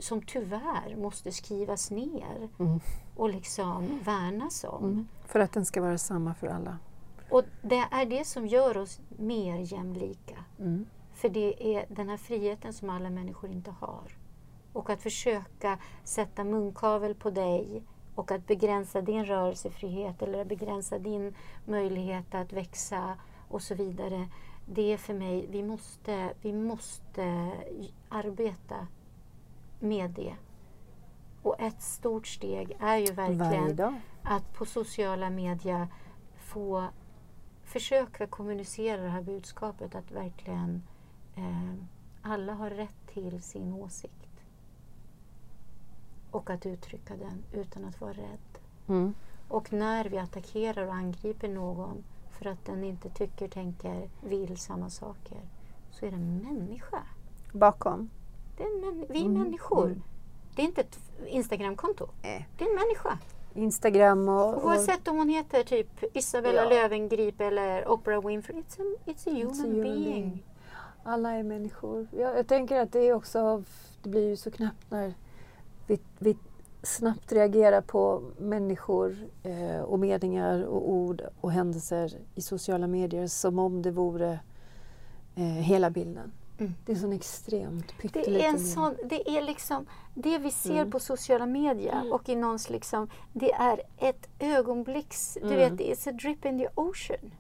som 0.01 0.21
tyvärr 0.21 0.95
måste 0.97 1.31
skrivas 1.31 1.91
ner 1.91 2.49
Mm. 2.59 2.79
och 3.15 3.29
liksom 3.29 3.99
värnas 4.03 4.63
om. 4.63 4.83
Mm. 4.83 5.07
För 5.25 5.39
att 5.39 5.51
den 5.51 5.65
ska 5.65 5.81
vara 5.81 5.97
samma 5.97 6.33
för 6.33 6.47
alla. 6.47 6.77
Och 7.29 7.43
det 7.61 7.85
är 7.91 8.05
det 8.05 8.25
som 8.25 8.47
gör 8.47 8.77
oss 8.77 8.99
mer 9.17 9.73
jämlika. 9.73 10.43
Mm. 10.59 10.85
För 11.15 11.29
det 11.29 11.75
är 11.75 11.85
den 11.89 12.09
här 12.09 12.17
friheten 12.17 12.73
som 12.73 12.89
alla 12.89 13.09
människor 13.09 13.51
inte 13.51 13.71
har. 13.71 14.17
Och 14.73 14.89
att 14.89 15.01
försöka 15.01 15.79
sätta 16.03 16.43
munkavel 16.43 17.15
på 17.15 17.29
dig 17.29 17.83
och 18.15 18.31
att 18.31 18.47
begränsa 18.47 19.01
din 19.01 19.25
rörelsefrihet 19.25 20.21
eller 20.21 20.45
begränsa 20.45 20.99
din 20.99 21.35
möjlighet 21.65 22.35
att 22.35 22.53
växa 22.53 23.17
och 23.47 23.61
så 23.61 23.75
vidare. 23.75 24.29
Det 24.65 24.93
är 24.93 24.97
för 24.97 25.13
mig, 25.13 25.47
vi 25.49 25.63
måste, 25.63 26.33
vi 26.41 26.53
måste 26.53 27.51
arbeta 28.09 28.87
med 29.79 30.09
det. 30.11 30.35
Och 31.41 31.59
ett 31.59 31.81
stort 31.81 32.27
steg 32.27 32.77
är 32.79 32.97
ju 32.97 33.11
verkligen 33.11 34.01
att 34.23 34.53
på 34.53 34.65
sociala 34.65 35.29
medier 35.29 35.87
få 36.37 36.87
försöka 37.63 38.27
kommunicera 38.27 39.01
det 39.01 39.09
här 39.09 39.21
budskapet 39.21 39.95
att 39.95 40.11
verkligen 40.11 40.83
alla 42.21 42.53
har 42.53 42.69
rätt 42.69 43.07
till 43.13 43.41
sin 43.41 43.73
åsikt. 43.73 44.13
Och 46.31 46.49
att 46.49 46.65
uttrycka 46.65 47.13
den 47.17 47.43
utan 47.61 47.85
att 47.85 48.01
vara 48.01 48.13
rädd. 48.13 48.59
Mm. 48.87 49.13
Och 49.47 49.73
när 49.73 50.05
vi 50.05 50.17
attackerar 50.17 50.87
och 50.87 50.93
angriper 50.93 51.47
någon 51.49 52.03
för 52.29 52.45
att 52.47 52.65
den 52.65 52.83
inte 52.83 53.09
tycker, 53.09 53.47
tänker, 53.47 54.09
vill 54.23 54.57
samma 54.57 54.89
saker 54.89 55.37
så 55.91 56.05
är 56.05 56.09
det 56.11 56.15
en 56.17 56.37
människa. 56.37 57.03
Bakom. 57.53 58.09
Män- 58.57 59.05
vi 59.09 59.19
är 59.21 59.25
Mm, 59.25 59.43
människor. 59.43 59.85
mm. 59.85 60.01
Det 60.55 60.61
är 60.61 60.65
inte 60.65 60.81
ett 60.81 60.99
Instagramkonto. 61.27 62.07
Nej. 62.21 62.47
Det 62.57 62.63
är 62.63 62.69
en 62.69 62.75
människa. 62.75 63.17
Instagram 63.53 64.29
och... 64.29 64.53
och 64.55 64.65
Oavsett 64.65 65.07
om 65.07 65.17
hon 65.17 65.29
heter 65.29 65.63
typ 65.63 66.17
Isabella 66.17 66.63
Ja. 66.63 66.69
Löwengrip 66.69 67.41
eller 67.41 67.87
Oprah 67.87 68.27
Winfrey. 68.27 68.61
It's 68.61 68.81
a, 68.81 68.97
it's 69.05 69.29
a 69.29 69.31
human, 69.33 69.53
It's 69.53 69.59
a 69.61 69.63
human 69.65 69.81
being. 69.81 70.03
being. 70.03 70.43
Alla 71.07 71.31
är 71.31 71.43
människor. 71.43 72.07
Jag, 72.11 72.37
jag 72.37 72.47
tänker 72.47 72.79
att 72.79 72.91
det 72.91 72.99
är 72.99 73.13
också, 73.13 73.63
det 74.03 74.09
blir 74.09 74.27
ju 74.29 74.35
så 74.35 74.51
knappt 74.51 74.91
när 74.91 75.13
vi, 75.87 75.99
vi 76.19 76.37
snabbt 76.83 77.31
reagerar 77.31 77.81
på 77.81 78.21
människor 78.37 79.15
eh, 79.43 79.79
och 79.81 79.99
meningar 79.99 80.63
och 80.63 80.89
ord 80.91 81.21
och 81.41 81.51
händelser 81.51 82.13
i 82.35 82.41
sociala 82.41 82.87
medier 82.87 83.27
som 83.27 83.59
om 83.59 83.81
det 83.81 83.91
vore 83.91 84.39
eh, 85.35 85.43
hela 85.43 85.89
bilden. 85.89 86.31
Mm. 86.59 86.73
Det 86.85 86.91
är 86.91 86.95
sån 86.95 87.13
extremt 87.13 87.87
Det 87.87 88.01
pytteliten 88.01 88.41
är 88.45 88.49
en 88.49 88.59
sån, 88.59 88.95
det 89.05 89.29
är 89.37 89.41
liksom 89.41 89.85
det 90.13 90.37
vi 90.37 90.51
ser 90.51 90.71
Mm. 90.75 90.91
på 90.91 90.99
sociala 90.99 91.45
medier 91.45 92.13
och 92.13 92.29
i 92.29 92.35
någons 92.35 92.69
liksom, 92.69 93.09
det 93.33 93.51
är 93.53 93.81
ett 93.97 94.27
ögonblicks, 94.39 95.37
du 95.41 95.53
Mm. 95.53 95.57
vet, 95.77 95.87
it's 95.87 96.09
a 96.09 96.11
drip 96.11 96.45
in 96.45 96.59
the 96.59 96.67
ocean. 96.75 97.31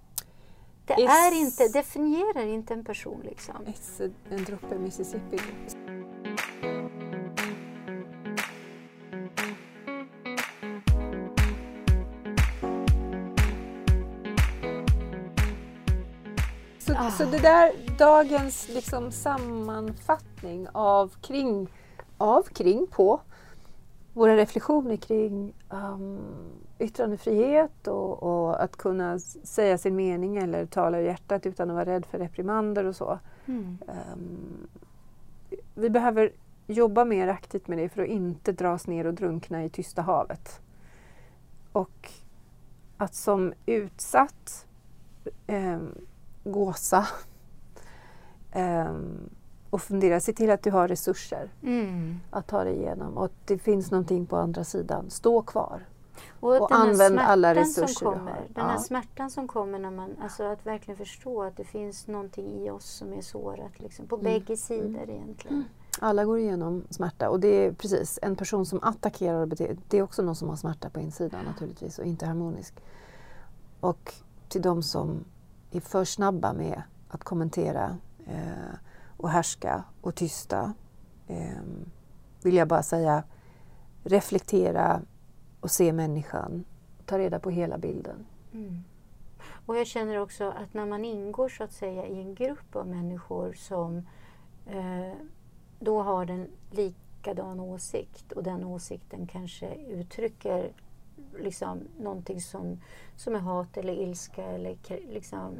Det 0.87 0.93
är 0.93 1.33
inte, 1.33 1.67
definierar 1.67 2.45
inte 2.45 2.73
en 2.73 2.83
person 2.83 3.21
liksom. 3.23 3.55
It's 3.65 4.13
en 4.29 4.43
droppe 4.43 4.75
Mississippi. 4.77 5.37
Så, 16.79 16.93
ah. 16.97 17.11
så 17.11 17.25
det 17.25 17.39
där, 17.39 17.71
dagens 17.97 18.69
liksom 18.69 19.11
sammanfattning 19.11 20.67
av 20.71 21.13
kring, 21.21 21.67
av 22.17 22.43
kring 22.43 22.87
på 22.87 23.21
våra 24.15 24.35
reflektioner 24.35 24.95
kring 24.95 25.53
um, 25.69 26.19
yttrandefrihet 26.79 27.87
och, 27.87 28.23
och, 28.23 28.63
att 28.63 28.75
kunna 28.75 29.19
säga 29.19 29.77
sin 29.77 29.95
mening 29.95 30.37
eller 30.37 30.65
tala 30.65 30.99
ur 30.99 31.05
hjärtat 31.05 31.45
utan 31.45 31.69
att 31.69 31.75
vara 31.75 31.85
rädd 31.85 32.05
för 32.05 32.17
reprimander 32.17 32.85
och 32.85 32.95
så. 32.95 33.19
Mm. 33.45 33.77
Um, 33.87 34.67
vi 35.73 35.89
behöver 35.89 36.31
jobba 36.67 37.05
mer 37.05 37.27
aktivt 37.27 37.67
med 37.67 37.77
det 37.77 37.89
för 37.89 38.01
att 38.01 38.07
inte 38.07 38.51
dras 38.51 38.87
ner 38.87 39.07
och 39.07 39.13
drunkna 39.13 39.63
i 39.63 39.69
tysta 39.69 40.01
havet. 40.01 40.61
Och 41.71 42.11
att 42.97 43.15
som 43.15 43.53
utsatt 43.65 44.67
eh, 45.47 45.79
gåsa 46.43 47.07
eh, 48.51 48.95
och 49.75 49.81
fundera, 49.81 50.19
se 50.19 50.33
till 50.33 50.51
att 50.51 50.63
du 50.63 50.71
har 50.71 50.87
resurser 50.87 51.49
mm. 51.63 52.19
att 52.29 52.47
ta 52.47 52.63
dig 52.63 52.75
igenom 52.75 53.17
och 53.17 53.25
att 53.25 53.31
det 53.45 53.57
finns 53.57 53.91
någonting 53.91 54.25
på 54.25 54.37
andra 54.37 54.63
sidan. 54.63 55.09
Stå 55.09 55.41
kvar. 55.41 55.85
Och, 56.39 56.61
och 56.61 56.75
använd 56.75 57.19
alla 57.19 57.55
resurser 57.55 58.05
kommer, 58.05 58.17
du 58.17 58.31
har. 58.31 58.47
Den 58.49 58.65
här 58.65 58.77
smärtan 58.77 59.29
som 59.29 59.47
kommer 59.47 59.79
när 59.79 59.91
man, 59.91 60.15
alltså 60.21 60.43
att 60.43 60.65
verkligen 60.65 60.97
förstå 60.97 61.43
att 61.43 61.57
det 61.57 61.63
finns 61.63 62.07
någonting 62.07 62.65
i 62.65 62.69
oss 62.69 62.85
som 62.85 63.13
är 63.13 63.21
sårat, 63.21 63.79
liksom, 63.79 64.07
på 64.07 64.15
mm. 64.15 64.23
bägge 64.23 64.57
sidor 64.57 65.03
mm. 65.03 65.09
egentligen. 65.09 65.57
Mm. 65.57 65.67
Alla 65.99 66.25
går 66.25 66.39
igenom 66.39 66.83
smärta 66.89 67.29
och 67.29 67.39
det 67.39 67.65
är 67.65 67.71
precis 67.71 68.19
en 68.21 68.35
person 68.35 68.65
som 68.65 68.79
attackerar 68.83 69.41
och 69.41 69.47
beter, 69.47 69.77
det 69.87 69.97
är 69.97 70.01
också 70.01 70.21
någon 70.21 70.35
som 70.35 70.49
har 70.49 70.55
smärta 70.55 70.89
på 70.89 70.99
insidan 70.99 71.45
naturligtvis 71.45 71.99
och 71.99 72.05
inte 72.05 72.25
harmonisk. 72.25 72.73
Och 73.79 74.13
till 74.49 74.61
de 74.61 74.83
som 74.83 75.25
är 75.71 75.79
för 75.79 76.05
snabba 76.05 76.53
med 76.53 76.81
att 77.07 77.23
kommentera 77.23 77.97
eh, 78.27 78.84
och 79.17 79.29
härska 79.29 79.83
och 80.01 80.15
tysta 80.15 80.73
eh, 81.27 81.61
vill 82.43 82.55
jag 82.55 82.67
bara 82.67 82.83
säga 82.83 83.23
reflektera 84.03 85.01
och 85.59 85.71
se 85.71 85.93
människan. 85.93 86.65
Ta 87.05 87.19
reda 87.19 87.39
på 87.39 87.49
hela 87.49 87.77
bilden. 87.77 88.25
Mm. 88.53 88.83
Och 89.65 89.77
jag 89.77 89.87
känner 89.87 90.17
också 90.17 90.49
att 90.49 90.73
när 90.73 90.85
man 90.85 91.05
ingår 91.05 91.49
så 91.49 91.63
att 91.63 91.71
säga 91.71 92.05
i 92.05 92.21
en 92.21 92.35
grupp 92.35 92.75
av 92.75 92.87
människor 92.87 93.53
som 93.53 93.97
eh, 94.65 95.13
då 95.79 96.01
har 96.01 96.25
den 96.25 96.47
likadan 96.71 97.59
åsikt 97.59 98.31
och 98.31 98.43
den 98.43 98.63
åsikten 98.63 99.27
kanske 99.27 99.75
uttrycker 99.75 100.71
liksom 101.39 101.79
någonting 101.99 102.41
som, 102.41 102.81
som 103.15 103.35
är 103.35 103.39
hat 103.39 103.77
eller 103.77 103.93
ilska 103.93 104.43
eller 104.43 104.77
liksom 105.13 105.57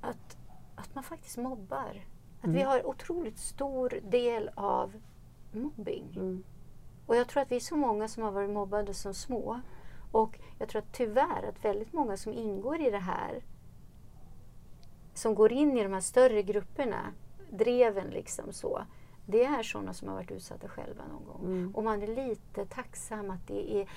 att, 0.00 0.37
att 0.78 0.94
man 0.94 1.04
faktiskt 1.04 1.36
mobbar. 1.36 2.04
Att 2.38 2.44
mm. 2.44 2.56
vi 2.56 2.62
har 2.62 2.86
otroligt 2.86 3.38
stor 3.38 4.00
del 4.02 4.50
av 4.54 4.92
mobbing. 5.52 6.12
Mm. 6.16 6.44
Och 7.06 7.16
jag 7.16 7.28
tror 7.28 7.42
att 7.42 7.50
vi 7.50 7.56
är 7.56 7.60
så 7.60 7.76
många 7.76 8.08
som 8.08 8.22
har 8.22 8.30
varit 8.30 8.50
mobbade 8.50 8.94
som 8.94 9.14
små. 9.14 9.60
Och 10.12 10.38
jag 10.58 10.68
tror 10.68 10.82
att 10.82 10.92
tyvärr 10.92 11.48
att 11.48 11.64
väldigt 11.64 11.92
många 11.92 12.16
som 12.16 12.32
ingår 12.32 12.80
i 12.80 12.90
det 12.90 12.98
här 12.98 13.42
som 15.14 15.34
går 15.34 15.52
in 15.52 15.78
i 15.78 15.82
de 15.82 15.92
här 15.92 16.00
större 16.00 16.42
grupperna 16.42 17.12
dreven 17.50 18.06
liksom 18.06 18.52
så. 18.52 18.82
Det 19.26 19.44
är 19.44 19.62
sådana 19.62 19.94
som 19.94 20.08
har 20.08 20.14
varit 20.14 20.30
utsatta 20.30 20.68
själva 20.68 21.02
någon 21.06 21.24
gång. 21.26 21.44
Mm. 21.44 21.74
Och 21.74 21.84
man 21.84 22.02
är 22.02 22.06
lite 22.06 22.66
tacksam 22.66 23.30
att 23.30 23.46
det 23.46 23.80
är 23.80 23.88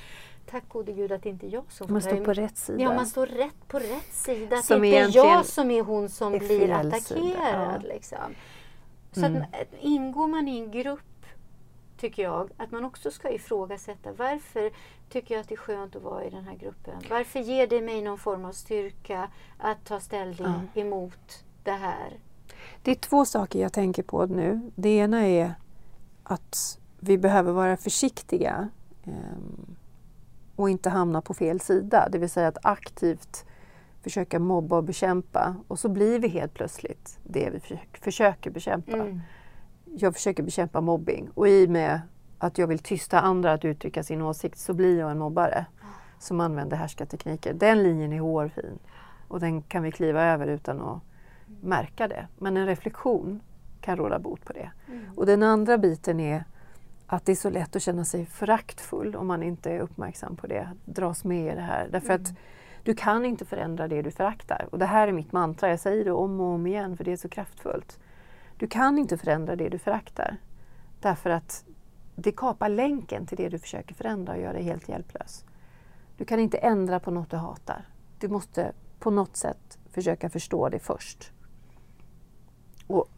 Tack 0.46 0.70
gode 0.70 0.92
gud 0.92 1.12
att 1.12 1.24
det 1.24 1.30
inte 1.30 1.48
är 1.48 1.50
jag 1.50 1.64
som 1.70 1.94
Man 1.94 2.02
står 2.02 2.26
på 2.26 2.34
rätt 2.34 2.58
sida. 2.58 2.84
Ja, 2.84 2.94
man 2.94 3.06
står 3.06 3.26
rätt 3.26 3.68
på 3.68 3.80
rätt 3.80 4.14
sida. 4.14 4.58
Att 4.58 4.68
det 4.68 4.76
inte 4.76 4.98
är 4.98 5.16
jag 5.16 5.46
som 5.46 5.72
är 5.72 5.82
hon 5.82 6.10
som 6.10 6.32
blir 6.32 6.72
attackerad. 6.72 7.82
Ja. 7.84 7.88
Liksom. 7.88 8.36
Så 9.12 9.26
mm. 9.26 9.42
att, 9.42 9.74
ingår 9.80 10.28
man 10.28 10.48
i 10.48 10.58
en 10.60 10.72
grupp 10.72 11.02
tycker 11.98 12.24
jag, 12.24 12.50
att 12.58 12.72
man 12.72 12.86
också 12.86 13.12
ska 13.12 13.32
ifrågasätta 13.32 14.12
varför 14.12 14.72
tycker 15.10 15.36
jag 15.36 15.42
att 15.42 15.48
det 15.48 15.56
är 15.56 15.58
skönt 15.58 15.96
att 15.96 16.04
vara 16.04 16.26
i 16.26 16.30
den 16.30 16.44
här 16.44 16.56
gruppen? 16.56 16.94
Varför 17.10 17.40
ger 17.40 17.68
det 17.68 17.82
mig 17.82 18.02
någon 18.02 18.18
form 18.18 18.46
av 18.46 18.52
styrka 18.52 19.30
att 19.58 19.86
ta 19.86 20.00
ställning 20.00 20.48
mm. 20.48 20.68
emot 20.74 21.44
det 21.64 21.72
här? 21.72 22.20
Det 22.82 22.92
är 22.92 22.96
två 22.96 23.26
saker 23.26 23.60
jag 23.60 23.74
tänker 23.74 24.04
på 24.04 24.26
nu. 24.26 24.72
Det 24.76 24.90
ena 24.90 25.28
är 25.28 25.54
att 26.24 26.80
vi 27.00 27.18
behöver 27.18 27.52
vara 27.52 27.78
försiktiga 27.78 28.70
um, 29.04 29.76
och 30.62 30.70
inte 30.70 30.90
hamna 30.90 31.22
på 31.22 31.34
fel 31.34 31.60
sida. 31.60 32.08
Det 32.12 32.18
vill 32.18 32.30
säga 32.30 32.48
att 32.48 32.66
aktivt 32.66 33.46
försöka 34.04 34.40
mobba 34.40 34.78
och 34.78 34.84
bekämpa 34.84 35.56
och 35.68 35.80
så 35.80 35.90
blir 35.90 36.20
vi 36.20 36.28
helt 36.28 36.54
plötsligt 36.54 37.20
det 37.24 37.50
vi 37.50 37.80
försöker 38.02 38.52
bekämpa. 38.52 38.98
Mm. 38.98 39.22
Jag 39.86 40.14
försöker 40.14 40.44
bekämpa 40.44 40.82
mobbing 40.82 41.30
och 41.34 41.48
i 41.48 41.66
och 41.66 41.70
med 41.70 42.02
att 42.38 42.58
jag 42.58 42.68
vill 42.68 42.80
tysta 42.80 43.20
andra 43.20 43.54
att 43.54 43.66
uttrycka 43.66 44.04
sin 44.04 44.22
åsikt 44.22 44.58
så 44.60 44.74
blir 44.74 45.00
jag 45.00 45.12
en 45.12 45.20
mobbare 45.20 45.66
som 46.20 46.40
använder 46.40 46.78
härskartekniker. 46.78 47.54
Den 47.54 47.84
linjen 47.84 48.14
är 48.14 48.20
hårfin 48.20 48.80
och 49.28 49.40
den 49.40 49.62
kan 49.62 49.84
vi 49.84 49.92
kliva 49.92 50.24
över 50.24 50.48
utan 50.48 50.82
att 50.82 51.00
märka 51.62 52.08
det. 52.08 52.28
Men 52.38 52.58
en 52.58 52.66
reflektion 52.66 53.42
kan 53.82 53.98
råda 53.98 54.20
bot 54.20 54.46
på 54.46 54.54
det. 54.54 54.72
Mm. 54.88 55.06
Och 55.16 55.26
den 55.26 55.44
andra 55.44 55.78
biten 55.78 56.20
är 56.20 56.44
att 57.16 57.26
det 57.26 57.32
är 57.32 57.36
så 57.36 57.50
lätt 57.50 57.76
att 57.76 57.82
känna 57.82 58.06
sig 58.06 58.26
föraktfull 58.26 59.16
om 59.16 59.28
man 59.28 59.44
inte 59.44 59.72
är 59.72 59.80
uppmärksam 59.80 60.36
på 60.36 60.48
det, 60.48 60.70
dras 60.86 61.24
med 61.24 61.54
i 61.54 61.56
det 61.56 61.62
här. 61.62 61.88
Därför 61.92 62.10
mm. 62.10 62.22
att 62.22 62.34
du 62.84 62.96
kan 62.96 63.26
inte 63.26 63.46
förändra 63.46 63.88
det 63.88 64.02
du 64.02 64.12
föraktar. 64.12 64.68
Och 64.72 64.80
det 64.80 64.86
här 64.86 65.08
är 65.08 65.12
mitt 65.12 65.32
mantra, 65.32 65.70
jag 65.70 65.80
säger 65.80 66.06
det 66.06 66.12
om 66.12 66.40
och 66.40 66.48
om 66.48 66.68
igen 66.68 66.98
för 66.98 67.04
det 67.04 67.12
är 67.12 67.18
så 67.18 67.30
kraftfullt. 67.30 68.00
Du 68.58 68.68
kan 68.68 68.98
inte 68.98 69.18
förändra 69.18 69.56
det 69.56 69.70
du 69.70 69.78
föraktar. 69.78 70.38
Därför 71.00 71.30
att 71.30 71.66
det 72.16 72.32
kapar 72.32 72.70
länken 72.70 73.26
till 73.26 73.38
det 73.38 73.50
du 73.50 73.60
försöker 73.60 73.96
förändra 73.96 74.34
och 74.34 74.42
gör 74.42 74.54
dig 74.54 74.64
helt 74.64 74.90
hjälplös. 74.90 75.46
Du 76.18 76.26
kan 76.26 76.40
inte 76.40 76.58
ändra 76.58 77.00
på 77.00 77.12
något 77.12 77.30
du 77.30 77.38
hatar. 77.38 77.86
Du 78.20 78.28
måste 78.28 78.72
på 79.00 79.12
något 79.12 79.36
sätt 79.36 79.80
försöka 79.90 80.30
förstå 80.30 80.70
det 80.70 80.80
först. 80.80 81.32
Och, 82.88 83.10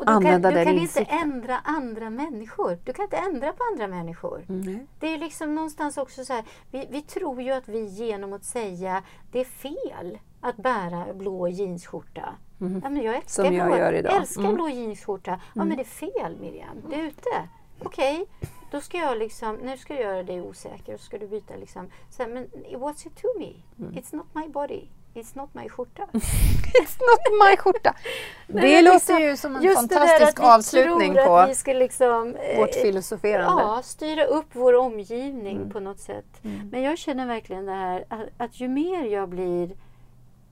och 0.00 0.06
du 0.06 0.12
använda 0.12 0.50
kan, 0.50 0.58
du 0.58 0.64
kan 0.64 0.78
inte 0.78 1.02
ändra 1.02 1.58
andra 1.58 2.10
människor. 2.10 2.78
Du 2.84 2.92
kan 2.92 3.04
inte 3.04 3.16
ändra 3.16 3.52
på 3.52 3.64
andra 3.72 3.88
människor. 3.88 4.46
Mm. 4.48 4.86
Det 5.00 5.14
är 5.14 5.18
liksom 5.18 5.54
någonstans 5.54 5.98
också 5.98 6.24
så 6.24 6.32
här, 6.32 6.44
vi, 6.70 6.88
vi 6.90 7.02
tror 7.02 7.42
ju 7.42 7.52
att 7.52 7.68
vi 7.68 7.84
genom 7.84 8.32
att 8.32 8.44
säga 8.44 9.02
det 9.32 9.40
är 9.40 9.44
fel 9.44 10.18
att 10.40 10.56
bära 10.56 11.14
blå 11.14 11.48
jeansskjorta. 11.48 12.34
Mm. 12.60 12.80
Ja, 12.84 12.90
men 12.90 13.02
jag 13.02 13.16
älskar, 13.16 13.44
Som 13.44 13.54
jag 13.54 13.66
blå, 13.66 13.76
gör 13.76 13.92
idag. 13.92 14.16
älskar 14.16 14.42
mm. 14.42 14.54
blå 14.54 14.68
jeansskjorta. 14.68 15.30
Ja 15.30 15.38
men 15.54 15.66
mm. 15.66 15.76
det 15.76 15.82
är 15.82 15.84
fel 15.84 16.36
Miriam, 16.40 16.76
du 16.88 16.94
är 16.94 17.06
ute. 17.06 17.48
Okej, 17.82 18.22
okay. 18.22 18.48
då 18.70 18.80
ska 18.80 18.98
jag 18.98 19.18
liksom, 19.18 19.56
nu 19.56 19.76
ska 19.76 19.94
jag 19.94 20.02
göra 20.02 20.22
dig 20.22 20.40
osäker 20.40 20.94
och 20.94 21.00
så 21.00 21.06
ska 21.06 21.18
du 21.18 21.28
byta 21.28 21.56
liksom. 21.56 21.90
Så 22.10 22.22
här, 22.22 22.30
men 22.30 22.46
what's 22.80 23.06
it 23.06 23.16
to 23.16 23.28
me? 23.38 23.52
Mm. 23.78 23.92
It's 23.94 24.16
not 24.16 24.26
my 24.34 24.48
body. 24.48 24.88
It's 25.14 25.36
not 25.36 25.54
my 25.54 25.68
skjorta. 25.68 26.06
It's 26.12 26.98
not 27.00 27.48
my 27.48 27.56
skjorta. 27.56 27.94
det 28.46 28.82
låter 28.82 28.94
liksom, 28.94 29.22
ju 29.22 29.36
som 29.36 29.56
en 29.56 29.74
fantastisk 29.74 30.40
avslutning 30.40 31.14
på 31.14 31.46
liksom, 31.66 32.36
vårt 32.56 32.76
eh, 32.76 32.82
filosoferande. 32.82 33.62
Ja, 33.62 33.82
styra 33.82 34.24
upp 34.24 34.46
vår 34.52 34.74
omgivning 34.74 35.56
mm. 35.56 35.70
på 35.70 35.80
något 35.80 36.00
sätt. 36.00 36.44
Mm. 36.44 36.68
Men 36.72 36.82
jag 36.82 36.98
känner 36.98 37.26
verkligen 37.26 37.66
det 37.66 37.72
här 37.72 38.04
att, 38.08 38.28
att, 38.36 38.60
ju 38.60 38.68
mer 38.68 39.04
jag 39.04 39.28
blir 39.28 39.76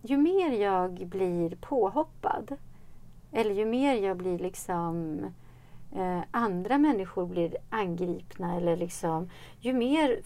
ju 0.03 0.17
mer 0.17 0.51
jag 0.51 0.93
blir 0.93 1.57
påhoppad 1.61 2.57
eller 3.33 3.55
ju 3.55 3.65
mer 3.65 3.95
jag 3.95 4.17
blir 4.17 4.39
liksom 4.39 5.21
eh, 5.97 6.21
andra 6.31 6.79
människor 6.79 7.27
blir 7.27 7.57
angripna 7.71 8.57
eller 8.57 8.77
liksom 8.77 9.31
ju 9.61 9.73
mer 9.73 10.21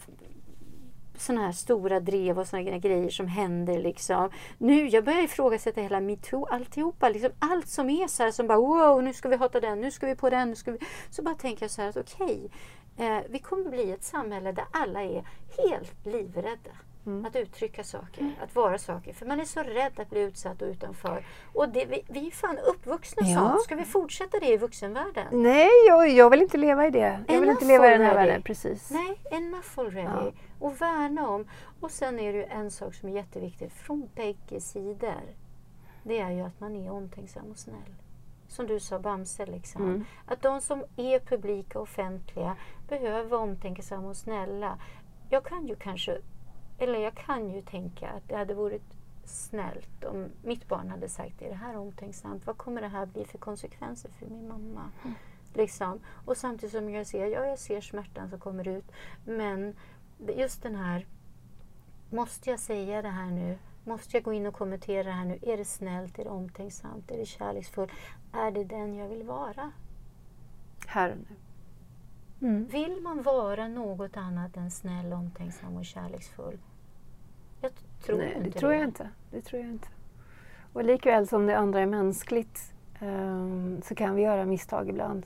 sådana 1.17 1.45
här 1.45 1.51
stora 1.51 1.99
drev 1.99 2.39
och 2.39 2.47
sådana 2.47 2.77
grejer 2.77 3.09
som 3.09 3.27
händer. 3.27 3.79
Liksom. 3.79 4.29
Nu, 4.57 4.87
jag 4.87 5.03
börjar 5.03 5.23
ifrågasätta 5.23 5.81
hela 5.81 5.99
metoo, 5.99 6.45
alltihopa. 6.45 7.09
Liksom, 7.09 7.31
allt 7.39 7.67
som 7.67 7.89
är 7.89 8.07
så 8.07 8.23
här 8.23 8.31
som 8.31 8.47
bara 8.47 8.57
wow, 8.57 9.03
nu 9.03 9.13
ska 9.13 9.29
vi 9.29 9.35
hata 9.35 9.59
den, 9.59 9.81
nu 9.81 9.91
ska 9.91 10.07
vi 10.07 10.15
på 10.15 10.29
den. 10.29 10.49
Nu 10.49 10.55
ska 10.55 10.71
vi... 10.71 10.77
Så 11.09 11.21
bara 11.21 11.35
tänker 11.35 11.63
jag 11.63 11.71
så 11.71 11.81
här 11.81 11.89
att 11.89 11.97
okej, 11.97 12.49
okay, 12.95 13.07
eh, 13.07 13.23
vi 13.29 13.39
kommer 13.39 13.69
bli 13.69 13.91
ett 13.91 14.03
samhälle 14.03 14.51
där 14.51 14.65
alla 14.71 15.03
är 15.03 15.23
helt 15.57 16.05
livrädda. 16.05 16.71
Mm. 17.05 17.25
Att 17.25 17.35
uttrycka 17.35 17.83
saker, 17.83 18.31
att 18.43 18.55
vara 18.55 18.77
saker. 18.77 19.13
För 19.13 19.25
man 19.25 19.39
är 19.39 19.45
så 19.45 19.59
rädd 19.63 19.99
att 19.99 20.09
bli 20.09 20.21
utsatt 20.21 20.61
och 20.61 20.67
utanför. 20.67 21.25
Och 21.53 21.69
det, 21.69 21.85
vi, 21.85 22.03
vi 22.07 22.27
är 22.27 22.31
fan 22.31 22.57
uppvuxna 22.57 23.27
ja. 23.27 23.39
sånt. 23.39 23.61
Ska 23.61 23.75
vi 23.75 23.83
fortsätta 23.83 24.39
det 24.39 24.53
i 24.53 24.57
vuxenvärlden? 24.57 25.25
Nej, 25.31 25.69
jag, 25.87 26.09
jag 26.09 26.29
vill 26.29 26.41
inte 26.41 26.57
leva 26.57 26.87
i 26.87 26.89
det. 26.89 26.99
Jag 26.99 27.35
enough 27.35 27.39
vill 27.39 27.49
inte 27.49 27.65
leva 27.65 27.83
already. 27.83 27.95
i 27.95 27.97
den 27.97 28.07
här 28.07 28.15
världen. 28.25 28.41
Precis. 28.41 28.91
Nej, 28.91 29.19
enough 29.31 29.79
already. 29.79 30.25
Ja. 30.25 30.31
Och 30.63 30.81
värna 30.81 31.29
om. 31.29 31.47
Och 31.79 31.91
sen 31.91 32.19
är 32.19 32.33
det 32.33 32.39
ju 32.39 32.45
en 32.45 32.71
sak 32.71 32.93
som 32.93 33.09
är 33.09 33.13
jätteviktig 33.13 33.71
från 33.71 34.09
bägge 34.15 34.61
sidor. 34.61 35.35
Det 36.03 36.19
är 36.19 36.31
ju 36.31 36.41
att 36.41 36.59
man 36.59 36.75
är 36.75 36.91
omtänksam 36.91 37.51
och 37.51 37.57
snäll 37.57 37.95
som 38.47 38.67
du 38.67 38.79
sa 38.79 38.99
Bamse, 38.99 39.45
liksom. 39.45 39.83
Mm. 39.83 40.05
att 40.25 40.41
de 40.41 40.61
som 40.61 40.83
är 40.97 41.19
publika 41.19 41.79
och 41.79 41.83
offentliga 41.83 42.55
behöver 42.87 43.29
vara 43.29 43.41
omtänksamma 43.41 44.09
och 44.09 44.17
snälla. 44.17 44.77
Jag 45.29 45.43
kan 45.43 45.67
ju 45.67 45.75
kanske 45.75 46.17
eller 46.77 46.99
jag 46.99 47.15
kan 47.15 47.49
ju 47.49 47.61
tänka 47.61 48.09
att 48.09 48.27
det 48.27 48.35
hade 48.35 48.53
varit 48.53 48.83
snällt 49.25 50.03
om 50.03 50.29
mitt 50.43 50.67
barn 50.67 50.89
hade 50.89 51.09
sagt 51.09 51.41
är 51.41 51.49
det 51.49 51.55
här 51.55 51.77
omtänksamt? 51.77 52.45
Vad 52.45 52.57
kommer 52.57 52.81
det 52.81 52.87
här 52.87 53.05
bli 53.05 53.25
för 53.25 53.37
konsekvenser 53.37 54.09
för 54.09 54.25
min 54.25 54.47
mamma? 54.47 54.91
Mm. 55.03 55.15
Liksom. 55.53 55.99
Och 56.25 56.37
samtidigt 56.37 56.75
som 56.75 56.89
jag 56.89 57.07
ser, 57.07 57.27
ja 57.27 57.45
jag 57.45 57.59
ser 57.59 57.81
smärtan 57.81 58.29
som 58.29 58.39
kommer 58.39 58.67
ut 58.67 58.91
men 59.25 59.75
just 60.31 60.63
den 60.63 60.75
här, 60.75 61.05
måste 62.09 62.49
jag 62.49 62.59
säga 62.59 63.01
det 63.01 63.09
här 63.09 63.31
nu? 63.31 63.57
Måste 63.83 64.17
jag 64.17 64.23
gå 64.23 64.33
in 64.33 64.45
och 64.45 64.53
kommentera 64.53 65.03
det 65.03 65.11
här 65.11 65.25
nu? 65.25 65.39
Är 65.41 65.57
det 65.57 65.65
snällt? 65.65 66.19
Är 66.19 66.23
det 66.23 66.29
omtänksamt? 66.29 67.11
Är 67.11 67.17
det 67.17 67.25
kärleksfullt? 67.25 67.91
Är 68.33 68.51
det 68.51 68.63
den 68.63 68.95
jag 68.95 69.07
vill 69.07 69.23
vara? 69.23 69.71
Här 70.87 71.11
och 71.11 71.17
nu. 71.17 71.35
Mm. 72.47 72.67
Vill 72.67 73.01
man 73.01 73.21
vara 73.21 73.67
något 73.67 74.17
annat 74.17 74.57
än 74.57 74.71
snäll, 74.71 75.13
omtänksam 75.13 75.77
och 75.77 75.85
kärleksfull? 75.85 76.57
Jag 77.61 77.71
tror 78.05 78.17
Nej, 78.17 78.33
inte 78.33 78.49
det 78.49 78.59
tror 78.59 78.73
jag 78.73 78.83
inte. 78.83 79.09
Det 79.31 79.41
tror 79.41 79.61
jag 79.61 79.71
inte. 79.71 79.87
Och 80.73 80.83
likväl 80.83 81.27
som 81.27 81.45
det 81.45 81.57
andra 81.57 81.79
är 81.79 81.85
mänskligt 81.85 82.73
um, 83.01 83.81
så 83.81 83.95
kan 83.95 84.15
vi 84.15 84.21
göra 84.21 84.45
misstag 84.45 84.89
ibland. 84.89 85.25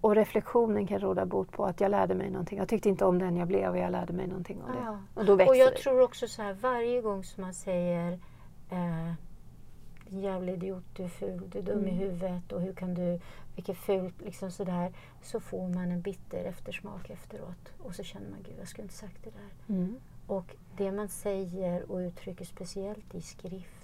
Och 0.00 0.14
reflektionen 0.14 0.86
kan 0.86 0.98
råda 0.98 1.26
bot 1.26 1.52
på 1.52 1.64
att 1.66 1.80
jag 1.80 1.90
lärde 1.90 2.14
mig 2.14 2.30
någonting. 2.30 2.58
Jag 2.58 2.68
tyckte 2.68 2.88
inte 2.88 3.04
om 3.04 3.18
den 3.18 3.36
jag 3.36 3.48
blev 3.48 3.70
och 3.70 3.78
jag 3.78 3.92
lärde 3.92 4.12
mig 4.12 4.26
någonting 4.26 4.62
av 4.62 4.68
det. 4.72 4.78
Ja. 4.84 4.98
Och 5.14 5.24
då 5.24 5.34
växer 5.34 5.50
Och 5.50 5.56
jag 5.56 5.72
det. 5.72 5.76
tror 5.78 6.00
också 6.02 6.28
så 6.28 6.42
här, 6.42 6.52
varje 6.52 7.00
gång 7.00 7.24
som 7.24 7.42
man 7.42 7.54
säger 7.54 8.12
eh, 8.70 9.12
din 10.08 10.20
jävla 10.20 10.52
idiot, 10.52 10.84
du 10.96 11.02
är 11.04 11.08
ful, 11.08 11.50
du 11.50 11.58
är 11.58 11.62
dum 11.62 11.78
i 11.86 11.90
Mm. 11.90 11.94
huvudet 11.98 12.52
och 12.52 12.60
hur 12.60 12.72
kan 12.72 12.94
du, 12.94 13.20
vilket 13.54 13.76
fult, 13.76 14.20
liksom 14.20 14.50
sådär. 14.50 14.92
Så 15.22 15.40
får 15.40 15.68
man 15.68 15.90
en 15.92 16.00
bitter 16.00 16.44
eftersmak 16.44 17.10
efteråt. 17.10 17.72
Och 17.78 17.94
så 17.94 18.02
känner 18.02 18.30
man, 18.30 18.38
gud 18.42 18.54
jag 18.60 18.68
skulle 18.68 18.82
inte 18.82 18.94
sagt 18.94 19.24
det 19.24 19.30
där. 19.30 19.74
Mm. 19.76 19.96
Och 20.26 20.56
det 20.76 20.92
man 20.92 21.08
säger 21.08 21.90
och 21.92 21.96
uttrycker 21.98 22.44
speciellt 22.44 23.14
i 23.14 23.20
skrift, 23.20 23.77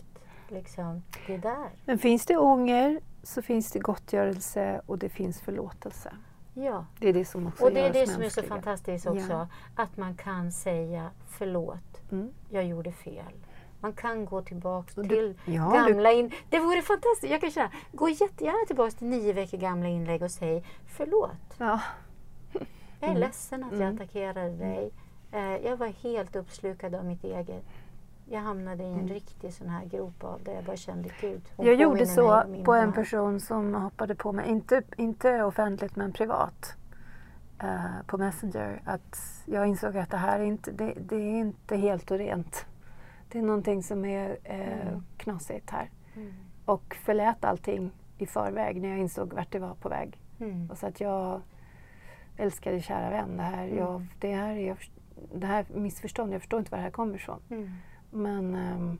liksom, 0.48 1.02
det 1.26 1.34
är 1.34 1.38
där. 1.38 1.70
Men 1.84 1.98
finns 1.98 2.26
det 2.26 2.36
ånger 2.36 3.00
så 3.22 3.42
finns 3.42 3.70
det 3.72 3.78
gottgörelse 3.78 4.80
och 4.86 4.98
det 4.98 5.08
finns 5.08 5.40
förlåtelse. 5.40 6.12
Ja. 6.54 6.86
Det 6.98 7.08
är 7.08 7.12
det 7.12 7.24
som 7.24 7.46
också 7.46 7.64
Och 7.64 7.72
det 7.72 7.80
är 7.80 7.92
det 7.92 8.06
som 8.06 8.12
är 8.12 8.14
så 8.14 8.20
mänskliga. 8.20 8.48
fantastiskt 8.48 9.06
också. 9.06 9.32
Ja. 9.32 9.48
Att 9.76 9.96
man 9.96 10.14
kan 10.16 10.52
säga 10.52 11.10
förlåt, 11.28 12.02
Mm. 12.12 12.30
jag 12.50 12.64
gjorde 12.64 12.92
fel. 12.92 13.32
Man 13.80 13.92
kan 13.92 14.24
gå 14.24 14.40
du- 14.40 14.60
till 15.08 15.34
ja, 15.44 15.70
gamla 15.70 16.12
in... 16.12 16.32
Det 16.50 16.58
vore 16.58 16.82
fantastiskt. 16.82 17.30
Jag 17.32 17.40
kan 17.40 17.50
känna, 17.50 17.70
gå 17.92 18.08
jättegärna 18.08 18.66
tillbaks 18.66 18.94
till 18.94 19.06
nio 19.06 19.32
veckor 19.32 19.58
gamla 19.58 19.88
inlägg 19.88 20.22
och 20.22 20.30
säg 20.30 20.64
förlåt. 20.86 21.54
Ja. 21.58 21.80
Jag 22.52 22.62
är 23.00 23.06
Mm. 23.08 23.20
ledsen 23.20 23.64
att 23.64 23.72
jag 23.72 23.80
Mm. 23.82 23.94
attackerade 23.94 24.50
dig. 24.56 24.90
Eh, 25.32 25.56
jag 25.56 25.76
var 25.76 25.86
helt 25.86 26.36
uppslukad 26.36 26.94
av 26.94 27.04
mitt 27.04 27.24
eget. 27.24 27.64
Jag 28.26 28.40
hamnade 28.40 28.82
i 28.82 28.86
en 28.86 28.92
Mm. 28.94 29.08
riktig 29.08 29.52
sån 29.54 29.68
här 29.68 29.84
grop 29.84 30.24
av 30.24 30.40
det. 30.44 30.52
Jag 30.54 30.64
bara 30.64 30.76
kände 30.76 31.08
Gud. 31.20 31.42
Jag 31.56 31.74
gjorde 31.74 32.06
så 32.06 32.42
på 32.64 32.72
en 32.74 32.92
person 32.92 33.40
som 33.40 33.74
hoppade 33.74 34.14
på 34.14 34.32
mig, 34.32 34.48
inte, 34.50 34.82
inte 34.96 35.42
offentligt 35.42 35.96
men 35.96 36.12
privat, 36.12 36.76
eh, 37.62 37.84
på 38.06 38.18
Messenger. 38.18 38.82
Att 38.84 39.42
jag 39.46 39.66
insåg 39.66 39.96
att 39.96 40.10
det 40.10 40.16
här 40.16 40.40
är 40.40 40.44
inte, 40.44 40.72
det, 40.72 40.94
det 41.00 41.16
är 41.16 41.38
inte 41.40 41.76
helt 41.76 42.10
och 42.10 42.18
rent. 42.18 42.66
Det 43.28 43.38
är 43.38 43.42
någonting 43.42 43.82
som 43.82 44.04
är 44.04 44.36
eh, 44.44 44.88
Mm. 44.88 45.02
knasigt 45.16 45.70
här. 45.70 45.90
Mm. 46.16 46.32
Och 46.64 46.94
förlät 47.04 47.44
allting 47.44 47.90
i 48.18 48.26
förväg 48.26 48.82
när 48.82 48.88
jag 48.88 48.98
insåg 48.98 49.32
vart 49.32 49.50
det 49.52 49.58
var 49.58 49.74
på 49.74 49.88
väg. 49.88 50.18
Mm. 50.40 50.70
Och 50.70 50.78
så 50.78 50.86
att 50.86 51.00
jag 51.00 51.40
älskade 52.36 52.80
kära 52.80 53.10
vän, 53.10 53.36
det 53.36 53.42
här, 53.42 53.64
Mm. 53.64 53.78
jag, 53.78 54.06
det 54.20 54.34
här 54.34 54.56
är 54.56 54.76
det 55.34 55.46
här 55.46 55.66
missförstånd, 55.74 56.34
jag 56.34 56.40
förstår 56.40 56.58
inte 56.58 56.70
var 56.70 56.78
det 56.78 56.84
här 56.84 56.90
kommer 56.90 57.14
ifrån. 57.14 57.40
Mm. 57.50 57.70
Men 58.14 58.54
ehm, 58.54 58.98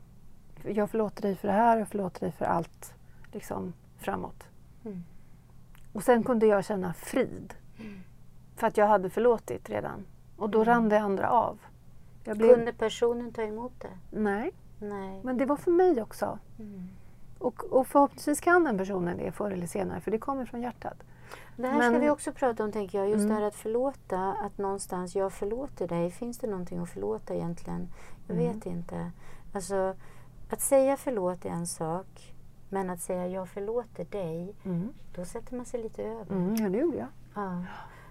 jag 0.63 0.91
förlåter 0.91 1.23
dig 1.23 1.37
för 1.37 1.49
det 1.49 1.55
här 1.55 1.77
och 1.77 1.81
jag 1.81 1.89
förlåter 1.89 2.21
dig 2.21 2.33
för 2.33 2.45
allt 2.45 2.95
liksom, 3.33 3.73
framåt. 3.99 4.45
Mm. 4.85 5.05
Och 5.93 6.03
sen 6.03 6.23
kunde 6.25 6.47
jag 6.47 6.65
känna 6.65 6.95
frid. 6.95 7.55
Mm. 7.79 8.01
För 8.57 8.67
att 8.67 8.77
jag 8.77 8.87
hade 8.87 9.11
förlåtit 9.11 9.71
redan. 9.71 10.07
Och 10.37 10.51
då 10.51 10.59
Mm. 10.63 10.75
rann 10.75 10.89
det 10.89 11.01
andra 11.01 11.31
av. 11.31 11.59
Blev, 12.25 12.55
Kunde 12.55 12.73
personen 12.73 13.33
ta 13.33 13.43
emot 13.43 13.73
det? 13.81 14.19
Nej, 14.19 14.51
Nej. 14.79 15.21
men 15.25 15.37
det 15.37 15.47
var 15.47 15.57
för 15.57 15.71
mig 15.71 16.03
också. 16.03 16.39
Mm. 16.59 16.89
Och, 17.39 17.65
och 17.65 17.87
förhoppningsvis 17.87 18.41
kan 18.41 18.65
den 18.65 18.79
personen 18.79 19.17
det 19.19 19.33
förr 19.33 19.51
eller 19.51 19.67
senare 19.67 20.01
för 20.01 20.11
det 20.11 20.19
kommer 20.19 20.45
från 20.47 20.63
hjärtat. 20.63 21.03
Det 21.57 21.67
här 21.69 21.81
ska 21.81 21.91
Men- 21.91 22.01
vi 22.01 22.11
också 22.11 22.33
prata 22.33 22.65
om 22.65 22.73
tänker 22.73 22.99
jag. 22.99 23.09
Just 23.09 23.19
Mm. 23.21 23.29
det 23.29 23.35
här 23.35 23.43
att 23.43 23.55
förlåta. 23.55 24.19
Att 24.45 24.59
någonstans, 24.59 25.17
jag 25.17 25.33
förlåter 25.33 25.89
dig. 25.89 26.11
Finns 26.11 26.39
det 26.39 26.47
någonting 26.47 26.79
att 26.79 26.91
förlåta 26.91 27.35
egentligen? 27.35 27.89
Jag 28.27 28.37
Mm. 28.39 28.53
vet 28.53 28.67
inte. 28.67 29.11
Alltså, 29.55 29.95
att 30.51 30.61
säga 30.61 30.97
förlåt 30.97 31.45
är 31.45 31.49
en 31.51 31.67
sak. 31.67 32.35
Men 32.69 32.91
att 32.91 33.01
säga 33.01 33.27
jag 33.29 33.49
förlåter 33.49 34.05
dig, 34.05 34.55
Mm. 34.65 34.89
då 35.17 35.25
sätter 35.25 35.55
man 35.57 35.65
sig 35.65 35.83
lite 35.83 36.03
över. 36.03 36.35
Mm, 36.35 36.55
ja, 36.57 36.69
det 36.69 36.79
gjorde 36.79 36.97
jag. 36.99 37.07
Ja. 37.35 37.63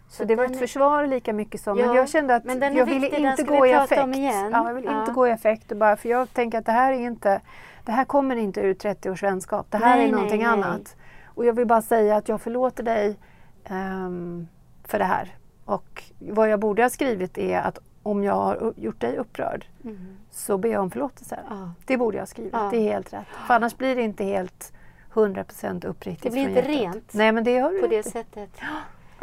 Så 0.10 0.24
det 0.24 0.36
var 0.36 0.46
ett 0.46 0.52
är- 0.52 0.56
försvar 0.56 1.08
lika 1.08 1.34
mycket 1.34 1.62
som, 1.62 1.78
Ja, 1.78 1.86
men 1.88 1.96
jag 1.96 2.10
kände 2.10 2.36
att 2.36 2.46
jag 2.46 2.86
ville 2.86 3.00
viktig, 3.00 3.26
inte 3.26 3.44
ska 3.44 3.52
vi 3.52 3.58
gå 3.60 3.66
i 3.68 3.74
affekt. 3.74 4.02
Ja, 4.18 4.68
jag 4.68 4.74
vill 4.74 4.84
Ja. 4.86 5.00
inte 5.00 5.12
gå 5.12 5.28
i 5.28 5.32
affekt 5.32 5.72
och 5.72 5.78
bara, 5.78 5.98
för 5.98 6.10
jag 6.10 6.34
tänker 6.34 6.58
att 6.60 6.66
det 6.66 6.72
här 6.72 6.92
är 6.94 7.00
inte, 7.00 7.42
det 7.86 7.92
här 7.92 8.06
kommer 8.06 8.36
inte 8.36 8.62
ur 8.62 8.74
30 8.74 9.10
års 9.12 9.24
vänskap. 9.24 9.66
Det 9.70 9.78
här 9.78 9.98
Nej, 9.98 10.08
är 10.08 10.12
någonting 10.12 10.42
nej, 10.44 10.58
nej. 10.58 10.64
annat. 10.64 10.96
Och 11.36 11.46
jag 11.46 11.54
vill 11.54 11.68
bara 11.68 11.82
säga 11.82 12.16
att 12.16 12.30
jag 12.30 12.42
förlåter 12.42 12.84
dig 12.84 13.18
ehm, 13.66 14.48
för 14.84 15.00
det 15.00 15.06
här. 15.06 15.36
Och 15.66 16.04
vad 16.20 16.50
jag 16.50 16.60
borde 16.60 16.82
ha 16.82 16.90
skrivit 16.90 17.38
är 17.38 17.60
att 17.60 17.80
om 18.04 18.24
jag 18.24 18.34
har 18.34 18.74
gjort 18.78 19.00
dig 19.02 19.18
upprörd 19.18 19.66
Mm. 19.84 20.18
så 20.32 20.58
ber 20.58 20.70
jag 20.70 20.82
om 20.82 20.92
förlåtelse. 20.92 21.40
Ja. 21.50 21.72
Det 21.86 21.98
borde 21.98 22.18
jag 22.18 22.22
ha 22.22 22.28
skrivit, 22.28 22.54
Ja. 22.54 22.68
det 22.72 22.78
är 22.78 22.94
helt 22.94 23.14
rätt. 23.14 23.26
För 23.48 23.54
annars 23.54 23.78
blir 23.78 23.96
det 23.96 24.02
inte 24.02 24.24
helt 24.24 24.74
100% 25.14 25.86
uppriktigt 25.86 26.24
Det 26.24 26.30
blir 26.30 26.50
inte 26.50 26.62
rent 26.62 27.14
Nej, 27.14 27.32
men 27.32 27.44
det 27.44 27.52
gör 27.52 27.82
På 27.82 27.88
det 27.88 27.98
det 27.98 28.04
sättet. 28.04 28.50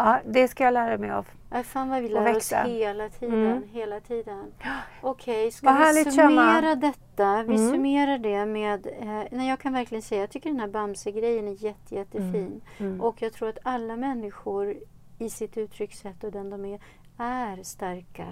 Ja, 0.05 0.21
det 0.27 0.49
ska 0.49 0.65
jag 0.65 0.75
lära 0.75 0.99
mig 0.99 1.11
av. 1.11 1.29
Aj, 1.51 1.65
fan 1.65 1.89
vad 1.89 2.03
vi 2.03 2.09
lär 2.09 2.37
oss 2.37 2.53
hela 2.53 3.09
tiden. 3.09 3.47
Mm. 3.47 3.63
Hela 3.73 4.01
tiden. 4.01 4.53
Okej, 5.01 5.51
ska 5.51 5.67
Vad 5.67 5.95
vi 5.95 6.05
summera 6.11 6.61
Shama. 6.61 6.75
detta? 6.75 7.43
Vi 7.43 7.55
Mm. 7.55 7.71
summerar 7.71 8.19
det 8.19 8.47
med... 8.47 8.87
Eh, 8.87 9.23
nej, 9.31 9.49
jag 9.49 9.59
kan 9.59 9.73
verkligen 9.73 10.03
säga, 10.03 10.21
jag 10.21 10.31
tycker 10.31 10.51
den 10.51 10.61
här 10.61 10.69
Bamse-grejen 10.69 11.49
är 11.49 11.65
jätte, 11.65 11.95
jättefin. 11.95 12.61
Mm. 12.79 13.01
Och 13.01 13.23
jag 13.23 13.33
tror 13.33 13.49
att 13.49 13.59
alla 13.63 13.97
människor 13.97 14.77
i 15.19 15.31
sitt 15.31 15.57
uttryckssätt 15.57 16.25
och 16.25 16.33
den 16.33 16.51
de 16.51 16.65
är, 16.65 16.81
är 17.19 17.63
starka. 17.63 18.27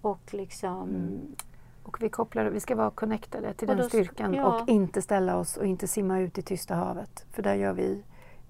Och 0.00 0.34
liksom... 0.34 0.82
Mm. 0.88 1.34
Och 1.82 2.02
vi, 2.02 2.08
kopplar, 2.08 2.44
vi 2.44 2.60
ska 2.60 2.76
vara 2.76 2.90
connectade 2.90 3.54
till 3.54 3.68
Och 3.70 3.76
den 3.76 3.82
då- 3.84 3.88
styrkan 3.88 4.34
ja. 4.34 4.46
och 4.62 4.68
inte 4.68 5.02
ställa 5.02 5.36
oss 5.36 5.56
och 5.56 5.66
inte 5.66 5.86
simma 5.88 6.18
ut 6.20 6.38
i 6.38 6.42
tysta 6.42 6.74
havet. 6.74 7.26
För 7.32 7.42
där 7.42 7.54
gör 7.54 7.72
vi 7.72 8.02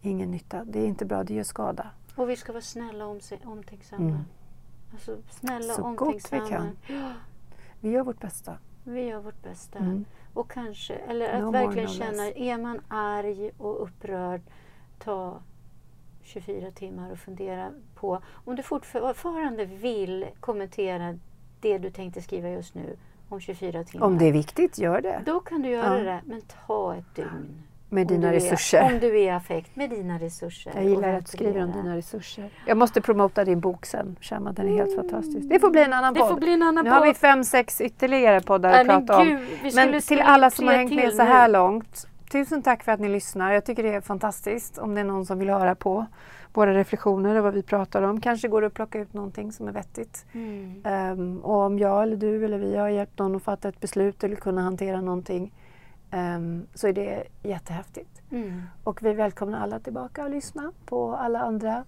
ingen 0.03 0.31
nytta. 0.31 0.65
Det 0.65 0.79
är 0.81 0.87
inte 0.87 1.05
bra, 1.05 1.25
det 1.25 1.35
gör 1.35 1.43
skada. 1.45 1.87
Och 2.19 2.31
vi 2.31 2.37
ska 2.37 2.53
vara 2.53 2.63
snälla 2.63 3.07
och 3.07 3.21
omtänksamma. 3.45 4.09
Mm. 4.09 4.25
Alltså 4.93 5.19
snälla 5.31 5.75
Så 5.75 5.83
gott 5.93 6.33
vi 6.33 6.39
kan. 6.41 6.77
Ja, 6.87 7.13
Vi 7.81 7.91
gör 7.91 8.03
vårt 8.05 8.21
bästa. 8.21 8.59
vi 8.85 9.01
gör 9.03 9.21
vårt 9.21 9.43
bästa. 9.43 9.79
Mm. 9.79 10.05
Och 10.35 10.51
kanske, 10.51 10.95
eller 10.95 11.33
att 11.33 11.41
No 11.43 11.51
verkligen 11.51 11.89
känna, 11.89 12.23
less. 12.25 12.37
är 12.37 12.59
man 12.59 12.81
arg 12.89 13.51
och 13.59 13.83
upprörd, 13.83 14.41
ta 14.99 15.41
24 16.23 16.71
timmar 16.71 17.11
och 17.13 17.19
fundera 17.19 17.71
på 17.95 18.21
om 18.45 18.57
du 18.57 18.63
fortfarande 18.63 19.65
vill 19.65 20.27
kommentera 20.41 21.19
det 21.61 21.79
du 21.79 21.91
tänkte 21.91 22.23
skriva 22.23 22.49
just 22.49 22.75
nu 22.75 22.97
om 23.29 23.41
24 23.41 23.85
timmar. 23.85 24.07
Om 24.07 24.19
det 24.19 24.25
är 24.25 24.33
viktigt, 24.33 24.79
gör 24.79 25.01
det. 25.01 25.23
Då 25.27 25.41
kan 25.41 25.63
du 25.63 25.69
göra 25.69 25.99
Ja. 25.99 26.05
det, 26.05 26.21
men 26.25 26.41
ta 26.67 26.95
ett 26.97 27.15
dygn. 27.15 27.63
Med 27.91 28.07
dina 28.07 28.33
resurser. 28.33 28.79
Är, 28.79 28.93
om 28.93 28.99
du 28.99 29.07
är 29.07 29.25
i 29.25 29.31
affekt, 29.31 29.77
med 29.77 29.91
dina 29.91 30.19
resurser. 30.19 30.73
Jag 30.75 30.85
gillar 30.85 31.15
att 31.15 31.27
du 31.27 31.31
skriver 31.33 31.63
om 31.65 31.73
dina 31.73 31.97
resurser. 31.97 32.51
Jag 32.67 32.77
måste 32.77 33.01
promota 33.01 33.45
din 33.45 33.61
bok 33.61 33.87
sen, 33.87 34.17
Shama. 34.21 34.53
Den 34.53 34.69
är 34.69 34.73
helt 34.73 34.97
fantastisk. 34.97 35.49
Det 35.49 35.61
får 35.61 35.71
bli 35.71 35.83
en 35.83 35.93
annan 35.93 36.15
Det 36.15 36.21
podd. 36.21 36.29
får 36.29 36.37
bli 36.37 36.53
en 36.53 36.63
annan 36.63 36.85
nu 36.85 36.91
har 36.91 37.03
vi 37.03 37.09
podd. 37.09 37.17
fem, 37.17 37.45
sex 37.45 37.81
ytterligare 37.81 38.41
poddar 38.41 38.71
Nej, 38.71 38.81
att 38.81 38.87
prata 38.87 39.19
om. 39.21 39.27
gud, 39.27 39.75
Men 39.75 40.01
till 40.03 40.21
alla 40.21 40.51
som 40.51 40.67
har 40.67 40.75
hängt 40.75 40.95
med 40.95 41.05
till 41.05 41.17
så 41.17 41.23
nu. 41.25 41.29
här 41.31 41.49
långt. 41.49 42.07
Tusen 42.33 42.63
tack 42.63 42.85
för 42.85 42.93
att 42.93 43.01
ni 43.01 43.09
lyssnar. 43.09 43.53
Jag 43.53 43.65
tycker 43.65 43.83
det 43.83 43.95
är 43.95 44.01
fantastiskt 44.01 44.79
om 44.79 44.95
det 44.95 45.01
är 45.01 45.05
någon 45.05 45.27
som 45.27 45.39
vill 45.39 45.51
höra 45.51 45.75
på 45.75 46.07
våra 46.53 46.75
reflektioner 46.75 47.37
och 47.37 47.45
vad 47.45 47.55
vi 47.55 47.63
pratar 47.63 48.03
om. 48.03 48.21
Kanske 48.21 48.49
går 48.49 48.61
det 48.61 48.67
att 48.67 48.75
plocka 48.75 48.99
ut 48.99 49.13
någonting 49.15 49.53
som 49.53 49.69
är 49.69 49.73
vettigt. 49.73 50.27
Mm. 50.33 50.83
Ehm, 50.85 51.39
och 51.41 51.55
om 51.57 51.79
jag 51.79 52.03
eller 52.03 52.17
du 52.17 52.45
eller 52.45 52.59
vi 52.59 52.77
har 52.77 52.89
hjälpt 52.89 53.19
någon 53.19 53.37
att 53.37 53.43
fatta 53.43 53.69
ett 53.69 53.81
beslut 53.81 54.25
eller 54.25 54.37
kunna 54.37 54.63
hantera 54.63 55.01
någonting 55.01 55.53
ehm, 56.11 56.67
så 56.75 56.89
är 56.89 56.93
det 56.93 57.25
jättehäftigt. 57.43 58.23
Mm. 58.31 58.63
Och 58.85 59.03
vi 59.03 59.13
välkomnar 59.13 59.61
alla 59.61 59.79
tillbaka 59.79 60.25
och 60.25 60.31
lyssna 60.31 60.73
på 60.87 61.15
alla 61.15 61.41
andra 61.41 61.85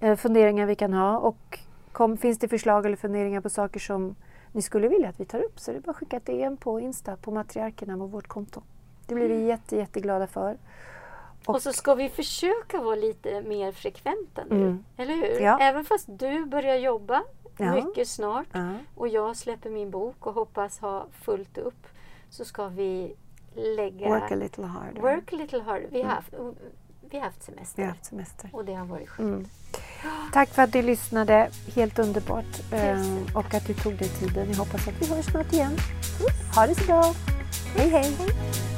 eh, 0.00 0.16
funderingar 0.16 0.66
vi 0.66 0.74
kan 0.74 0.92
ha. 0.92 1.18
Och 1.18 1.58
kom, 1.92 2.16
finns 2.16 2.38
det 2.38 2.48
förslag 2.48 2.86
eller 2.86 2.96
funderingar 2.96 3.40
på 3.40 3.50
saker 3.50 3.80
som 3.80 4.14
ni 4.52 4.62
skulle 4.62 4.88
vilja 4.88 5.08
att 5.08 5.20
vi 5.20 5.24
tar 5.24 5.38
upp 5.42 5.60
så 5.60 5.70
är 5.70 5.74
det 5.74 5.80
bara 5.80 5.90
att 5.90 5.96
skicka 5.96 6.16
ett 6.16 6.26
DM 6.26 6.56
på 6.56 6.80
Insta 6.80 7.16
på 7.16 7.30
matriarkerna 7.30 7.96
på 7.96 8.06
vårt 8.06 8.26
konto. 8.26 8.62
Det 9.06 9.14
blir 9.14 9.28
vi 9.28 9.46
jätte, 9.46 9.76
jätteglada 9.76 10.26
för. 10.26 10.58
Och, 11.46 11.62
så 11.62 11.72
ska 11.72 11.94
vi 11.94 12.08
försöka 12.08 12.80
vara 12.80 12.96
lite 12.96 13.42
mer 13.42 13.72
frekventa 13.72 14.42
nu. 14.50 14.56
Mm. 14.56 14.84
Eller 14.96 15.14
hur? 15.14 15.40
Ja. 15.40 15.58
Även 15.60 15.84
fast 15.84 16.06
du 16.08 16.44
börjar 16.46 16.76
jobba 16.76 17.22
Ja. 17.58 17.74
Mycket 17.74 18.08
snart. 18.08 18.46
Ja. 18.52 18.72
Och 18.94 19.08
jag 19.08 19.36
släpper 19.36 19.70
min 19.70 19.90
bok 19.90 20.26
och 20.26 20.34
hoppas 20.34 20.78
ha 20.78 21.06
fullt 21.12 21.58
upp. 21.58 21.86
Så 22.30 22.44
ska 22.44 22.68
vi 22.68 23.14
lägga... 23.56 24.08
Work 24.08 24.32
a 24.32 24.34
little 24.34 24.64
harder. 24.66 25.00
Work 25.02 25.32
a 25.32 25.36
little 25.36 25.60
harder. 25.62 25.88
Vi 25.90 26.02
har, 26.02 26.04
Mm. 26.04 26.16
haft, 26.16 26.34
vi 27.10 27.16
har 27.18 27.24
haft 27.24 27.42
semester. 27.42 27.76
Vi 27.76 27.82
har 27.82 27.88
haft 27.90 28.04
semester. 28.04 28.50
Och 28.52 28.64
det 28.64 28.74
har 28.74 28.86
varit 28.86 29.08
skönt. 29.08 29.28
Mm. 29.30 29.46
Tack 30.32 30.48
för 30.48 30.62
att 30.62 30.72
du 30.72 30.82
lyssnade. 30.82 31.50
Helt 31.74 31.98
underbart. 31.98 32.52
Tusen. 32.70 33.26
och 33.34 33.54
att 33.54 33.66
du 33.66 33.74
tog 33.74 33.96
dig 33.98 34.08
tiden. 34.08 34.48
Jag 34.50 34.56
hoppas 34.56 34.88
att 34.88 34.94
vi 35.02 35.06
hörs 35.14 35.24
snart 35.26 35.52
igen. 35.52 35.72
Ha 36.54 36.66
det 36.66 36.74
så 36.74 36.84
bra. 36.86 37.14
Hej 37.76 37.88
hej. 37.88 38.16
Hej. 38.18 38.75